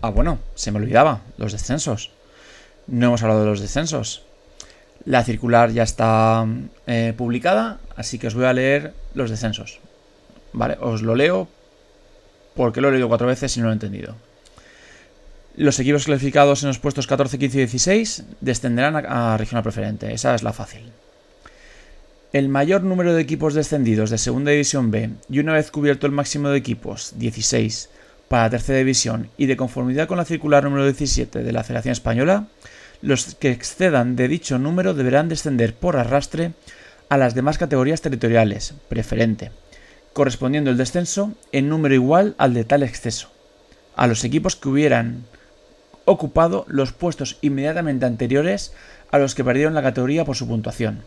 Ah, 0.00 0.10
bueno, 0.10 0.40
se 0.56 0.72
me 0.72 0.78
olvidaba, 0.78 1.20
los 1.36 1.52
descensos. 1.52 2.10
No 2.88 3.06
hemos 3.06 3.22
hablado 3.22 3.42
de 3.42 3.50
los 3.50 3.60
descensos. 3.60 4.24
La 5.04 5.22
circular 5.22 5.70
ya 5.70 5.84
está 5.84 6.44
eh, 6.88 7.14
publicada, 7.16 7.78
así 7.94 8.18
que 8.18 8.26
os 8.26 8.34
voy 8.34 8.46
a 8.46 8.52
leer 8.52 8.94
los 9.14 9.30
descensos. 9.30 9.78
Vale, 10.52 10.76
os 10.80 11.02
lo 11.02 11.14
leo 11.14 11.48
porque 12.54 12.80
lo 12.80 12.88
he 12.88 12.92
leído 12.92 13.08
cuatro 13.08 13.26
veces 13.26 13.56
y 13.56 13.60
no 13.60 13.66
lo 13.66 13.72
he 13.72 13.74
entendido. 13.74 14.16
Los 15.56 15.78
equipos 15.78 16.06
clasificados 16.06 16.62
en 16.62 16.68
los 16.68 16.78
puestos 16.78 17.06
14, 17.06 17.38
15 17.38 17.56
y 17.56 17.60
16 17.60 18.24
descenderán 18.40 18.96
a, 18.96 19.36
regional 19.36 19.62
preferente. 19.62 20.12
Esa 20.12 20.34
es 20.34 20.42
la 20.42 20.52
fácil. 20.52 20.90
El 22.32 22.48
mayor 22.48 22.82
número 22.82 23.12
de 23.12 23.20
equipos 23.20 23.52
descendidos 23.52 24.08
de 24.08 24.16
Segunda 24.16 24.50
División 24.50 24.90
B 24.90 25.10
y 25.28 25.38
una 25.40 25.52
vez 25.52 25.70
cubierto 25.70 26.06
el 26.06 26.12
máximo 26.12 26.48
de 26.48 26.56
equipos, 26.56 27.12
16, 27.16 27.90
para 28.28 28.48
Tercera 28.48 28.78
División 28.78 29.28
y 29.36 29.44
de 29.44 29.58
conformidad 29.58 30.08
con 30.08 30.16
la 30.16 30.24
circular 30.24 30.64
número 30.64 30.84
17 30.84 31.42
de 31.42 31.52
la 31.52 31.64
Federación 31.64 31.92
Española, 31.92 32.46
los 33.02 33.34
que 33.34 33.50
excedan 33.50 34.16
de 34.16 34.28
dicho 34.28 34.58
número 34.58 34.94
deberán 34.94 35.28
descender 35.28 35.74
por 35.74 35.98
arrastre 35.98 36.52
a 37.10 37.18
las 37.18 37.34
demás 37.34 37.58
categorías 37.58 38.00
territoriales, 38.00 38.72
preferente, 38.88 39.50
correspondiendo 40.12 40.70
el 40.70 40.76
descenso 40.76 41.32
en 41.52 41.68
número 41.68 41.94
igual 41.94 42.34
al 42.38 42.54
de 42.54 42.64
tal 42.64 42.82
exceso, 42.82 43.28
a 43.96 44.06
los 44.06 44.24
equipos 44.24 44.56
que 44.56 44.68
hubieran 44.68 45.24
ocupado 46.04 46.64
los 46.68 46.92
puestos 46.92 47.38
inmediatamente 47.40 48.06
anteriores 48.06 48.72
a 49.10 49.18
los 49.18 49.34
que 49.34 49.44
perdieron 49.44 49.74
la 49.74 49.82
categoría 49.82 50.24
por 50.24 50.36
su 50.36 50.48
puntuación. 50.48 51.02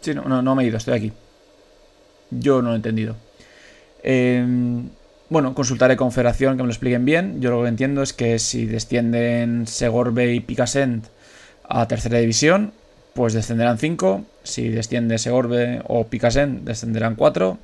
Sí, 0.00 0.14
no, 0.14 0.42
no, 0.42 0.54
me 0.54 0.64
he 0.64 0.66
ido, 0.66 0.78
estoy 0.78 0.94
aquí. 0.94 1.12
Yo 2.30 2.62
no 2.62 2.68
lo 2.68 2.74
he 2.74 2.76
entendido. 2.76 3.16
Em, 4.02 4.88
bueno, 5.28 5.54
consultaré 5.54 5.96
con 5.96 6.10
Federación 6.10 6.56
que 6.56 6.62
me 6.62 6.68
lo 6.68 6.72
expliquen 6.72 7.04
bien. 7.04 7.40
Yo 7.40 7.50
lo 7.50 7.62
que 7.62 7.68
entiendo 7.68 8.02
es 8.02 8.12
que 8.12 8.38
si 8.38 8.66
descienden 8.66 9.66
Segorbe 9.66 10.32
y 10.34 10.40
Picassent 10.40 11.06
a 11.68 11.86
tercera 11.86 12.18
división, 12.18 12.72
pues 13.14 13.32
descenderán 13.32 13.78
5. 13.78 14.24
Si 14.42 14.68
desciende 14.68 15.18
Segorbe 15.18 15.82
o 15.86 16.06
Picassent, 16.06 16.64
descenderán 16.64 17.14
4. 17.16 17.58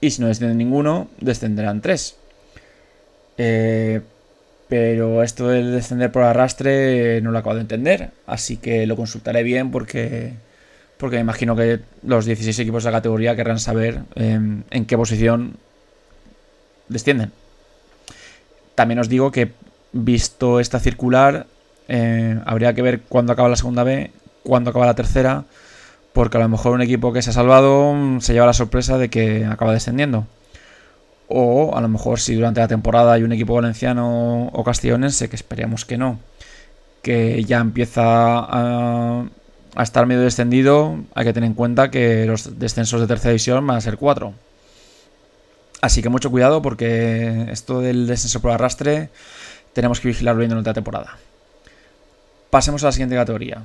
Y 0.00 0.10
si 0.10 0.20
no 0.20 0.28
desciende 0.28 0.54
ninguno, 0.54 1.08
descenderán 1.20 1.80
3. 1.80 2.16
Eh, 3.38 4.00
pero 4.68 5.22
esto 5.22 5.48
del 5.48 5.72
descender 5.72 6.10
por 6.10 6.22
arrastre 6.22 7.20
no 7.20 7.30
lo 7.30 7.38
acabo 7.38 7.56
de 7.56 7.60
entender. 7.60 8.10
Así 8.26 8.56
que 8.56 8.86
lo 8.86 8.96
consultaré 8.96 9.42
bien 9.42 9.70
porque, 9.70 10.32
porque 10.96 11.16
me 11.16 11.22
imagino 11.22 11.54
que 11.54 11.80
los 12.02 12.24
16 12.24 12.58
equipos 12.58 12.84
de 12.84 12.90
la 12.90 12.98
categoría 12.98 13.36
querrán 13.36 13.58
saber 13.58 14.00
em, 14.14 14.62
en 14.70 14.86
qué 14.86 14.96
posición 14.96 15.56
descienden. 16.88 17.32
También 18.74 18.98
os 18.98 19.08
digo 19.08 19.30
que 19.30 19.52
visto 19.92 20.58
esta 20.58 20.80
circular, 20.80 21.46
eh, 21.88 22.40
habría 22.46 22.72
que 22.74 22.82
ver 22.82 23.00
cuándo 23.02 23.34
acaba 23.34 23.50
la 23.50 23.56
segunda 23.56 23.84
B, 23.84 24.10
cuándo 24.42 24.70
acaba 24.70 24.86
la 24.86 24.94
tercera, 24.94 25.44
porque 26.12 26.36
a 26.36 26.40
lo 26.40 26.48
mejor 26.48 26.72
un 26.72 26.82
equipo 26.82 27.12
que 27.12 27.22
se 27.22 27.30
ha 27.30 27.32
salvado 27.32 27.94
se 28.20 28.32
lleva 28.32 28.46
la 28.46 28.52
sorpresa 28.52 28.98
de 28.98 29.08
que 29.10 29.46
acaba 29.46 29.72
descendiendo. 29.72 30.26
O 31.28 31.76
a 31.76 31.80
lo 31.80 31.88
mejor 31.88 32.20
si 32.20 32.34
durante 32.34 32.60
la 32.60 32.68
temporada 32.68 33.14
hay 33.14 33.22
un 33.22 33.32
equipo 33.32 33.54
valenciano 33.54 34.48
o 34.52 34.64
castellonense, 34.64 35.28
que 35.28 35.36
esperemos 35.36 35.84
que 35.84 35.96
no, 35.96 36.18
que 37.02 37.42
ya 37.44 37.58
empieza 37.58 38.02
a, 38.04 39.24
estar 39.80 40.06
medio 40.06 40.22
descendido, 40.22 40.98
hay 41.14 41.24
que 41.24 41.32
tener 41.32 41.48
en 41.48 41.54
cuenta 41.54 41.90
que 41.90 42.26
los 42.26 42.58
descensos 42.58 43.00
de 43.00 43.06
tercera 43.06 43.30
división 43.30 43.66
van 43.66 43.78
a 43.78 43.80
ser 43.80 43.96
cuatro. 43.96 44.34
Así 45.80 46.02
que 46.02 46.10
mucho 46.10 46.30
cuidado 46.30 46.62
porque 46.62 47.46
esto 47.50 47.80
del 47.80 48.06
descenso 48.06 48.40
por 48.40 48.52
arrastre 48.52 49.08
tenemos 49.72 50.00
que 50.00 50.08
vigilarlo 50.08 50.40
bien 50.40 50.50
durante 50.50 50.70
la 50.70 50.74
temporada. 50.74 51.16
Pasemos 52.50 52.82
a 52.84 52.86
la 52.86 52.92
siguiente 52.92 53.16
categoría, 53.16 53.64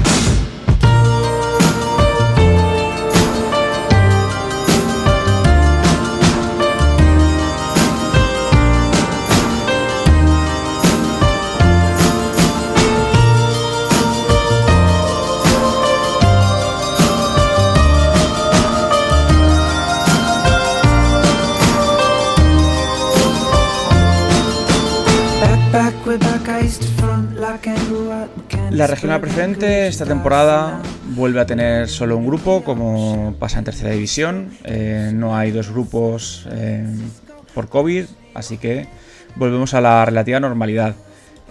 La 28.71 28.87
regional 28.87 29.19
preferente 29.19 29.87
esta 29.87 30.05
temporada 30.05 30.81
vuelve 31.09 31.41
a 31.41 31.45
tener 31.45 31.89
solo 31.89 32.15
un 32.15 32.25
grupo, 32.25 32.63
como 32.63 33.35
pasa 33.37 33.59
en 33.59 33.65
tercera 33.65 33.91
división. 33.91 34.51
Eh, 34.63 35.11
no 35.13 35.35
hay 35.35 35.51
dos 35.51 35.71
grupos 35.71 36.47
eh, 36.51 36.85
por 37.53 37.67
COVID, 37.67 38.05
así 38.33 38.57
que 38.57 38.87
volvemos 39.35 39.73
a 39.73 39.81
la 39.81 40.05
relativa 40.05 40.39
normalidad. 40.39 40.95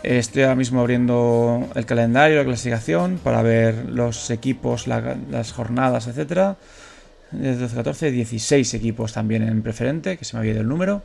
Estoy 0.02 0.44
ahora 0.44 0.56
mismo 0.56 0.80
abriendo 0.80 1.68
el 1.74 1.84
calendario, 1.84 2.38
la 2.38 2.44
clasificación, 2.44 3.20
para 3.22 3.42
ver 3.42 3.90
los 3.90 4.30
equipos, 4.30 4.86
las 4.86 5.52
jornadas, 5.52 6.06
etc. 6.06 6.56
12, 7.32 7.74
14, 7.74 8.10
16 8.10 8.74
equipos 8.74 9.12
también 9.12 9.42
en 9.42 9.62
preferente, 9.62 10.16
que 10.16 10.24
se 10.24 10.36
me 10.36 10.40
había 10.40 10.52
ido 10.52 10.62
el 10.62 10.68
número. 10.68 11.02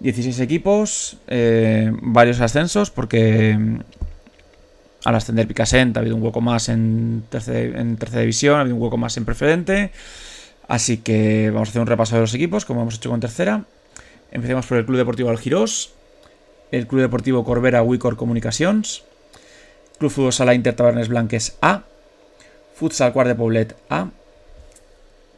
16 0.00 0.40
equipos, 0.40 1.16
eh, 1.26 1.90
varios 2.02 2.40
ascensos, 2.40 2.90
porque 2.90 3.58
al 5.04 5.14
ascender 5.14 5.46
Picassent 5.46 5.96
ha 5.96 6.00
habido 6.00 6.16
un 6.16 6.22
hueco 6.22 6.40
más 6.40 6.68
en 6.68 7.24
tercera, 7.30 8.20
división, 8.20 8.56
ha 8.56 8.60
habido 8.62 8.76
un 8.76 8.82
hueco 8.82 8.96
más 8.96 9.16
en 9.16 9.24
preferente. 9.24 9.92
Así 10.68 10.98
que 10.98 11.50
vamos 11.50 11.68
a 11.68 11.70
hacer 11.70 11.80
un 11.80 11.86
repaso 11.86 12.16
de 12.16 12.22
los 12.22 12.34
equipos, 12.34 12.64
como 12.64 12.82
hemos 12.82 12.96
hecho 12.96 13.10
con 13.10 13.20
tercera. 13.20 13.64
Empecemos 14.32 14.66
por 14.66 14.78
el 14.78 14.84
Club 14.84 14.98
Deportivo 14.98 15.30
Algirós, 15.30 15.92
el 16.72 16.86
Club 16.86 17.02
Deportivo 17.02 17.44
Corbera 17.44 17.82
Wicor 17.82 18.16
Comunicaciones, 18.16 19.04
Club 19.98 20.10
Fútbol 20.10 20.32
Sala 20.32 20.54
Inter 20.54 20.74
Tabernes 20.74 21.08
Blanques 21.08 21.56
A, 21.60 21.84
Futsal 22.74 23.12
Quart 23.12 23.28
de 23.28 23.34
Poblet 23.36 23.76
A, 23.88 24.10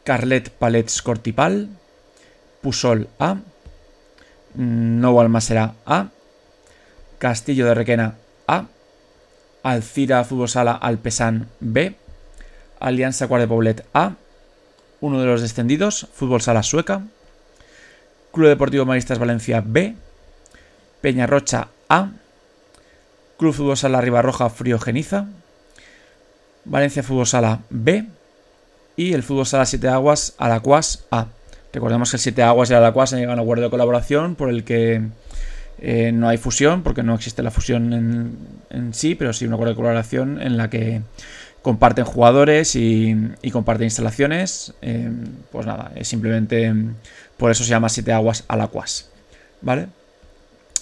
Carlet 0.03 0.49
Palets 0.49 1.01
Cortipal, 1.03 1.69
Pusol 2.61 3.07
A, 3.19 3.37
Nou 4.55 5.19
Almasera 5.19 5.75
A, 5.85 6.07
Castillo 7.17 7.67
de 7.67 7.73
Requena 7.73 8.15
A, 8.47 8.65
Alcira 9.63 10.23
Fútbol 10.23 10.49
Sala 10.49 10.73
Alpesan 10.73 11.47
B, 11.59 11.95
Alianza 12.79 13.27
Cuart 13.27 13.41
de 13.41 13.47
Poblet 13.47 13.85
A, 13.93 14.15
uno 15.01 15.19
de 15.19 15.27
los 15.27 15.41
descendidos, 15.41 16.07
Fútbol 16.13 16.41
Sala 16.41 16.63
Sueca, 16.63 17.03
Club 18.31 18.47
Deportivo 18.47 18.85
Maristas 18.85 19.19
Valencia 19.19 19.63
B, 19.65 19.95
Peñarrocha 21.01 21.69
A, 21.89 22.11
Club 23.37 23.53
Fútbol 23.53 23.77
Sala 23.77 24.01
Ribarroja 24.01 24.49
Friogeniza, 24.49 25.27
Valencia 26.65 27.03
Fútbol 27.03 27.27
Sala 27.27 27.61
B. 27.69 28.07
Y 28.95 29.13
el 29.13 29.23
Fútbol 29.23 29.45
Sala 29.45 29.65
Siete 29.65 29.87
Aguas 29.87 30.35
Alacuas 30.37 31.05
A. 31.09 31.27
Recordemos 31.73 32.09
que 32.09 32.17
el 32.17 32.21
Siete 32.21 32.43
Aguas 32.43 32.69
y 32.69 32.73
el 32.73 32.79
Alacuas 32.79 33.13
han 33.13 33.19
llegado 33.19 33.33
a 33.33 33.41
un 33.41 33.47
acuerdo 33.47 33.63
de 33.65 33.69
colaboración 33.69 34.35
por 34.35 34.49
el 34.49 34.63
que 34.63 35.01
eh, 35.81 36.11
no 36.11 36.27
hay 36.27 36.37
fusión, 36.37 36.83
porque 36.83 37.03
no 37.03 37.15
existe 37.15 37.43
la 37.43 37.51
fusión 37.51 37.93
en, 38.69 38.93
sí, 38.93 39.15
pero 39.15 39.33
sí 39.33 39.45
una 39.45 39.55
acuerdo 39.55 39.73
de 39.73 39.77
colaboración 39.77 40.41
en 40.41 40.57
la 40.57 40.69
que 40.69 41.01
comparten 41.61 42.05
jugadores 42.05 42.75
y, 42.75 43.15
comparten 43.51 43.85
instalaciones. 43.85 44.73
Eh, 44.81 45.09
pues 45.51 45.65
nada, 45.65 45.91
es 45.95 46.07
simplemente 46.07 46.73
por 47.37 47.51
eso 47.51 47.63
se 47.63 47.69
llama 47.69 47.89
Siete 47.89 48.11
Aguas 48.13 48.43
Alacuas. 48.47 49.09
¿Vale? 49.61 49.87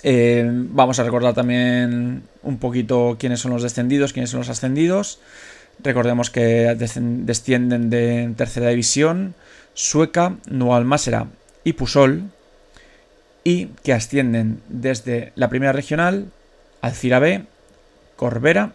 Eh, 0.03 0.47
vamos 0.49 0.99
a 0.99 1.03
recordar 1.03 1.33
también 1.33 2.23
un 2.43 2.57
poquito 2.59 3.17
quiénes 3.19 3.39
son 3.39 3.51
los 3.51 3.63
descendidos, 3.63 4.13
quiénes 4.13 4.29
son 4.29 4.39
los 4.39 4.49
ascendidos. 4.49 5.19
Recordemos 5.79 6.29
que 6.29 6.75
descienden 6.75 7.89
de 7.89 8.33
tercera 8.35 8.69
división 8.69 9.35
Sueca, 9.77 10.37
Nualmásera 10.49 11.27
y 11.63 11.73
Pusol 11.73 12.23
y 13.43 13.67
que 13.83 13.93
ascienden 13.93 14.59
desde 14.69 15.33
la 15.35 15.49
primera 15.49 15.71
regional, 15.71 16.31
Alcira 16.81 17.19
B, 17.19 17.43
Corbera 18.15 18.71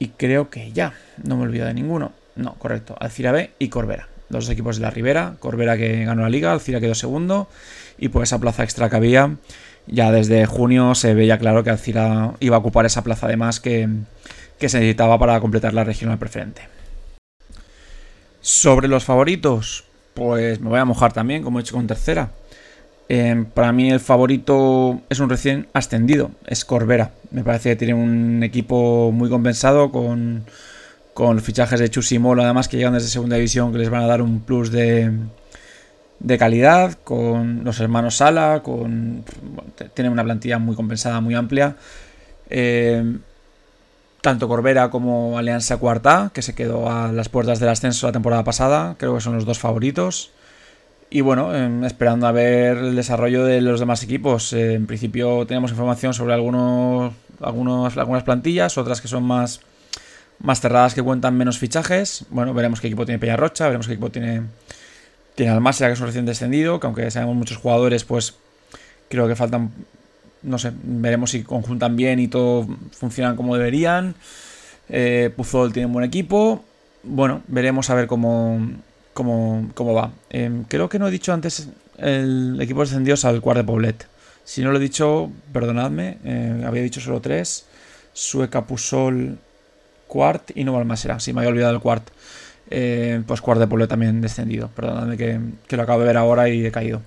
y 0.00 0.08
creo 0.08 0.50
que 0.50 0.72
ya, 0.72 0.94
no 1.22 1.36
me 1.36 1.44
olvido 1.44 1.66
de 1.66 1.74
ninguno. 1.74 2.10
No, 2.34 2.54
correcto, 2.54 2.96
Alcira 2.98 3.30
B 3.30 3.52
y 3.60 3.68
Corbera. 3.68 4.08
Dos 4.30 4.50
equipos 4.50 4.78
de 4.78 4.82
la 4.82 4.90
Ribera, 4.90 5.36
Corbera 5.38 5.76
que 5.76 6.06
ganó 6.06 6.22
la 6.22 6.28
liga, 6.28 6.50
Alcira 6.50 6.80
quedó 6.80 6.96
segundo 6.96 7.48
y 7.98 8.08
por 8.08 8.24
esa 8.24 8.40
plaza 8.40 8.64
extra 8.64 8.90
que 8.90 8.96
había, 8.96 9.36
ya 9.86 10.10
desde 10.10 10.44
junio 10.44 10.96
se 10.96 11.14
veía 11.14 11.38
claro 11.38 11.62
que 11.62 11.70
Alcira 11.70 12.32
iba 12.40 12.56
a 12.56 12.58
ocupar 12.58 12.84
esa 12.84 13.04
plaza 13.04 13.28
de 13.28 13.36
más 13.36 13.60
que, 13.60 13.88
que 14.58 14.68
se 14.68 14.80
necesitaba 14.80 15.20
para 15.20 15.38
completar 15.38 15.72
la 15.72 15.84
regional 15.84 16.18
preferente. 16.18 16.62
Sobre 18.42 18.88
los 18.88 19.04
favoritos, 19.04 19.84
pues 20.14 20.60
me 20.60 20.68
voy 20.68 20.80
a 20.80 20.84
mojar 20.84 21.12
también, 21.12 21.44
como 21.44 21.58
he 21.58 21.62
hecho 21.62 21.76
con 21.76 21.86
tercera. 21.86 22.32
Em, 23.08 23.44
para 23.44 23.72
mí 23.72 23.90
el 23.90 24.00
favorito 24.00 25.00
es 25.08 25.20
un 25.20 25.28
recién 25.28 25.68
ascendido, 25.72 26.32
es 26.46 26.64
Corbera. 26.64 27.12
Me 27.30 27.44
parece 27.44 27.70
que 27.70 27.76
tiene 27.76 27.94
un 27.94 28.42
equipo 28.42 29.12
muy 29.12 29.28
compensado 29.30 29.92
con, 29.92 30.44
con 31.14 31.40
fichajes 31.40 31.78
de 31.78 31.88
Chus 31.88 32.10
y 32.12 32.18
Molo, 32.18 32.42
además 32.42 32.68
que 32.68 32.76
llegan 32.76 32.94
desde 32.94 33.08
segunda 33.08 33.36
división 33.36 33.72
que 33.72 33.78
les 33.78 33.90
van 33.90 34.02
a 34.02 34.06
dar 34.06 34.22
un 34.22 34.40
plus 34.40 34.72
de, 34.72 35.12
de 36.18 36.38
calidad, 36.38 36.94
con 37.04 37.62
los 37.64 37.78
hermanos 37.80 38.16
Sala, 38.16 38.62
con 38.64 39.24
tienen 39.94 40.12
una 40.12 40.24
plantilla 40.24 40.58
muy 40.58 40.74
compensada, 40.74 41.20
muy 41.20 41.34
amplia. 41.34 41.76
Em, 42.50 43.20
tanto 44.22 44.48
Corbera 44.48 44.88
como 44.88 45.36
Alianza 45.36 45.76
Cuarta, 45.76 46.30
que 46.32 46.42
se 46.42 46.54
quedó 46.54 46.88
a 46.88 47.12
las 47.12 47.28
puertas 47.28 47.58
del 47.58 47.68
ascenso 47.68 48.06
la 48.06 48.12
temporada 48.12 48.44
pasada, 48.44 48.94
creo 48.96 49.16
que 49.16 49.20
son 49.20 49.34
los 49.34 49.44
dos 49.44 49.58
favoritos. 49.58 50.30
Y 51.10 51.20
bueno, 51.20 51.54
em, 51.54 51.84
esperando 51.84 52.26
a 52.26 52.32
ver 52.32 52.78
el 52.78 52.96
desarrollo 52.96 53.44
de 53.44 53.60
los 53.60 53.80
demás 53.80 54.02
equipos. 54.02 54.52
Eh, 54.52 54.74
en 54.74 54.86
principio 54.86 55.44
tenemos 55.44 55.72
información 55.72 56.14
sobre 56.14 56.32
algunos, 56.34 57.12
algunos, 57.40 57.96
algunas 57.98 58.22
plantillas, 58.22 58.78
otras 58.78 59.00
que 59.00 59.08
son 59.08 59.24
más, 59.24 59.60
más 60.38 60.60
cerradas 60.60 60.94
que 60.94 61.02
cuentan 61.02 61.36
menos 61.36 61.58
fichajes. 61.58 62.24
Bueno, 62.30 62.54
veremos 62.54 62.80
qué 62.80 62.86
equipo 62.86 63.04
tiene 63.04 63.18
Peñarrocha, 63.18 63.66
veremos 63.66 63.88
qué 63.88 63.94
equipo 63.94 64.10
tiene, 64.10 64.42
tiene 65.34 65.52
Almasia, 65.52 65.88
que 65.88 65.94
es 65.94 66.00
un 66.00 66.06
recién 66.06 66.26
descendido, 66.26 66.78
que 66.78 66.86
aunque 66.86 67.10
sabemos 67.10 67.34
muchos 67.34 67.58
jugadores, 67.58 68.04
pues 68.04 68.36
creo 69.08 69.26
que 69.26 69.34
faltan 69.34 69.72
no 70.42 70.58
sé, 70.58 70.72
veremos 70.82 71.30
si 71.30 71.42
conjuntan 71.42 71.96
bien 71.96 72.18
y 72.18 72.28
todo 72.28 72.66
funcionan 72.92 73.36
como 73.36 73.56
deberían. 73.56 74.14
Eh, 74.88 75.30
Puzol 75.36 75.72
tiene 75.72 75.86
un 75.86 75.92
buen 75.92 76.04
equipo. 76.04 76.64
Bueno, 77.02 77.42
veremos 77.48 77.90
a 77.90 77.94
ver 77.94 78.06
cómo, 78.06 78.60
cómo, 79.12 79.70
cómo 79.74 79.94
va. 79.94 80.12
Em, 80.30 80.64
creo 80.64 80.88
que 80.88 80.98
no 80.98 81.08
he 81.08 81.10
dicho 81.10 81.32
antes 81.32 81.68
el 81.98 82.58
equipo 82.60 82.80
descendidos 82.80 83.24
al 83.24 83.40
Cuart 83.40 83.58
de 83.58 83.64
Poblet. 83.64 84.06
Si 84.44 84.62
no 84.62 84.72
lo 84.72 84.78
he 84.78 84.80
dicho, 84.80 85.30
perdonadme, 85.52 86.18
eh, 86.24 86.62
había 86.66 86.82
dicho 86.82 87.00
solo 87.00 87.20
tres. 87.20 87.66
Sueca, 88.12 88.66
Pusol, 88.66 89.38
Quart 90.08 90.50
y 90.54 90.64
no 90.64 90.72
Balmasera. 90.72 91.20
Si 91.20 91.32
me 91.32 91.40
había 91.40 91.50
olvidado 91.50 91.74
el 91.74 91.80
Quart. 91.80 92.08
Eh, 92.70 93.22
pues 93.26 93.40
Quart 93.40 93.60
de 93.60 93.66
Poblet 93.66 93.88
también 93.88 94.20
descendido. 94.20 94.68
Perdonadme 94.68 95.16
que, 95.16 95.40
que, 95.66 95.76
lo 95.76 95.82
acabo 95.82 96.00
de 96.00 96.06
ver 96.06 96.16
ahora 96.16 96.48
y 96.48 96.64
he 96.64 96.72
caído. 96.72 97.02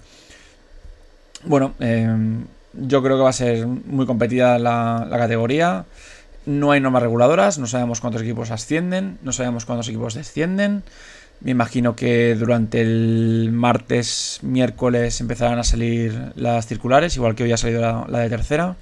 Bueno, 1.44 1.76
em, 1.80 2.46
yo 2.78 3.02
creo 3.04 3.18
que 3.18 3.24
va 3.24 3.30
a 3.30 3.34
ser 3.34 3.66
muy 3.68 4.06
competida 4.06 4.60
la, 4.60 5.08
categoría. 5.12 5.86
No 6.46 6.72
hay 6.72 6.80
normas 6.80 7.02
reguladoras, 7.02 7.58
no 7.58 7.68
sabemos 7.68 8.02
cuántos 8.02 8.22
equipos 8.22 8.52
ascienden, 8.52 9.18
no 9.24 9.32
sabemos 9.32 9.66
cuántos 9.66 9.88
equipos 9.88 10.14
descienden. 10.14 10.84
Me 11.42 11.52
imagino 11.52 11.96
que 11.96 12.36
durante 12.36 12.82
el 12.82 13.50
martes, 13.52 14.40
miércoles 14.42 15.20
empezarán 15.22 15.60
a 15.60 15.64
salir 15.64 16.34
las 16.36 16.68
circulares, 16.68 17.16
igual 17.18 17.36
que 17.36 17.44
hoy 17.44 17.52
ha 17.52 17.58
salido 17.58 18.06
la, 18.08 18.20
de 18.20 18.30
tercera. 18.30 18.76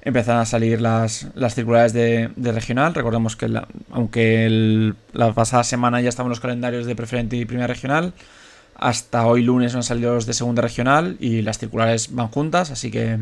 Empezarán 0.00 0.40
a 0.40 0.46
salir 0.46 0.80
las 0.80 1.30
circulares 1.50 1.92
de, 1.92 2.30
regional. 2.36 2.94
Recordemos 2.94 3.36
que 3.36 3.48
aunque 3.90 4.94
la 5.12 5.32
pasada 5.32 5.62
semana 5.62 6.00
ya 6.00 6.08
estaban 6.08 6.30
los 6.30 6.40
calendarios 6.40 6.86
de 6.86 6.96
preferente 6.96 7.36
y 7.36 7.44
primera 7.44 7.68
regional, 7.68 8.14
hasta 8.74 9.26
hoy 9.26 9.42
lunes 9.42 9.72
no 9.72 9.78
han 9.78 9.84
salido 9.84 10.14
los 10.14 10.26
de 10.26 10.34
segunda 10.34 10.62
regional 10.62 11.16
y 11.20 11.42
las 11.42 11.58
circulares 11.58 12.14
van 12.14 12.28
juntas, 12.28 12.70
así 12.70 12.90
que 12.90 13.18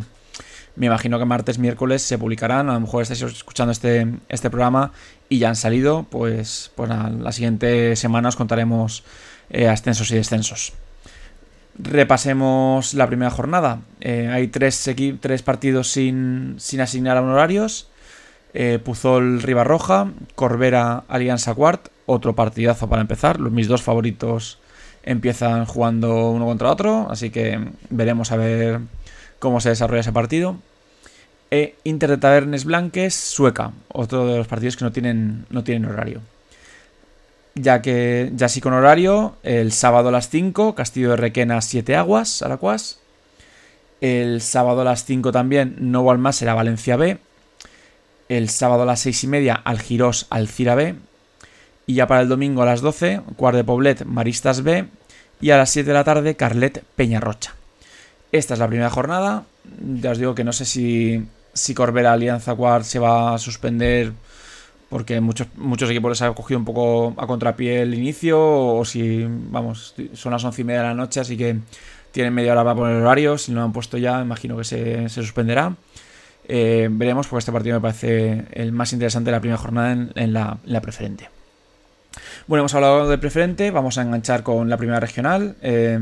me 0.77 0.87
imagino 0.87 1.19
que 1.19 1.25
martes, 1.25 1.59
miércoles 1.59 2.03
se 2.03 2.17
publicarán. 2.17 2.71
A 2.71 2.75
lo 2.75 2.81
mejor 2.81 3.03
estáis 3.03 3.23
escuchando 3.23 3.73
este, 3.73 4.07
este 4.29 4.51
programa 4.51 4.93
y 5.29 5.39
ya 5.39 5.49
han 5.49 5.57
salido. 5.57 6.07
Pues, 6.09 6.71
pues 6.75 6.89
la 6.89 7.33
siguiente 7.33 7.97
semana 7.97 8.29
os 8.29 8.37
contaremos 8.37 9.05
eh, 9.51 9.69
ascensos 9.69 10.11
y 10.11 10.15
descensos. 10.15 10.73
Repasemos 11.79 12.95
la 12.95 13.07
primera 13.07 13.31
jornada. 13.31 13.81
Eh, 14.01 14.29
hay 14.33 14.49
tres, 14.49 14.89
tres 15.21 15.43
partidos 15.43 15.91
sin, 15.91 16.55
sin, 16.59 16.81
asignar 16.81 17.17
a 17.17 17.23
horarios. 17.23 17.89
Eh, 18.55 18.79
Puzol 18.83 19.43
Ribarroja, 19.43 20.11
Corbera 20.35 21.05
Alianza 21.09 21.55
Quart, 21.55 21.89
otro 22.07 22.35
partidazo 22.35 22.89
para 22.89 23.03
empezar. 23.03 23.41
Los, 23.41 23.53
mis 23.53 23.69
dos 23.69 23.83
favoritos 23.83 24.60
empiezan 25.03 25.65
jugando 25.67 26.31
uno 26.31 26.47
contra 26.47 26.71
otro, 26.71 27.09
así 27.11 27.31
que 27.31 27.59
veremos 27.89 28.33
a 28.33 28.37
ver 28.37 28.81
cómo 29.39 29.61
se 29.61 29.71
desarrolla 29.71 30.01
ese 30.01 30.13
partido. 30.13 30.57
E 31.51 31.75
Inter 31.83 32.11
de 32.11 32.19
Tabernes 32.19 32.65
Blanques, 32.65 33.15
Sueca, 33.15 33.73
otro 33.89 34.27
de 34.27 34.39
los 34.39 34.47
partidos 34.47 34.77
que 34.77 34.85
no 34.85 34.93
tienen, 34.93 35.47
no 35.51 35.65
tienen 35.65 35.91
horario. 35.91 36.21
Ya 37.57 37.83
que 37.83 38.31
ya 38.35 38.49
sí 38.49 38.61
con 38.61 38.73
horario, 38.73 39.35
el 39.43 39.73
sábado 39.73 40.11
a 40.11 40.13
las 40.13 40.29
5, 40.29 40.77
Castillo 40.77 41.11
de 41.11 41.17
Requena, 41.17 41.61
7 41.61 41.97
aguas, 41.97 42.43
Aracuas. 42.43 43.01
El 44.01 44.41
sábado 44.41 44.83
a 44.83 44.85
las 44.85 45.05
5 45.05 45.33
también, 45.33 45.75
Novo 45.79 46.13
Almas 46.13 46.37
será 46.37 46.55
Valencia 46.55 46.97
B. 46.97 47.19
El 48.29 48.49
sábado 48.49 48.85
a 48.85 48.87
las 48.87 49.01
6 49.01 49.25
y 49.25 49.27
media, 49.27 49.55
Algirós, 49.55 50.29
Alcira 50.31 50.77
B. 50.77 50.95
Y 51.87 51.95
ya 51.95 52.07
para 52.07 52.23
el 52.23 52.29
domingo 52.29 52.63
a 52.63 52.67
las 52.67 52.81
12, 52.81 53.23
Cuart 53.37 53.57
de 53.57 53.65
Poblet, 53.65 54.05
Maristas 54.05 54.63
B. 54.63 54.87
Y 55.41 55.51
a 55.51 55.57
las 55.57 55.71
7 55.71 55.89
de 55.89 55.95
la 55.95 56.05
tarde, 56.05 56.37
Carlet, 56.37 56.85
Peñarrocha. 56.97 57.55
Esta 58.33 58.55
es 58.55 58.61
la 58.61 58.69
primera 58.69 58.91
jornada. 58.91 59.45
Ya 60.01 60.11
os 60.11 60.19
digo 60.19 60.35
que 60.35 60.45
no 60.45 60.53
sé 60.53 60.65
si, 60.65 61.27
si 61.53 61.75
Corbera 61.75 62.13
Alianza 62.13 62.55
Quad 62.55 62.83
se 62.83 62.99
va 62.99 63.35
a 63.35 63.39
suspender 63.39 64.13
porque 64.91 65.21
muchos, 65.21 65.47
muchos 65.57 65.89
equipos 65.89 66.11
les 66.11 66.23
ha 66.23 66.33
cogido 66.35 66.59
un 66.59 66.65
poco 66.65 67.15
a 67.17 67.27
contrapié 67.27 67.83
el 67.83 67.95
inicio 67.95 68.39
o 68.41 68.85
si, 68.85 69.25
vamos, 69.25 69.95
son 70.15 70.33
las 70.33 70.45
once 70.45 70.63
y 70.63 70.65
media 70.65 70.81
de 70.81 70.89
la 70.89 70.95
noche, 70.95 71.21
así 71.21 71.37
que 71.37 71.57
tienen 72.11 72.35
media 72.35 72.53
hora 72.53 72.65
para 72.65 72.75
poner 72.75 72.97
el 72.97 73.03
horario. 73.03 73.39
Si 73.39 73.53
no 73.53 73.61
lo 73.61 73.67
han 73.67 73.73
puesto 73.73 73.99
ya, 73.99 74.21
imagino 74.21 74.57
que 74.57 74.65
se, 74.65 75.09
suspenderá. 75.09 75.75
Eh, 76.49 76.89
veremos, 76.91 77.29
porque 77.29 77.39
este 77.39 77.53
partido 77.53 77.77
me 77.77 77.81
parece 77.81 78.47
el 78.51 78.73
más 78.73 78.93
interesante 78.93 79.31
de 79.31 79.37
la 79.37 79.41
primera 79.41 79.59
jornada 79.59 79.93
en, 79.93 80.33
la, 80.33 80.81
preferente. 80.83 81.29
Bueno, 82.47 82.63
hemos 82.63 82.75
hablado 82.75 83.09
de 83.09 83.19
preferente, 83.19 83.71
vamos 83.71 83.99
a 83.99 84.03
enganchar 84.03 84.43
con 84.43 84.69
la 84.69 84.77
primera 84.77 85.01
regional. 85.01 85.57
Eh, 85.63 85.99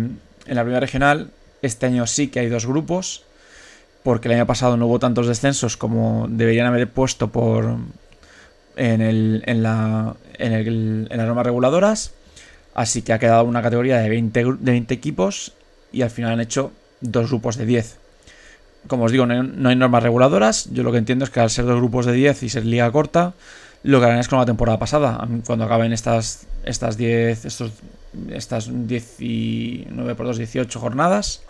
en 0.47 0.55
la 0.55 0.63
primera 0.63 0.81
regional 0.81 1.31
este 1.63 1.87
año 1.87 2.07
sí 2.07 2.29
que 2.29 2.41
hay 2.41 2.49
dos 2.49 2.67
grupos, 2.67 3.25
porque 4.03 4.29
el 4.29 4.35
año 4.35 4.47
pasado 4.47 4.77
no 4.77 4.87
hubo 4.87 4.99
tantos 4.99 5.27
descensos 5.27 5.77
como 5.77 6.27
deberían 6.29 6.67
haber 6.67 6.89
puesto 6.89 7.29
por 7.29 7.77
en, 8.77 9.01
el, 9.01 9.43
en, 9.47 9.63
la, 9.63 10.15
en, 10.39 10.53
el, 10.53 11.09
en 11.11 11.17
las 11.19 11.27
normas 11.27 11.45
reguladoras. 11.45 12.13
Así 12.75 13.03
que 13.03 13.13
ha 13.13 13.19
quedado 13.19 13.45
una 13.45 13.61
categoría 13.61 13.99
de 13.99 14.09
20, 14.09 14.45
de 14.45 14.71
20 14.71 14.95
equipos 14.95 15.53
y 15.93 16.03
al 16.03 16.11
final 16.11 16.33
han 16.33 16.41
hecho 16.41 16.73
dos 17.01 17.29
grupos 17.29 17.57
de 17.57 17.67
10. 17.67 17.99
Como 18.87 19.05
os 19.05 19.13
digo, 19.13 19.27
no 19.27 19.69
hay, 19.69 19.77
normas 19.77 20.03
reguladoras. 20.03 20.71
Yo 20.73 20.85
lo 20.85 20.93
que 20.93 20.99
entiendo 20.99 21.25
es 21.25 21.31
que 21.31 21.41
al 21.41 21.51
ser 21.51 21.65
dos 21.65 21.77
grupos 21.77 22.07
de 22.07 22.13
10 22.13 22.45
y 22.45 22.49
ser 22.49 22.65
liga 22.65 22.91
corta, 22.93 23.35
lo 23.83 24.01
que 24.01 24.07
harán 24.07 24.19
es 24.19 24.29
como 24.29 24.43
la 24.43 24.47
temporada 24.47 24.79
pasada. 24.79 25.27
Cuando 25.47 25.65
acaben 25.65 25.93
estas, 25.93 26.47
estas 26.65 26.97
10, 26.97 27.45
estos, 27.45 27.73
estas 28.31 28.71
19 28.71 30.15
por 30.15 30.27
2, 30.27 30.39
18 30.39 30.81
jornadas, 30.81 31.43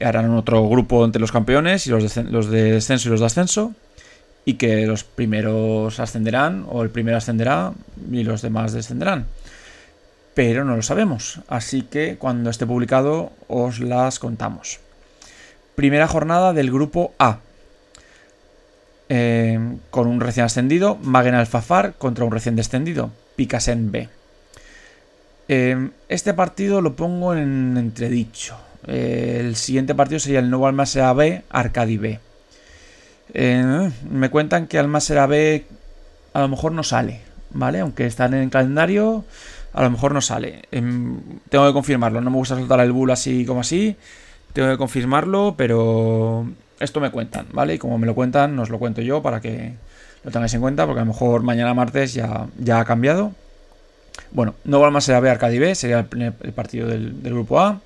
harán 0.00 0.30
otro 0.34 0.68
grupo 0.68 1.04
entre 1.04 1.20
los 1.20 1.32
campeones 1.32 1.86
y 1.86 1.90
los 1.90 2.14
de, 2.14 2.24
los 2.24 2.50
de 2.50 2.72
descenso 2.72 3.08
y 3.08 3.12
los 3.12 3.20
de 3.20 3.26
ascenso. 3.26 3.72
Y 4.44 4.54
que 4.54 4.86
los 4.86 5.04
primeros 5.04 6.00
ascenderán, 6.00 6.64
o 6.70 6.82
el 6.82 6.88
primero 6.88 7.18
ascenderá 7.18 7.72
y 8.10 8.24
los 8.24 8.40
demás 8.40 8.72
descenderán. 8.72 9.26
Pero 10.34 10.64
no 10.64 10.74
lo 10.74 10.82
sabemos. 10.82 11.40
Así 11.48 11.82
que 11.82 12.16
cuando 12.16 12.48
esté 12.48 12.66
publicado 12.66 13.32
os 13.46 13.80
las 13.80 14.18
contamos. 14.18 14.80
Primera 15.74 16.08
jornada 16.08 16.52
del 16.54 16.70
grupo 16.70 17.12
A. 17.18 17.40
Eh, 19.10 19.58
con 19.90 20.06
un 20.06 20.20
recién 20.20 20.44
ascendido, 20.44 20.98
Magen 21.02 21.34
Alfafar 21.34 21.94
contra 21.94 22.24
un 22.24 22.32
recién 22.32 22.56
descendido, 22.56 23.10
Picasen 23.36 23.90
B. 23.90 24.08
Eh, 25.48 25.90
este 26.08 26.34
partido 26.34 26.82
lo 26.82 26.94
pongo 26.94 27.34
en 27.34 27.76
entredicho. 27.78 28.56
El 28.86 29.56
siguiente 29.56 29.94
partido 29.94 30.20
sería 30.20 30.40
el 30.40 30.50
nuevo 30.50 30.66
Almasera 30.66 31.12
B, 31.14 31.42
Arcadi 31.50 31.96
B. 31.96 32.20
Eh, 33.34 33.90
me 34.10 34.30
cuentan 34.30 34.66
que 34.66 34.78
Almasera 34.78 35.26
B 35.26 35.64
a 36.34 36.40
lo 36.40 36.48
mejor 36.48 36.72
no 36.72 36.82
sale, 36.82 37.20
¿vale? 37.50 37.80
Aunque 37.80 38.06
están 38.06 38.34
en 38.34 38.42
el 38.42 38.50
calendario, 38.50 39.24
a 39.72 39.82
lo 39.82 39.90
mejor 39.90 40.12
no 40.12 40.20
sale. 40.20 40.62
Em, 40.70 41.18
tengo 41.48 41.66
que 41.66 41.72
confirmarlo, 41.72 42.20
no 42.20 42.30
me 42.30 42.36
gusta 42.36 42.56
soltar 42.56 42.80
el 42.80 42.92
bull 42.92 43.10
así 43.10 43.44
como 43.46 43.60
así. 43.60 43.96
Tengo 44.52 44.70
que 44.70 44.78
confirmarlo, 44.78 45.54
pero 45.56 46.46
esto 46.80 47.00
me 47.00 47.10
cuentan, 47.10 47.46
¿vale? 47.52 47.74
Y 47.74 47.78
como 47.78 47.98
me 47.98 48.06
lo 48.06 48.14
cuentan, 48.14 48.58
os 48.58 48.70
lo 48.70 48.78
cuento 48.78 49.00
yo 49.00 49.22
para 49.22 49.40
que 49.40 49.74
lo 50.24 50.30
tengáis 50.30 50.54
en 50.54 50.60
cuenta, 50.60 50.86
porque 50.86 51.00
a 51.00 51.04
lo 51.04 51.12
mejor 51.12 51.42
mañana 51.42 51.74
martes 51.74 52.14
ya, 52.14 52.46
ya 52.58 52.80
ha 52.80 52.84
cambiado. 52.84 53.32
Bueno, 54.30 54.54
Nuevo 54.64 54.84
Almasera 54.84 55.20
B, 55.20 55.30
Arcadi 55.30 55.58
B, 55.58 55.74
sería 55.74 56.06
el, 56.10 56.52
partido 56.52 56.88
del 56.88 57.14
grupo 57.22 57.60
A. 57.60 57.80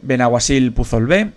Benaguasil 0.00 0.72
Puzol 0.72 1.06
B, 1.06 1.32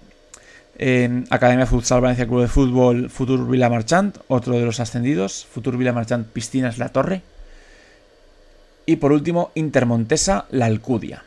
Academia 1.29 1.65
Futsal 1.65 2.01
Valencia 2.01 2.27
Club 2.27 2.41
de 2.41 2.47
Fútbol 2.47 3.09
Futur 3.09 3.47
Villa 3.47 3.69
Marchant, 3.69 4.17
otro 4.27 4.57
de 4.57 4.65
los 4.65 4.79
ascendidos, 4.79 5.45
Futur 5.45 5.77
Villa 5.77 5.93
Marchant 5.93 6.27
Piscinas 6.27 6.77
La 6.77 6.89
Torre. 6.89 7.21
Y 8.85 8.95
por 8.95 9.11
último, 9.11 9.51
Intermontesa 9.55 10.45
La 10.49 10.65
Alcudia. 10.65 11.23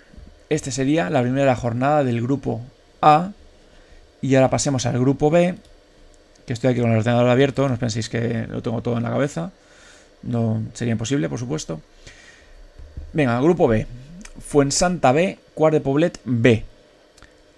Esta 0.51 0.71
sería 0.71 1.09
la 1.11 1.23
primera 1.23 1.55
jornada 1.55 2.05
del 2.05 2.21
grupo 2.21 2.63
A. 3.01 3.31
Y 4.25 4.37
ahora 4.37 4.49
pasemos 4.49 4.87
al 4.87 4.99
grupo 4.99 5.29
B, 5.29 5.55
que 6.47 6.55
estoy 6.55 6.71
aquí 6.71 6.81
con 6.81 6.91
el 6.91 6.97
ordenador 6.97 7.29
abierto, 7.29 7.69
no 7.69 7.75
os 7.75 7.79
penséis 7.79 8.09
que 8.09 8.47
lo 8.49 8.63
tengo 8.63 8.81
todo 8.81 8.97
en 8.97 9.03
la 9.03 9.11
cabeza. 9.11 9.53
No 10.23 10.63
sería 10.73 10.93
imposible, 10.93 11.29
por 11.29 11.39
supuesto. 11.39 11.83
Venga, 13.13 13.39
grupo 13.43 13.69
B. 13.69 13.87
Fuensanta 14.41 15.13
B, 15.13 15.39
Cuart 15.53 15.75
de 15.75 15.81
Poblet 15.83 16.21
B. 16.25 16.65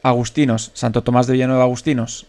Agustinos, 0.03 0.73
Santo 0.75 1.05
Tomás 1.05 1.29
de 1.29 1.35
Villanueva 1.35 1.63
Agustinos, 1.63 2.27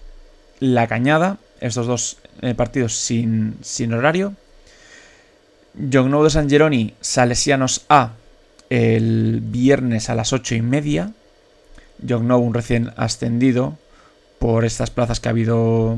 La 0.60 0.86
Cañada, 0.86 1.38
estos 1.60 1.88
dos 1.88 2.18
eh, 2.44 2.54
partidos 2.54 2.94
sin, 2.94 3.58
sin 3.64 3.92
horario. 3.92 4.36
Jognou 5.74 6.24
de 6.24 6.30
San 6.30 6.48
Geroni, 6.48 6.94
Salesianos 7.02 7.86
A, 7.90 8.12
el 8.70 9.42
viernes 9.42 10.12
a 10.12 10.16
las 10.16 10.32
ocho 10.32 10.54
y 10.54 10.62
media. 10.62 11.14
Jognou, 12.08 12.38
un 12.38 12.54
recién 12.54 12.94
ascendido 12.98 13.80
por 14.40 14.66
estas 14.66 14.90
plazas 14.90 15.20
que 15.20 15.30
ha 15.30 15.32
habido 15.32 15.98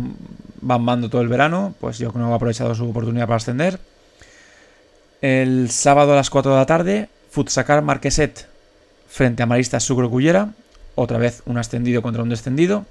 bambando 0.62 1.10
todo 1.10 1.22
el 1.22 1.28
verano, 1.28 1.74
pues 1.80 1.98
Jognou 2.00 2.32
ha 2.32 2.36
aprovechado 2.36 2.76
su 2.76 2.90
oportunidad 2.90 3.28
para 3.28 3.38
ascender. 3.38 3.80
El 5.22 5.70
sábado 5.70 6.14
a 6.14 6.16
las 6.16 6.30
4 6.30 6.52
de 6.52 6.58
la 6.58 6.66
tarde, 6.66 7.10
Futsacar 7.30 7.82
Marqueset 7.82 8.48
frente 9.10 9.44
a 9.44 9.46
Maristas 9.46 9.84
Sucro 9.84 10.10
Cullera, 10.10 10.54
otra 10.96 11.18
vez 11.18 11.42
un 11.46 11.58
ascendido 11.58 12.02
contra 12.02 12.24
un 12.24 12.30
descendido. 12.30 12.86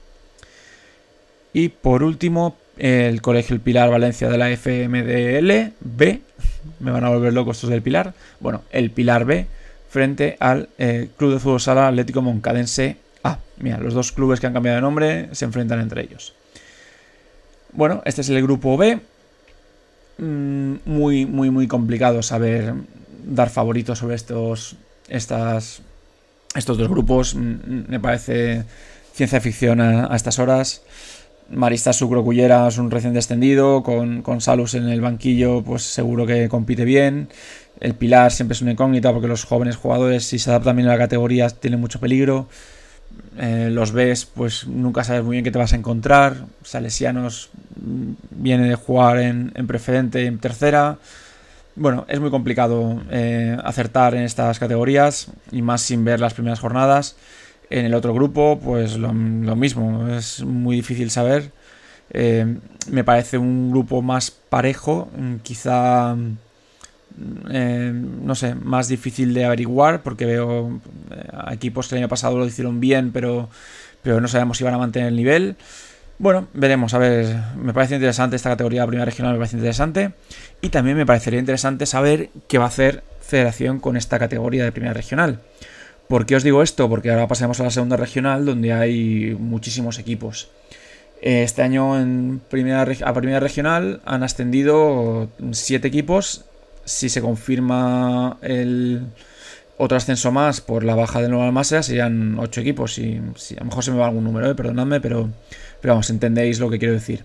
Y 1.53 1.71
por 1.71 2.03
último, 2.03 2.57
el 2.77 3.23
Colegio 3.23 3.55
El 3.55 3.61
Pilar 3.61 3.91
Valencia 3.91 4.29
de 4.29 4.39
la 4.39 4.55
FMDL 4.55 5.75
B. 5.81 6.21
Me 6.81 6.91
van 6.91 7.05
a 7.05 7.09
volver 7.09 7.33
locos 7.33 7.57
estos 7.57 7.71
del 7.71 7.83
Pilar. 7.83 8.15
Bueno, 8.41 8.63
el 8.71 8.91
Pilar 8.91 9.25
B 9.25 9.47
frente 9.89 10.37
al 10.39 10.69
eh, 10.79 11.09
Club 11.17 11.33
de 11.33 11.41
Fútbol 11.41 11.61
Sala 11.61 11.89
Atlético 11.89 12.21
Moncadense 12.21 12.97
A. 13.29 13.39
Mira, 13.59 13.79
los 13.79 13.95
dos 13.95 14.13
clubes 14.13 14.41
que 14.41 14.47
han 14.47 14.53
cambiado 14.53 14.77
de 14.77 14.83
nombre 14.83 15.29
se 15.33 15.45
enfrentan 15.45 15.81
entre 15.81 16.03
ellos. 16.03 16.35
Bueno, 17.73 18.03
este 18.05 18.23
es 18.23 18.29
el 18.29 18.43
grupo 18.43 18.77
B. 18.77 19.01
Mm, 20.19 20.75
muy, 20.85 21.27
muy, 21.27 21.51
muy 21.51 21.69
complicado 21.69 22.23
saber 22.23 22.75
dar 23.25 23.51
favoritos 23.51 23.99
sobre 23.99 24.17
estos, 24.17 24.77
estas, 25.09 25.83
estos 26.55 26.79
dos 26.79 26.89
grupos. 26.89 27.35
Mm, 27.35 27.89
me 27.89 28.01
parece 28.01 28.65
ciencia 29.13 29.41
ficción 29.41 29.81
a, 29.81 30.15
estas 30.15 30.39
horas. 30.39 30.83
Marista 31.51 31.93
Sucro 31.93 32.23
Cullera 32.25 32.69
es 32.69 32.79
un 32.79 32.91
recién 32.91 33.15
descendido, 33.15 33.83
con, 33.83 34.23
con, 34.23 34.41
Salus 34.41 34.75
en 34.75 34.89
el 34.89 35.01
banquillo, 35.01 35.63
pues 35.63 35.83
seguro 35.83 36.27
que 36.27 36.49
compite 36.49 36.85
bien. 36.85 37.29
El 37.81 37.95
Pilar 37.95 38.33
siempre 38.33 38.55
es 38.55 38.63
una 38.63 38.73
incógnita 38.73 39.13
porque 39.13 39.29
los 39.29 39.45
jóvenes 39.45 39.77
jugadores, 39.77 40.25
si 40.25 40.39
se 40.39 40.51
adaptan 40.51 40.77
bien 40.77 40.89
a 40.89 40.93
la 40.93 40.99
categoría, 40.99 41.49
tienen 41.49 41.81
mucho 41.81 42.01
peligro. 42.01 42.49
Eh, 43.39 43.69
los 43.71 43.93
ves, 43.93 44.25
pues 44.25 44.67
nunca 44.67 45.05
sabes 45.05 45.23
muy 45.23 45.37
bien 45.37 45.45
qué 45.45 45.53
te 45.53 45.59
vas 45.59 45.73
a 45.73 45.77
encontrar. 45.77 46.47
Salesianos 46.65 47.51
mm, 47.81 48.13
viene 48.31 48.69
de 48.69 48.75
jugar 48.75 49.19
en, 49.19 49.53
preferente 49.67 50.23
y 50.23 50.27
en 50.27 50.39
tercera. 50.39 50.99
Bueno, 51.77 52.05
es 52.09 52.19
muy 52.19 52.31
complicado 52.31 53.01
eh, 53.11 53.57
acertar 53.63 54.17
en 54.17 54.25
estas 54.25 54.59
categorías 54.59 55.29
y 55.53 55.63
más 55.63 55.83
sin 55.83 56.05
ver 56.05 56.19
las 56.19 56.35
primeras 56.35 56.59
jornadas. 56.59 57.17
En 57.71 57.85
el 57.87 57.95
otro 57.95 58.13
grupo, 58.13 58.59
pues 58.59 58.97
lo, 58.97 59.13
mismo, 59.13 60.09
es 60.09 60.43
muy 60.43 60.77
difícil 60.77 61.11
saber. 61.11 61.53
Eh, 62.11 62.57
me 62.91 63.05
parece 63.05 63.39
un 63.39 63.71
grupo 63.71 64.03
más 64.03 64.31
parejo, 64.31 65.11
quizá 65.43 66.17
eh, 67.51 67.93
no 67.95 68.35
sé, 68.35 68.55
más 68.55 68.89
difícil 68.89 69.35
de 69.35 69.45
averiguar 69.45 70.03
porque 70.03 70.27
veo 70.27 70.81
eh, 71.11 71.53
equipos 71.53 71.89
que 71.89 71.95
el 71.95 72.03
año 72.03 72.09
pasado 72.09 72.39
lo 72.39 72.47
hicieron 72.47 72.81
bien, 72.81 73.13
pero, 73.13 73.49
pero 74.03 74.21
no 74.21 74.29
sabemos 74.29 74.59
si 74.59 74.65
van 74.65 74.75
a 74.75 74.79
mantener 74.79 75.09
el 75.09 75.17
nivel. 75.17 75.57
Bueno, 76.19 76.49
veremos, 76.53 76.95
a 76.95 76.99
ver, 76.99 77.37
me 77.57 77.73
parece 77.73 77.95
interesante 77.95 78.37
esta 78.37 78.51
categoría 78.51 78.81
de 78.83 78.89
primera 78.89 79.05
regional, 79.05 79.35
me 79.35 79.39
parece 79.39 79.57
interesante. 79.57 80.13
Y 80.61 80.71
también 80.71 80.97
me 80.97 81.07
parecería 81.07 81.39
interesante 81.39 81.87
saber 81.87 82.31
qué 82.49 82.59
va 82.59 82.65
a 82.65 82.69
hacer 82.69 83.05
Federación 83.29 83.79
con 83.79 83.99
esta 83.99 84.19
categoría 84.19 84.65
de 84.65 84.73
primera 84.73 84.95
regional. 84.95 85.43
¿Por 86.09 86.25
qué 86.25 86.35
os 86.35 86.43
digo 86.43 86.63
esto? 86.63 86.89
Porque 86.89 87.11
ahora 87.11 87.29
pasamos 87.29 87.61
a 87.61 87.65
la 87.65 87.71
segunda 87.71 87.99
regional 87.99 88.47
donde 88.47 88.73
hay 88.73 89.37
muchísimos 89.39 89.99
equipos. 89.99 90.49
Este 91.21 91.61
año 91.61 92.01
en 92.01 92.41
primera, 92.49 92.87
a 93.05 93.13
primera 93.13 93.39
regional 93.39 94.01
han 94.07 94.23
ascendido 94.23 95.29
7 95.51 95.87
equipos 95.87 96.47
si 96.89 97.11
se 97.11 97.21
confirma 97.21 98.39
el 98.41 99.03
otro 99.77 99.97
ascenso 99.97 100.33
más 100.33 100.61
por 100.63 100.85
la 100.85 100.95
baja 100.95 101.21
de 101.21 101.29
Nueva 101.29 101.47
Almasera, 101.47 101.83
serían 101.83 102.39
8 102.39 102.61
equipos. 102.63 102.95
Si, 102.95 103.17
a 103.57 103.61
lo 103.61 103.67
mejor 103.67 103.85
se 103.85 103.91
me 103.91 103.99
va 103.99 104.07
algún 104.07 104.25
número, 104.25 104.51
eh, 104.51 104.55
perdonadme, 104.55 105.01
pero, 105.01 105.29
pero 105.81 105.95
vamos, 105.95 106.09
entendéis 106.09 106.59
lo 106.59 106.71
que 106.71 106.79
quiero 106.79 106.95
decir. 106.95 107.25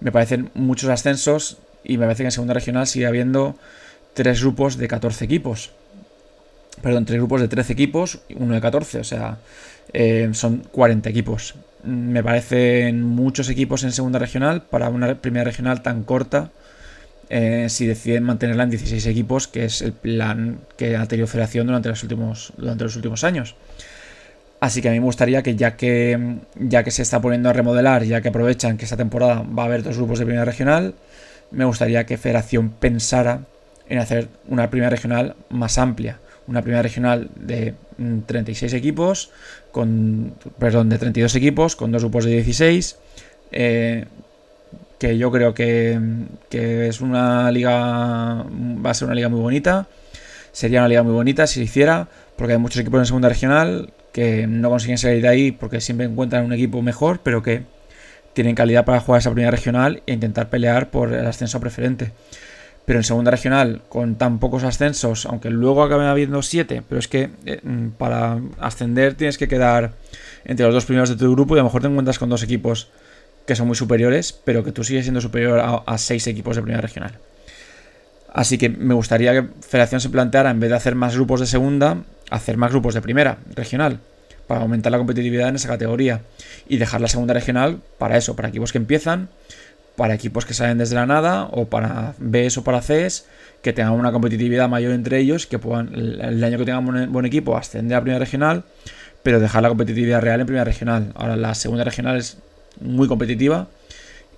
Me 0.00 0.10
parecen 0.10 0.50
muchos 0.54 0.88
ascensos 0.88 1.58
y 1.84 1.98
me 1.98 2.06
parece 2.06 2.22
que 2.22 2.28
en 2.28 2.32
segunda 2.32 2.54
regional 2.54 2.86
sigue 2.86 3.06
habiendo 3.06 3.56
tres 4.14 4.40
grupos 4.40 4.78
de 4.78 4.88
14 4.88 5.24
equipos. 5.26 5.72
Perdón, 6.80 7.04
tres 7.04 7.18
grupos 7.18 7.42
de 7.42 7.48
13 7.48 7.74
equipos, 7.74 8.20
uno 8.34 8.54
de 8.54 8.60
14, 8.62 9.00
o 9.00 9.04
sea, 9.04 9.38
eh, 9.92 10.30
son 10.32 10.64
40 10.72 11.10
equipos. 11.10 11.54
Me 11.84 12.24
parecen 12.24 13.02
muchos 13.02 13.50
equipos 13.50 13.84
en 13.84 13.92
segunda 13.92 14.18
regional 14.18 14.62
para 14.62 14.88
una 14.88 15.20
primera 15.20 15.44
regional 15.44 15.82
tan 15.82 16.02
corta 16.02 16.50
eh, 17.34 17.70
si 17.70 17.86
deciden 17.86 18.24
mantenerla 18.24 18.64
en 18.64 18.68
16 18.68 19.06
equipos, 19.06 19.48
que 19.48 19.64
es 19.64 19.80
el 19.80 19.94
plan 19.94 20.60
que 20.76 20.98
ha 20.98 21.06
tenido 21.06 21.26
Federación 21.26 21.66
durante 21.66 21.88
los 21.88 22.02
últimos, 22.02 22.52
durante 22.58 22.84
los 22.84 22.94
últimos 22.94 23.24
años. 23.24 23.56
Así 24.60 24.82
que 24.82 24.90
a 24.90 24.92
mí 24.92 25.00
me 25.00 25.06
gustaría 25.06 25.42
que 25.42 25.56
ya 25.56 25.74
que 25.74 26.36
ya 26.56 26.84
que 26.84 26.90
se 26.90 27.00
está 27.00 27.22
poniendo 27.22 27.48
a 27.48 27.54
remodelar, 27.54 28.04
ya 28.04 28.20
que 28.20 28.28
aprovechan 28.28 28.76
que 28.76 28.84
esta 28.84 28.98
temporada 28.98 29.42
va 29.42 29.62
a 29.62 29.66
haber 29.66 29.82
dos 29.82 29.96
grupos 29.96 30.18
de 30.18 30.26
primera 30.26 30.44
regional, 30.44 30.94
me 31.50 31.64
gustaría 31.64 32.04
que 32.04 32.18
Federación 32.18 32.68
pensara 32.68 33.46
en 33.88 33.98
hacer 33.98 34.28
una 34.46 34.68
primera 34.68 34.90
regional 34.90 35.34
más 35.48 35.78
amplia, 35.78 36.20
una 36.46 36.60
primera 36.60 36.82
regional 36.82 37.30
de 37.34 37.72
36 38.26 38.74
equipos, 38.74 39.30
con 39.70 40.34
perdón, 40.58 40.90
de 40.90 40.98
32 40.98 41.34
equipos, 41.34 41.76
con 41.76 41.92
dos 41.92 42.02
grupos 42.02 42.26
de 42.26 42.32
16, 42.32 42.98
eh, 43.52 44.04
que 45.02 45.18
yo 45.18 45.32
creo 45.32 45.52
que, 45.52 45.98
es 46.52 47.00
una 47.00 47.50
liga, 47.50 48.46
va 48.46 48.90
a 48.90 48.94
ser 48.94 49.06
una 49.06 49.16
liga 49.16 49.28
muy 49.28 49.40
bonita, 49.40 49.88
sería 50.52 50.78
una 50.78 50.86
liga 50.86 51.02
muy 51.02 51.12
bonita 51.12 51.48
si 51.48 51.54
se 51.54 51.64
hiciera, 51.64 52.06
porque 52.36 52.52
hay 52.52 52.60
muchos 52.60 52.80
equipos 52.80 53.00
en 53.00 53.06
segunda 53.06 53.28
regional 53.28 53.92
que 54.12 54.46
no 54.46 54.70
consiguen 54.70 54.98
salir 54.98 55.20
de 55.20 55.28
ahí 55.28 55.50
porque 55.50 55.80
siempre 55.80 56.06
encuentran 56.06 56.44
un 56.44 56.52
equipo 56.52 56.82
mejor, 56.82 57.18
pero 57.24 57.42
que 57.42 57.62
tienen 58.32 58.54
calidad 58.54 58.84
para 58.84 59.00
jugar 59.00 59.18
esa 59.18 59.32
primera 59.32 59.50
regional 59.50 60.04
e 60.06 60.12
intentar 60.12 60.50
pelear 60.50 60.92
por 60.92 61.12
el 61.12 61.26
ascenso 61.26 61.58
preferente. 61.58 62.12
Pero 62.84 63.00
en 63.00 63.04
segunda 63.04 63.32
regional, 63.32 63.82
con 63.88 64.14
tan 64.14 64.38
pocos 64.38 64.62
ascensos, 64.62 65.26
aunque 65.26 65.50
luego 65.50 65.82
acaben 65.82 66.06
habiendo 66.06 66.42
siete, 66.42 66.84
pero 66.88 67.00
es 67.00 67.08
que 67.08 67.30
eh, 67.44 67.60
para 67.98 68.40
ascender 68.60 69.14
tienes 69.14 69.36
que 69.36 69.48
quedar 69.48 69.94
entre 70.44 70.64
los 70.64 70.74
dos 70.76 70.84
primeros 70.84 71.08
de 71.08 71.16
tu 71.16 71.32
grupo 71.32 71.56
y 71.56 71.58
a 71.58 71.62
lo 71.62 71.64
mejor 71.64 71.82
te 71.82 71.88
encuentras 71.88 72.20
con 72.20 72.28
dos 72.28 72.44
equipos 72.44 72.88
que 73.46 73.56
son 73.56 73.66
muy 73.66 73.76
superiores, 73.76 74.32
pero 74.32 74.64
que 74.64 74.72
tú 74.72 74.84
sigues 74.84 75.04
siendo 75.04 75.20
superior 75.20 75.60
a, 75.60 75.98
seis 75.98 76.26
equipos 76.26 76.56
de 76.56 76.62
primera 76.62 76.80
regional. 76.80 77.18
Así 78.32 78.56
que 78.56 78.68
me 78.68 78.94
gustaría 78.94 79.32
que 79.32 79.48
Federación 79.60 80.00
se 80.00 80.08
planteara, 80.08 80.50
en 80.50 80.60
vez 80.60 80.70
de 80.70 80.76
hacer 80.76 80.94
más 80.94 81.14
grupos 81.14 81.40
de 81.40 81.46
segunda, 81.46 81.98
hacer 82.30 82.56
más 82.56 82.70
grupos 82.70 82.94
de 82.94 83.02
primera 83.02 83.38
regional, 83.54 84.00
para 84.46 84.60
aumentar 84.60 84.92
la 84.92 84.98
competitividad 84.98 85.48
en 85.48 85.56
esa 85.56 85.68
categoría. 85.68 86.22
Y 86.68 86.78
dejar 86.78 87.00
la 87.00 87.08
segunda 87.08 87.34
regional 87.34 87.80
para 87.98 88.16
eso, 88.16 88.34
para 88.36 88.48
equipos 88.48 88.72
que 88.72 88.78
empiezan, 88.78 89.28
para 89.96 90.14
equipos 90.14 90.46
que 90.46 90.54
salen 90.54 90.78
desde 90.78 90.94
la 90.94 91.04
nada, 91.04 91.44
o 91.50 91.66
para 91.66 92.14
Bs 92.18 92.58
o 92.58 92.64
para 92.64 92.80
Cs, 92.80 93.26
que 93.60 93.72
tengan 93.72 93.92
una 93.92 94.12
competitividad 94.12 94.68
mayor 94.68 94.92
entre 94.92 95.18
ellos, 95.18 95.46
que 95.46 95.58
puedan, 95.58 95.94
el 95.94 96.42
año 96.42 96.58
que 96.58 96.64
tengan 96.64 96.88
un 96.88 97.12
buen 97.12 97.26
equipo, 97.26 97.56
ascender 97.56 97.98
a 97.98 98.00
primera 98.00 98.18
regional, 98.18 98.64
pero 99.22 99.40
dejar 99.40 99.62
la 99.62 99.68
competitividad 99.68 100.20
real 100.20 100.40
en 100.40 100.46
primera 100.46 100.64
regional. 100.64 101.12
Ahora 101.14 101.36
la 101.36 101.54
segunda 101.54 101.84
regional 101.84 102.16
es 102.16 102.38
muy 102.80 103.08
competitiva. 103.08 103.68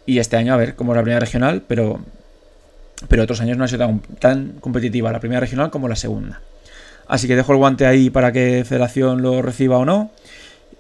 Y 0.07 0.19
este 0.19 0.37
año 0.37 0.53
a 0.53 0.57
ver 0.57 0.75
cómo 0.75 0.95
la 0.95 1.03
primera 1.03 1.21
regional, 1.21 1.63
pero, 1.67 2.01
pero 3.09 3.23
otros 3.23 3.41
años 3.41 3.57
no 3.57 3.65
ha 3.65 3.69
sido 3.69 4.01
tan, 4.19 4.53
competitiva 4.61 5.13
la 5.13 5.21
primera 5.21 5.41
regional 5.41 5.71
como 5.71 5.89
la 5.89 5.97
segunda. 5.97 6.43
Así 7.07 7.27
que 7.27 7.37
dejo 7.37 7.53
el 7.53 7.59
guante 7.59 7.87
ahí 7.87 8.11
para 8.11 8.33
que 8.33 8.65
Federación 8.67 9.23
lo 9.23 9.43
reciba 9.43 9.79
o 9.79 9.85
no. 9.85 10.11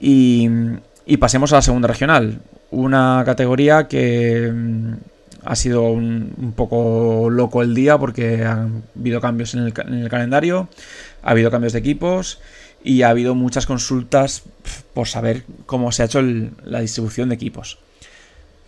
Y, 0.00 0.48
pasemos 1.18 1.52
a 1.52 1.56
la 1.56 1.62
segunda 1.62 1.88
regional. 1.88 2.40
Una 2.70 3.22
categoría 3.24 3.88
que 3.88 4.50
mm, 4.52 4.94
ha 5.44 5.56
sido 5.56 5.82
un, 5.84 6.52
poco 6.56 7.28
loco 7.30 7.62
el 7.62 7.74
día 7.74 7.98
porque 7.98 8.44
ha 8.44 8.68
habido 8.98 9.20
cambios 9.20 9.54
en 9.54 9.60
el, 9.64 9.72
calendario, 10.08 10.68
ha 11.22 11.30
habido 11.30 11.50
cambios 11.50 11.72
de 11.72 11.78
equipos 11.78 12.40
y 12.84 13.00
ha 13.02 13.08
habido 13.08 13.34
muchas 13.34 13.64
consultas 13.64 14.42
por 14.92 15.08
saber 15.08 15.44
cómo 15.64 15.90
se 15.90 16.02
ha 16.02 16.06
hecho 16.06 16.22
la 16.22 16.80
distribución 16.80 17.30
de 17.30 17.34
equipos. 17.34 17.78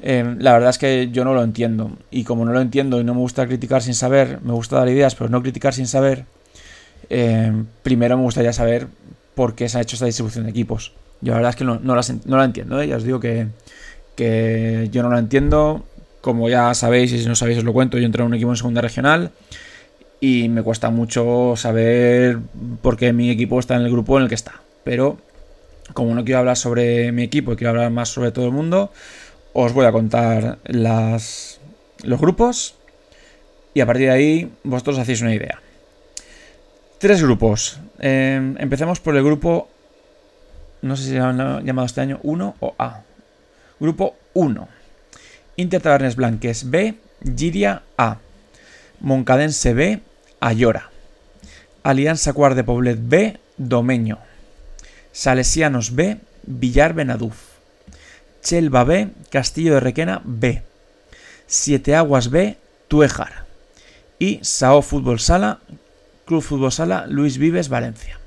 Eh, 0.03 0.37
la 0.39 0.55
verdad 0.55 0.71
es 0.71 0.79
que 0.79 1.11
yo 1.13 1.25
no 1.25 1.35
lo 1.35 1.43
entiendo 1.43 1.93
y 2.11 2.25
como 2.25 2.45
no 2.45 2.53
lo 2.53 2.61
entiendo 2.61 3.01
y 3.01 3.05
no 3.05 3.15
me 3.15 3.21
gusta 3.21 3.47
criticar 3.47 3.83
sin 3.83 3.95
saber, 3.95 4.41
me 4.43 4.53
gusta 4.53 4.77
dar 4.77 4.89
ideas 4.89 5.15
pero 5.15 5.31
no 5.31 5.43
criticar 5.43 5.73
sin 5.73 5.87
saber, 5.87 6.25
eh, 7.09 7.53
primero 7.83 8.17
me 8.17 8.23
gustaría 8.23 8.53
saber 8.53 8.89
por 9.35 9.55
qué 9.55 9.69
se 9.69 9.79
ha 9.79 9.83
hecho 9.83 9.97
esta 9.97 10.07
distribución 10.07 10.45
de 10.45 10.51
equipos. 10.51 10.93
Yo 11.21 11.33
la 11.33 11.37
verdad 11.37 11.51
es 11.51 11.57
que 11.57 11.65
no, 11.65 11.79
la, 11.79 12.45
entiendo, 12.45 12.81
¿eh? 12.81 12.89
ya 12.89 12.97
os 12.97 13.05
digo 13.05 13.21
que, 13.21 13.49
que 14.17 14.89
yo 14.91 15.03
no 15.03 15.11
la 15.11 15.19
entiendo. 15.19 15.85
Como 16.21 16.49
ya 16.49 16.75
sabéis 16.75 17.13
y 17.13 17.21
si 17.21 17.29
no 17.29 17.37
sabéis 17.37 17.59
os 17.59 17.65
lo 17.65 17.73
cuento, 17.73 17.99
yo 17.99 18.07
entré 18.07 18.23
en 18.23 18.29
un 18.29 18.35
equipo 18.35 18.51
en 18.51 18.57
segunda 18.57 18.81
regional 18.81 19.31
y 20.21 20.49
me 20.49 20.63
cuesta 20.63 20.91
mucho 20.91 21.55
saber 21.57 22.39
por 22.83 22.97
qué 22.97 23.13
mi 23.13 23.31
equipo 23.31 23.61
está 23.61 23.77
en 23.77 23.83
el 23.83 23.91
grupo 23.91 24.17
en 24.17 24.25
el 24.25 24.29
que 24.29 24.35
está. 24.35 24.61
Pero 24.85 25.19
como 25.93 26.15
no 26.15 26.25
quiero 26.25 26.41
hablar 26.41 26.57
sobre 26.57 27.13
mi 27.13 27.23
equipo 27.23 27.53
y 27.53 27.57
quiero 27.57 27.71
hablar 27.71 27.91
más 27.91 28.09
sobre 28.09 28.33
todo 28.33 28.47
el 28.47 28.53
mundo, 28.53 28.91
os 29.53 29.73
voy 29.73 29.87
a 29.87 29.93
contar 29.93 30.59
las, 30.65 31.61
los 32.03 32.21
grupos 32.21 32.75
y 33.75 33.81
a 33.81 33.87
partir 33.87 34.07
de 34.07 34.13
ahí 34.13 34.53
vosotros 34.65 34.99
hacéis 34.99 35.21
una 35.21 35.35
idea. 35.35 35.61
Tres 36.99 37.23
grupos. 37.23 37.79
Em, 37.99 38.57
empecemos 38.59 39.01
por 39.01 39.17
el 39.17 39.23
grupo, 39.23 39.69
no 40.83 40.97
sé 40.97 41.05
si 41.05 41.11
se 41.11 41.19
han 41.19 41.65
llamado 41.65 41.87
este 41.87 42.01
año 42.01 42.19
1 42.23 42.57
o 42.61 42.75
A. 42.79 43.03
Grupo 43.79 44.17
1. 44.33 44.69
Inter 45.57 45.83
Tabernes 45.83 46.17
Blanques 46.17 46.71
B, 46.71 46.95
Giria 47.37 47.83
A. 47.99 48.19
Moncadense 49.01 49.75
B, 49.75 50.01
Ayora. 50.41 50.91
Alianza 51.83 52.33
Cuar 52.33 52.55
de 52.55 52.65
Poblet 52.65 52.99
B, 53.01 53.39
Domeño. 53.57 54.19
Salesianos 55.13 55.95
B, 55.95 56.19
Villar 56.45 56.95
Benaduf. 56.95 57.57
Chelva 58.47 58.85
B, 58.85 59.09
Castillo 59.29 59.75
de 59.75 59.81
Requena 59.81 60.23
B, 60.25 60.63
Siete 61.49 61.97
Aguas 61.97 62.31
B, 62.31 62.57
Tuejar 62.87 63.45
y 64.21 64.39
Sao 64.43 64.83
Fútbol 64.83 65.19
Sala, 65.19 65.59
Club 66.27 66.43
Fútbol 66.43 66.71
Sala, 66.71 67.07
Luis 67.09 67.39
Vives, 67.39 67.69
Valencia. 67.69 68.21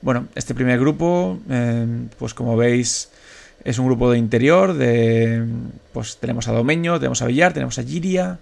Bueno, 0.00 0.28
este 0.36 0.54
primer 0.54 0.78
grupo, 0.78 1.40
eh, 1.50 2.06
pues 2.20 2.34
como 2.34 2.56
veis, 2.56 3.10
es 3.64 3.80
un 3.80 3.86
grupo 3.86 4.12
de 4.12 4.18
interior, 4.18 4.74
de 4.74 5.44
pues 5.92 6.18
tenemos 6.18 6.46
a 6.46 6.52
Domeño, 6.52 7.00
tenemos 7.00 7.20
a 7.20 7.26
Villar, 7.26 7.52
tenemos 7.52 7.80
a 7.80 7.82
Giria, 7.82 8.38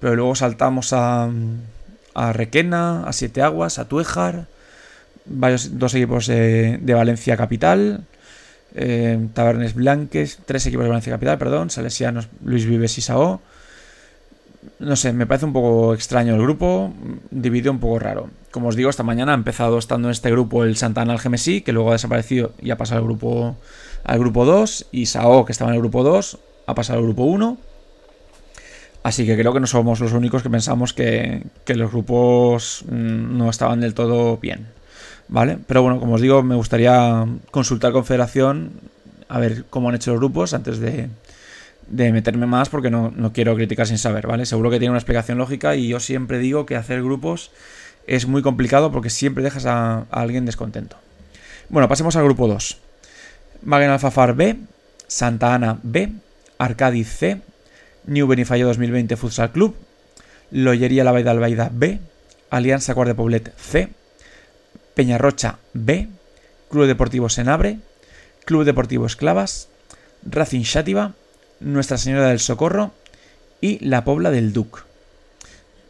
pero 0.00 0.16
luego 0.16 0.34
saltamos 0.34 0.92
a, 0.92 1.28
a 2.14 2.32
Requena, 2.32 3.04
a 3.04 3.12
Siete 3.12 3.42
Aguas, 3.42 3.78
a 3.78 3.88
Tuejar, 3.88 4.46
varios, 5.28 5.78
dos 5.78 5.94
equipos 5.94 6.26
de, 6.26 6.80
Valencia 6.84 7.36
Capital, 7.36 8.04
eh, 8.74 9.28
Tabernes 9.34 9.74
Blanques, 9.74 10.38
tres 10.44 10.66
equipos 10.66 10.84
de 10.84 10.90
Valencia 10.90 11.12
Capital, 11.12 11.38
perdón, 11.38 11.70
Salesianos, 11.70 12.28
Luis 12.44 12.66
Vives 12.66 12.98
y 12.98 13.02
Sao. 13.02 13.40
No 14.80 14.96
sé, 14.96 15.12
me 15.12 15.26
parece 15.26 15.46
un 15.46 15.52
poco 15.52 15.94
extraño 15.94 16.34
el 16.34 16.42
grupo, 16.42 16.92
dividido 17.30 17.72
un 17.72 17.80
poco 17.80 17.98
raro. 17.98 18.30
Como 18.50 18.68
os 18.68 18.76
digo, 18.76 18.90
esta 18.90 19.02
mañana 19.02 19.32
ha 19.32 19.34
empezado 19.34 19.78
estando 19.78 20.08
en 20.08 20.12
este 20.12 20.30
grupo 20.30 20.64
el 20.64 20.76
Santana 20.76 21.12
Algemesí, 21.12 21.60
que 21.62 21.72
luego 21.72 21.90
ha 21.90 21.92
desaparecido 21.92 22.52
y 22.60 22.70
ha 22.70 22.76
pasado 22.76 23.00
al 23.00 23.04
grupo, 23.04 23.56
al 24.04 24.18
grupo 24.18 24.44
2, 24.44 24.86
y 24.92 25.06
Sao, 25.06 25.44
que 25.44 25.52
estaba 25.52 25.70
en 25.70 25.76
el 25.76 25.80
grupo 25.80 26.02
2, 26.02 26.38
ha 26.66 26.74
pasado 26.74 26.98
al 26.98 27.04
grupo 27.04 27.24
1. 27.24 27.58
Así 29.02 29.26
que 29.26 29.36
creo 29.36 29.52
que 29.52 29.60
no 29.60 29.66
somos 29.66 30.00
los 30.00 30.12
únicos 30.12 30.42
que 30.42 30.50
pensamos 30.50 30.92
que, 30.92 31.44
que 31.64 31.74
los 31.74 31.90
grupos 31.90 32.84
mm, 32.90 33.36
no 33.36 33.48
estaban 33.48 33.80
del 33.80 33.94
todo 33.94 34.36
bien. 34.38 34.68
¿Vale? 35.28 35.58
Pero 35.66 35.82
bueno, 35.82 36.00
como 36.00 36.14
os 36.14 36.20
digo, 36.20 36.42
me 36.42 36.54
gustaría 36.54 37.26
consultar 37.50 37.92
con 37.92 38.04
Federación 38.04 38.72
a 39.28 39.38
ver 39.38 39.64
cómo 39.68 39.88
han 39.88 39.94
hecho 39.94 40.10
los 40.12 40.20
grupos 40.20 40.54
antes 40.54 40.78
de, 40.78 41.10
de 41.88 42.12
meterme 42.12 42.46
más 42.46 42.68
porque 42.68 42.90
no, 42.90 43.12
quiero 43.32 43.54
criticar 43.56 43.86
sin 43.86 43.98
saber, 43.98 44.26
¿vale? 44.26 44.46
Seguro 44.46 44.70
que 44.70 44.78
tiene 44.78 44.90
una 44.90 44.98
explicación 44.98 45.38
lógica 45.38 45.74
y 45.74 45.88
yo 45.88 46.00
siempre 46.00 46.38
digo 46.38 46.66
que 46.66 46.76
hacer 46.76 47.02
grupos 47.02 47.50
es 48.06 48.26
muy 48.26 48.42
complicado 48.42 48.92
porque 48.92 49.10
siempre 49.10 49.42
dejas 49.42 49.66
a, 49.66 50.04
alguien 50.10 50.44
descontento. 50.44 50.96
Bueno, 51.68 51.88
pasemos 51.88 52.16
al 52.16 52.24
grupo 52.24 52.48
2. 52.48 52.78
Magen 53.62 53.90
Alfafar 53.90 54.34
B, 54.34 54.56
Santa 55.06 55.54
Ana 55.54 55.78
B, 55.82 56.12
Arcadiz 56.58 57.08
C, 57.08 57.40
New 58.08 58.26
Benifallo 58.26 58.66
2020 58.66 59.16
Futsal 59.16 59.52
Club, 59.52 59.76
Loyería 60.50 61.04
La 61.04 61.12
Baida 61.12 61.30
Albaida 61.30 61.70
B, 61.70 62.00
Alianza 62.48 62.94
Guardia 62.94 63.14
Poblet 63.14 63.54
C, 63.56 63.90
Peñarrocha 64.94 65.58
B, 65.74 66.08
Club 66.70 66.86
Deportivo 66.86 67.28
Senabre, 67.28 67.78
Club 68.46 68.64
Deportivo 68.64 69.04
Esclavas, 69.04 69.68
Racing 70.24 70.64
Xátiva, 70.64 71.12
Nuestra 71.60 71.98
Señora 71.98 72.28
del 72.28 72.40
Socorro 72.40 72.92
y 73.60 73.84
La 73.84 74.04
Pobla 74.04 74.30
del 74.30 74.54
Duc. 74.54 74.84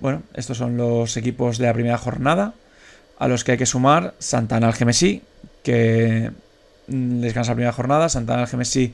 Bueno, 0.01 0.25
estos 0.35 0.59
son 0.59 0.77
los 0.77 1.16
equipos 1.16 1.59
de 1.59 1.66
la 1.66 1.73
primera 1.73 1.99
jornada, 1.99 2.55
a 3.19 3.29
los 3.29 3.45
que 3.45 3.53
hay 3.53 3.59
que 3.59 3.66
sumar 3.66 4.14
Santana 4.19 4.66
Algemesí, 4.66 5.23
que 5.62 6.33
descansa 6.89 7.53
la 7.53 7.57
primera 7.57 7.73
jornada, 7.73 8.09
Santana 8.09 8.43
Algemesí, 8.43 8.93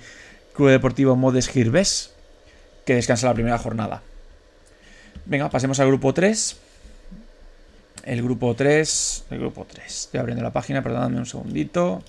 Club 0.55 0.69
Deportivo 0.69 1.17
Modes 1.17 1.49
Girbés, 1.49 2.14
que 2.85 2.95
descansa 2.95 3.27
la 3.27 3.35
primera 3.35 3.59
jornada. 3.59 4.03
Venga, 5.27 5.49
pasemos 5.51 5.81
al 5.81 5.87
grupo 5.89 6.13
3. 6.13 6.57
El 8.05 8.23
grupo 8.23 8.55
3. 8.55 9.25
El 9.31 9.39
grupo 9.39 9.67
3. 9.67 9.87
Estoy 9.87 10.21
abriendo 10.21 10.43
la 10.43 10.53
página, 10.53 10.83
perdonadme 10.83 11.19
un 11.19 11.27
segundito. 11.27 12.03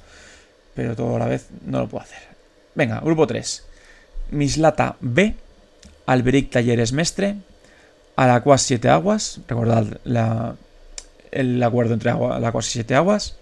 Pero 0.74 0.96
todo 0.96 1.16
a 1.16 1.20
la 1.20 1.28
vez 1.28 1.48
no 1.66 1.80
lo 1.80 1.88
puedo 1.88 2.04
hacer. 2.04 2.20
Venga, 2.76 3.00
grupo 3.00 3.26
3. 3.26 3.64
Mislata 4.32 4.98
B. 5.00 5.36
Alberic 6.06 6.52
Talleres 6.52 6.92
Mestre. 6.92 7.38
Alacuas 8.18 8.62
7 8.64 8.90
Aguas. 8.90 9.40
Recordad 9.48 9.86
el 11.32 11.64
acuerdo 11.64 11.94
entre 11.94 12.12
Alacuas 12.12 12.68
y 12.68 12.72
7 12.72 12.96
Aguas. 12.96 13.38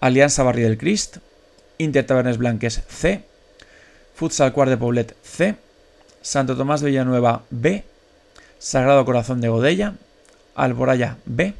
Alianza 0.00 0.42
Barrio 0.42 0.66
del 0.66 0.78
Crist. 0.78 1.18
Inter 1.78 2.04
Tabernes 2.04 2.38
Blanques 2.38 2.82
C. 2.88 3.22
Futsal 4.16 4.52
Cuart 4.52 4.70
de 4.70 4.76
Poblet 4.76 5.16
C. 5.22 5.54
Santo 6.22 6.56
Tomás 6.56 6.80
de 6.80 6.90
Villanueva 6.90 7.42
B, 7.50 7.84
Sagrado 8.58 9.04
Corazón 9.04 9.40
de 9.40 9.48
Godella, 9.48 9.94
Alboraya 10.54 11.16
B, 11.24 11.54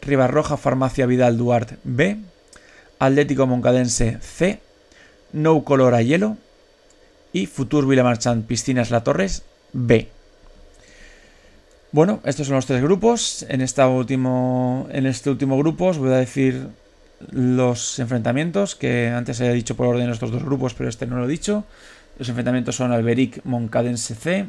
Ribarroja 0.00 0.56
Farmacia 0.56 1.06
Vidal 1.06 1.38
Duarte 1.38 1.78
B, 1.84 2.18
Atlético 2.98 3.46
Moncadense 3.46 4.18
C, 4.20 4.60
No 5.32 5.64
Color 5.64 5.94
a 5.94 6.02
Hielo 6.02 6.36
y 7.32 7.46
Futur 7.46 7.86
Villamarchant 7.86 8.46
Piscinas 8.46 8.90
La 8.90 9.04
Torres 9.04 9.42
B. 9.72 10.08
Bueno, 11.92 12.20
estos 12.24 12.48
son 12.48 12.56
los 12.56 12.66
tres 12.66 12.82
grupos. 12.82 13.44
En, 13.48 13.60
en 13.60 15.06
este 15.06 15.30
último 15.30 15.58
grupo 15.58 15.86
os 15.86 15.98
voy 15.98 16.10
a 16.12 16.16
decir 16.16 16.68
los 17.30 17.98
enfrentamientos 17.98 18.74
que 18.74 19.08
antes 19.08 19.40
he 19.40 19.52
dicho 19.52 19.76
por 19.76 19.86
orden 19.86 20.06
de 20.06 20.12
estos 20.12 20.32
dos 20.32 20.44
grupos, 20.44 20.74
pero 20.74 20.88
este 20.88 21.06
no 21.06 21.16
lo 21.16 21.26
he 21.26 21.28
dicho. 21.28 21.64
Los 22.18 22.28
enfrentamientos 22.28 22.76
son 22.76 22.92
Alberic 22.92 23.40
Moncadense 23.44 24.14
C, 24.14 24.48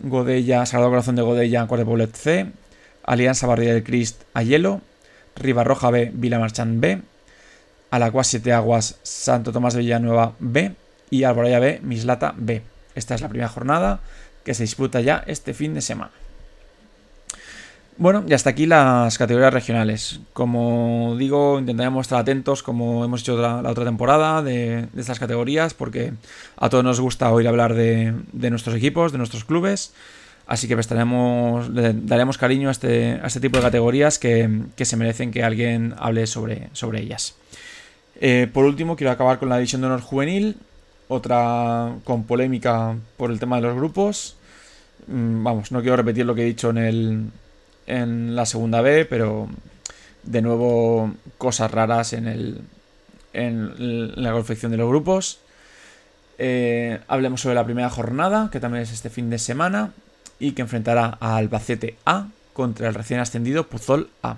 Godella, 0.00 0.64
Sagrado 0.66 0.90
Corazón 0.90 1.16
de 1.16 1.22
Godella, 1.22 1.66
Poblet 1.66 2.14
C, 2.14 2.52
Alianza 3.04 3.46
Barriga 3.46 3.72
del 3.72 3.82
Crist 3.82 4.22
Ayelo, 4.34 4.80
Ribarroja 5.36 5.90
B, 5.90 6.12
Villamarchán 6.14 6.80
B, 6.80 7.02
Alacuas 7.90 8.28
Siete 8.28 8.52
Aguas, 8.52 8.98
Santo 9.02 9.52
Tomás 9.52 9.74
de 9.74 9.80
Villanueva 9.80 10.34
B 10.38 10.74
y 11.10 11.24
Alboraya 11.24 11.58
B, 11.58 11.80
Mislata 11.82 12.34
B. 12.36 12.62
Esta 12.94 13.14
es 13.14 13.20
la 13.20 13.28
primera 13.28 13.48
jornada 13.48 14.00
que 14.44 14.54
se 14.54 14.62
disputa 14.62 15.00
ya 15.00 15.24
este 15.26 15.54
fin 15.54 15.74
de 15.74 15.80
semana. 15.80 16.12
Bueno, 17.98 18.24
y 18.26 18.32
hasta 18.32 18.50
aquí 18.50 18.66
las 18.66 19.18
categorías 19.18 19.52
regionales. 19.52 20.20
Como 20.32 21.14
digo, 21.18 21.58
intentaremos 21.58 22.06
estar 22.06 22.18
atentos, 22.18 22.62
como 22.62 23.04
hemos 23.04 23.20
hecho 23.20 23.36
la, 23.36 23.58
otra 23.58 23.84
temporada, 23.84 24.42
de, 24.42 24.88
estas 24.96 25.18
categorías, 25.18 25.74
porque 25.74 26.12
a 26.56 26.68
todos 26.68 26.84
nos 26.84 27.00
gusta 27.00 27.30
oír 27.30 27.46
hablar 27.46 27.74
de, 27.74 28.14
nuestros 28.32 28.74
equipos, 28.76 29.12
de 29.12 29.18
nuestros 29.18 29.44
clubes. 29.44 29.92
Así 30.46 30.68
que 30.68 30.74
prestaremos, 30.74 31.70
daremos 31.72 32.38
cariño 32.38 32.68
a 32.68 32.72
este, 32.72 33.20
a 33.22 33.26
este 33.26 33.40
tipo 33.40 33.58
de 33.58 33.62
categorías 33.62 34.18
que, 34.18 34.64
se 34.76 34.96
merecen 34.96 35.30
que 35.30 35.44
alguien 35.44 35.94
hable 35.98 36.26
sobre, 36.26 36.70
sobre 36.72 37.00
ellas. 37.00 37.36
Eh, 38.20 38.48
por 38.52 38.64
último, 38.64 38.96
quiero 38.96 39.12
acabar 39.12 39.38
con 39.38 39.48
la 39.48 39.56
división 39.58 39.82
de 39.82 39.88
honor 39.88 40.00
juvenil, 40.00 40.56
otra 41.08 41.94
con 42.04 42.24
polémica 42.24 42.96
por 43.16 43.30
el 43.30 43.38
tema 43.38 43.56
de 43.56 43.62
los 43.62 43.76
grupos. 43.76 44.36
Mm, 45.06 45.44
vamos, 45.44 45.72
no 45.72 45.80
quiero 45.80 45.96
repetir 45.96 46.26
lo 46.26 46.34
que 46.34 46.42
he 46.42 46.46
dicho 46.46 46.70
en 46.70 46.78
el, 46.78 47.30
en 47.86 48.36
la 48.36 48.46
segunda 48.46 48.80
B, 48.80 49.04
pero 49.04 49.48
de 50.22 50.42
nuevo 50.42 51.12
cosas 51.38 51.70
raras 51.70 52.12
en, 52.12 52.28
el, 52.28 52.60
en 53.32 54.22
la 54.22 54.32
confección 54.32 54.72
de 54.72 54.78
los 54.78 54.88
grupos. 54.88 55.40
Eh, 56.38 57.00
hablemos 57.08 57.40
sobre 57.40 57.54
la 57.54 57.64
primera 57.64 57.90
jornada, 57.90 58.48
que 58.50 58.60
también 58.60 58.82
es 58.82 58.92
este 58.92 59.10
fin 59.10 59.30
de 59.30 59.38
semana, 59.38 59.92
y 60.38 60.52
que 60.52 60.62
enfrentará 60.62 61.18
a 61.20 61.36
Albacete 61.36 61.96
A 62.04 62.28
contra 62.52 62.88
el 62.88 62.94
recién 62.94 63.20
ascendido 63.20 63.68
Puzol 63.68 64.10
A. 64.22 64.36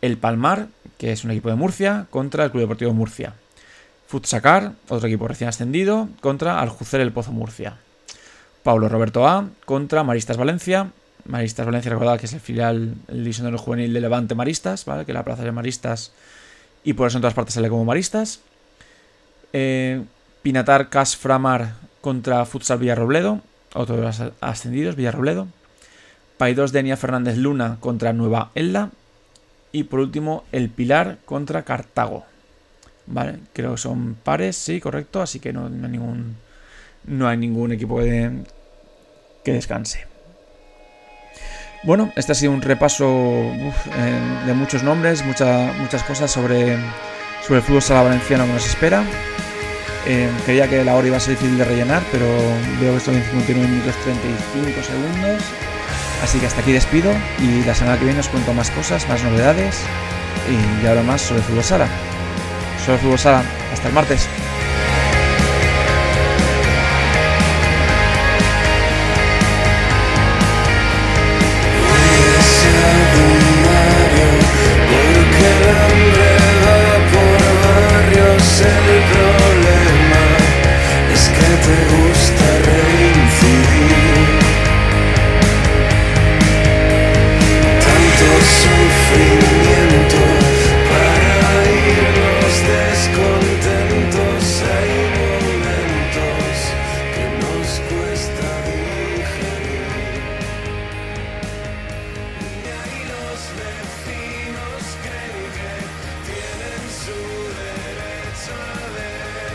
El 0.00 0.18
Palmar, 0.18 0.68
que 0.98 1.12
es 1.12 1.24
un 1.24 1.30
equipo 1.30 1.48
de 1.48 1.56
Murcia, 1.56 2.06
contra 2.10 2.44
el 2.44 2.50
Club 2.50 2.62
Deportivo 2.62 2.92
Murcia. 2.92 3.34
Futsacar, 4.06 4.72
otro 4.88 5.08
equipo 5.08 5.26
recién 5.26 5.48
ascendido, 5.48 6.08
contra 6.20 6.60
Aljucer 6.60 7.00
el 7.00 7.12
Pozo 7.12 7.32
Murcia. 7.32 7.78
Pablo 8.62 8.88
Roberto 8.88 9.26
A 9.26 9.48
contra 9.64 10.04
Maristas 10.04 10.36
Valencia 10.36 10.90
Maristas 11.26 11.64
Valencia, 11.64 11.90
recordad 11.90 12.18
que 12.18 12.26
es 12.26 12.32
el 12.32 12.40
filial, 12.40 12.94
el 13.08 13.18
divisional 13.18 13.56
juvenil 13.56 13.92
de 13.92 14.00
Levante 14.00 14.34
Maristas, 14.34 14.84
¿vale? 14.84 15.04
Que 15.06 15.12
la 15.12 15.24
plaza 15.24 15.42
de 15.42 15.52
Maristas 15.52 16.12
y 16.84 16.92
por 16.92 17.08
eso 17.08 17.16
en 17.16 17.22
todas 17.22 17.34
partes 17.34 17.54
sale 17.54 17.70
como 17.70 17.84
Maristas. 17.84 18.40
Eh, 19.52 20.04
Pinatar 20.42 20.90
Cas 20.90 21.16
Framar 21.16 21.76
contra 22.02 22.44
Futsal 22.44 22.78
Villarrobledo, 22.78 23.40
otro 23.72 23.96
de 23.96 24.02
los 24.02 24.22
ascendidos, 24.40 24.94
Villarrobledo. 24.94 25.48
Paidos 26.36 26.72
Denia 26.72 26.98
Fernández 26.98 27.38
Luna 27.38 27.78
contra 27.80 28.12
Nueva 28.12 28.50
Elda. 28.54 28.90
Y 29.72 29.84
por 29.84 30.00
último, 30.00 30.44
el 30.52 30.68
Pilar 30.68 31.18
contra 31.24 31.62
Cartago. 31.62 32.24
Vale, 33.06 33.38
creo 33.52 33.72
que 33.72 33.78
son 33.78 34.16
pares, 34.22 34.56
sí, 34.56 34.80
correcto, 34.80 35.22
así 35.22 35.40
que 35.40 35.52
no, 35.52 35.66
hay 35.66 35.72
ningún. 35.72 36.36
No 37.06 37.28
hay 37.28 37.36
ningún 37.36 37.72
equipo 37.72 37.98
que 37.98 39.52
descanse. 39.52 40.13
Bueno, 41.84 42.10
este 42.16 42.32
ha 42.32 42.34
sido 42.34 42.52
un 42.52 42.62
repaso 42.62 43.52
de 44.46 44.54
muchos 44.54 44.82
nombres, 44.82 45.22
muchas 45.22 46.02
cosas 46.04 46.30
sobre, 46.30 46.78
sobre 47.46 47.58
el 47.58 47.62
fútbol 47.62 47.82
sala 47.82 48.02
valenciano 48.02 48.46
que 48.46 48.52
nos 48.54 48.66
espera. 48.66 49.04
Eh, 50.06 50.30
creía 50.46 50.66
que 50.66 50.82
la 50.82 50.94
hora 50.94 51.06
iba 51.06 51.18
a 51.18 51.20
ser 51.20 51.34
difícil 51.34 51.58
de 51.58 51.64
rellenar, 51.64 52.02
pero 52.10 52.26
veo 52.80 52.92
que 52.92 52.96
estoy 52.96 53.16
en 53.16 53.24
59 53.24 53.68
minutos 53.68 53.94
35 54.02 54.82
segundos. 54.82 55.42
Así 56.22 56.38
que 56.38 56.46
hasta 56.46 56.62
aquí 56.62 56.72
despido 56.72 57.12
y 57.38 57.62
la 57.64 57.74
semana 57.74 57.98
que 57.98 58.06
viene 58.06 58.20
os 58.20 58.28
cuento 58.28 58.54
más 58.54 58.70
cosas, 58.70 59.06
más 59.06 59.22
novedades 59.22 59.78
y 60.82 60.86
ahora 60.86 61.02
más 61.02 61.20
sobre 61.20 61.40
el 61.40 61.46
fútbol 61.46 61.64
sala. 61.64 61.88
Sobre 62.82 62.94
el 62.94 63.00
fútbol 63.00 63.18
sala, 63.18 63.42
hasta 63.74 63.88
el 63.88 63.94
martes. 63.94 64.26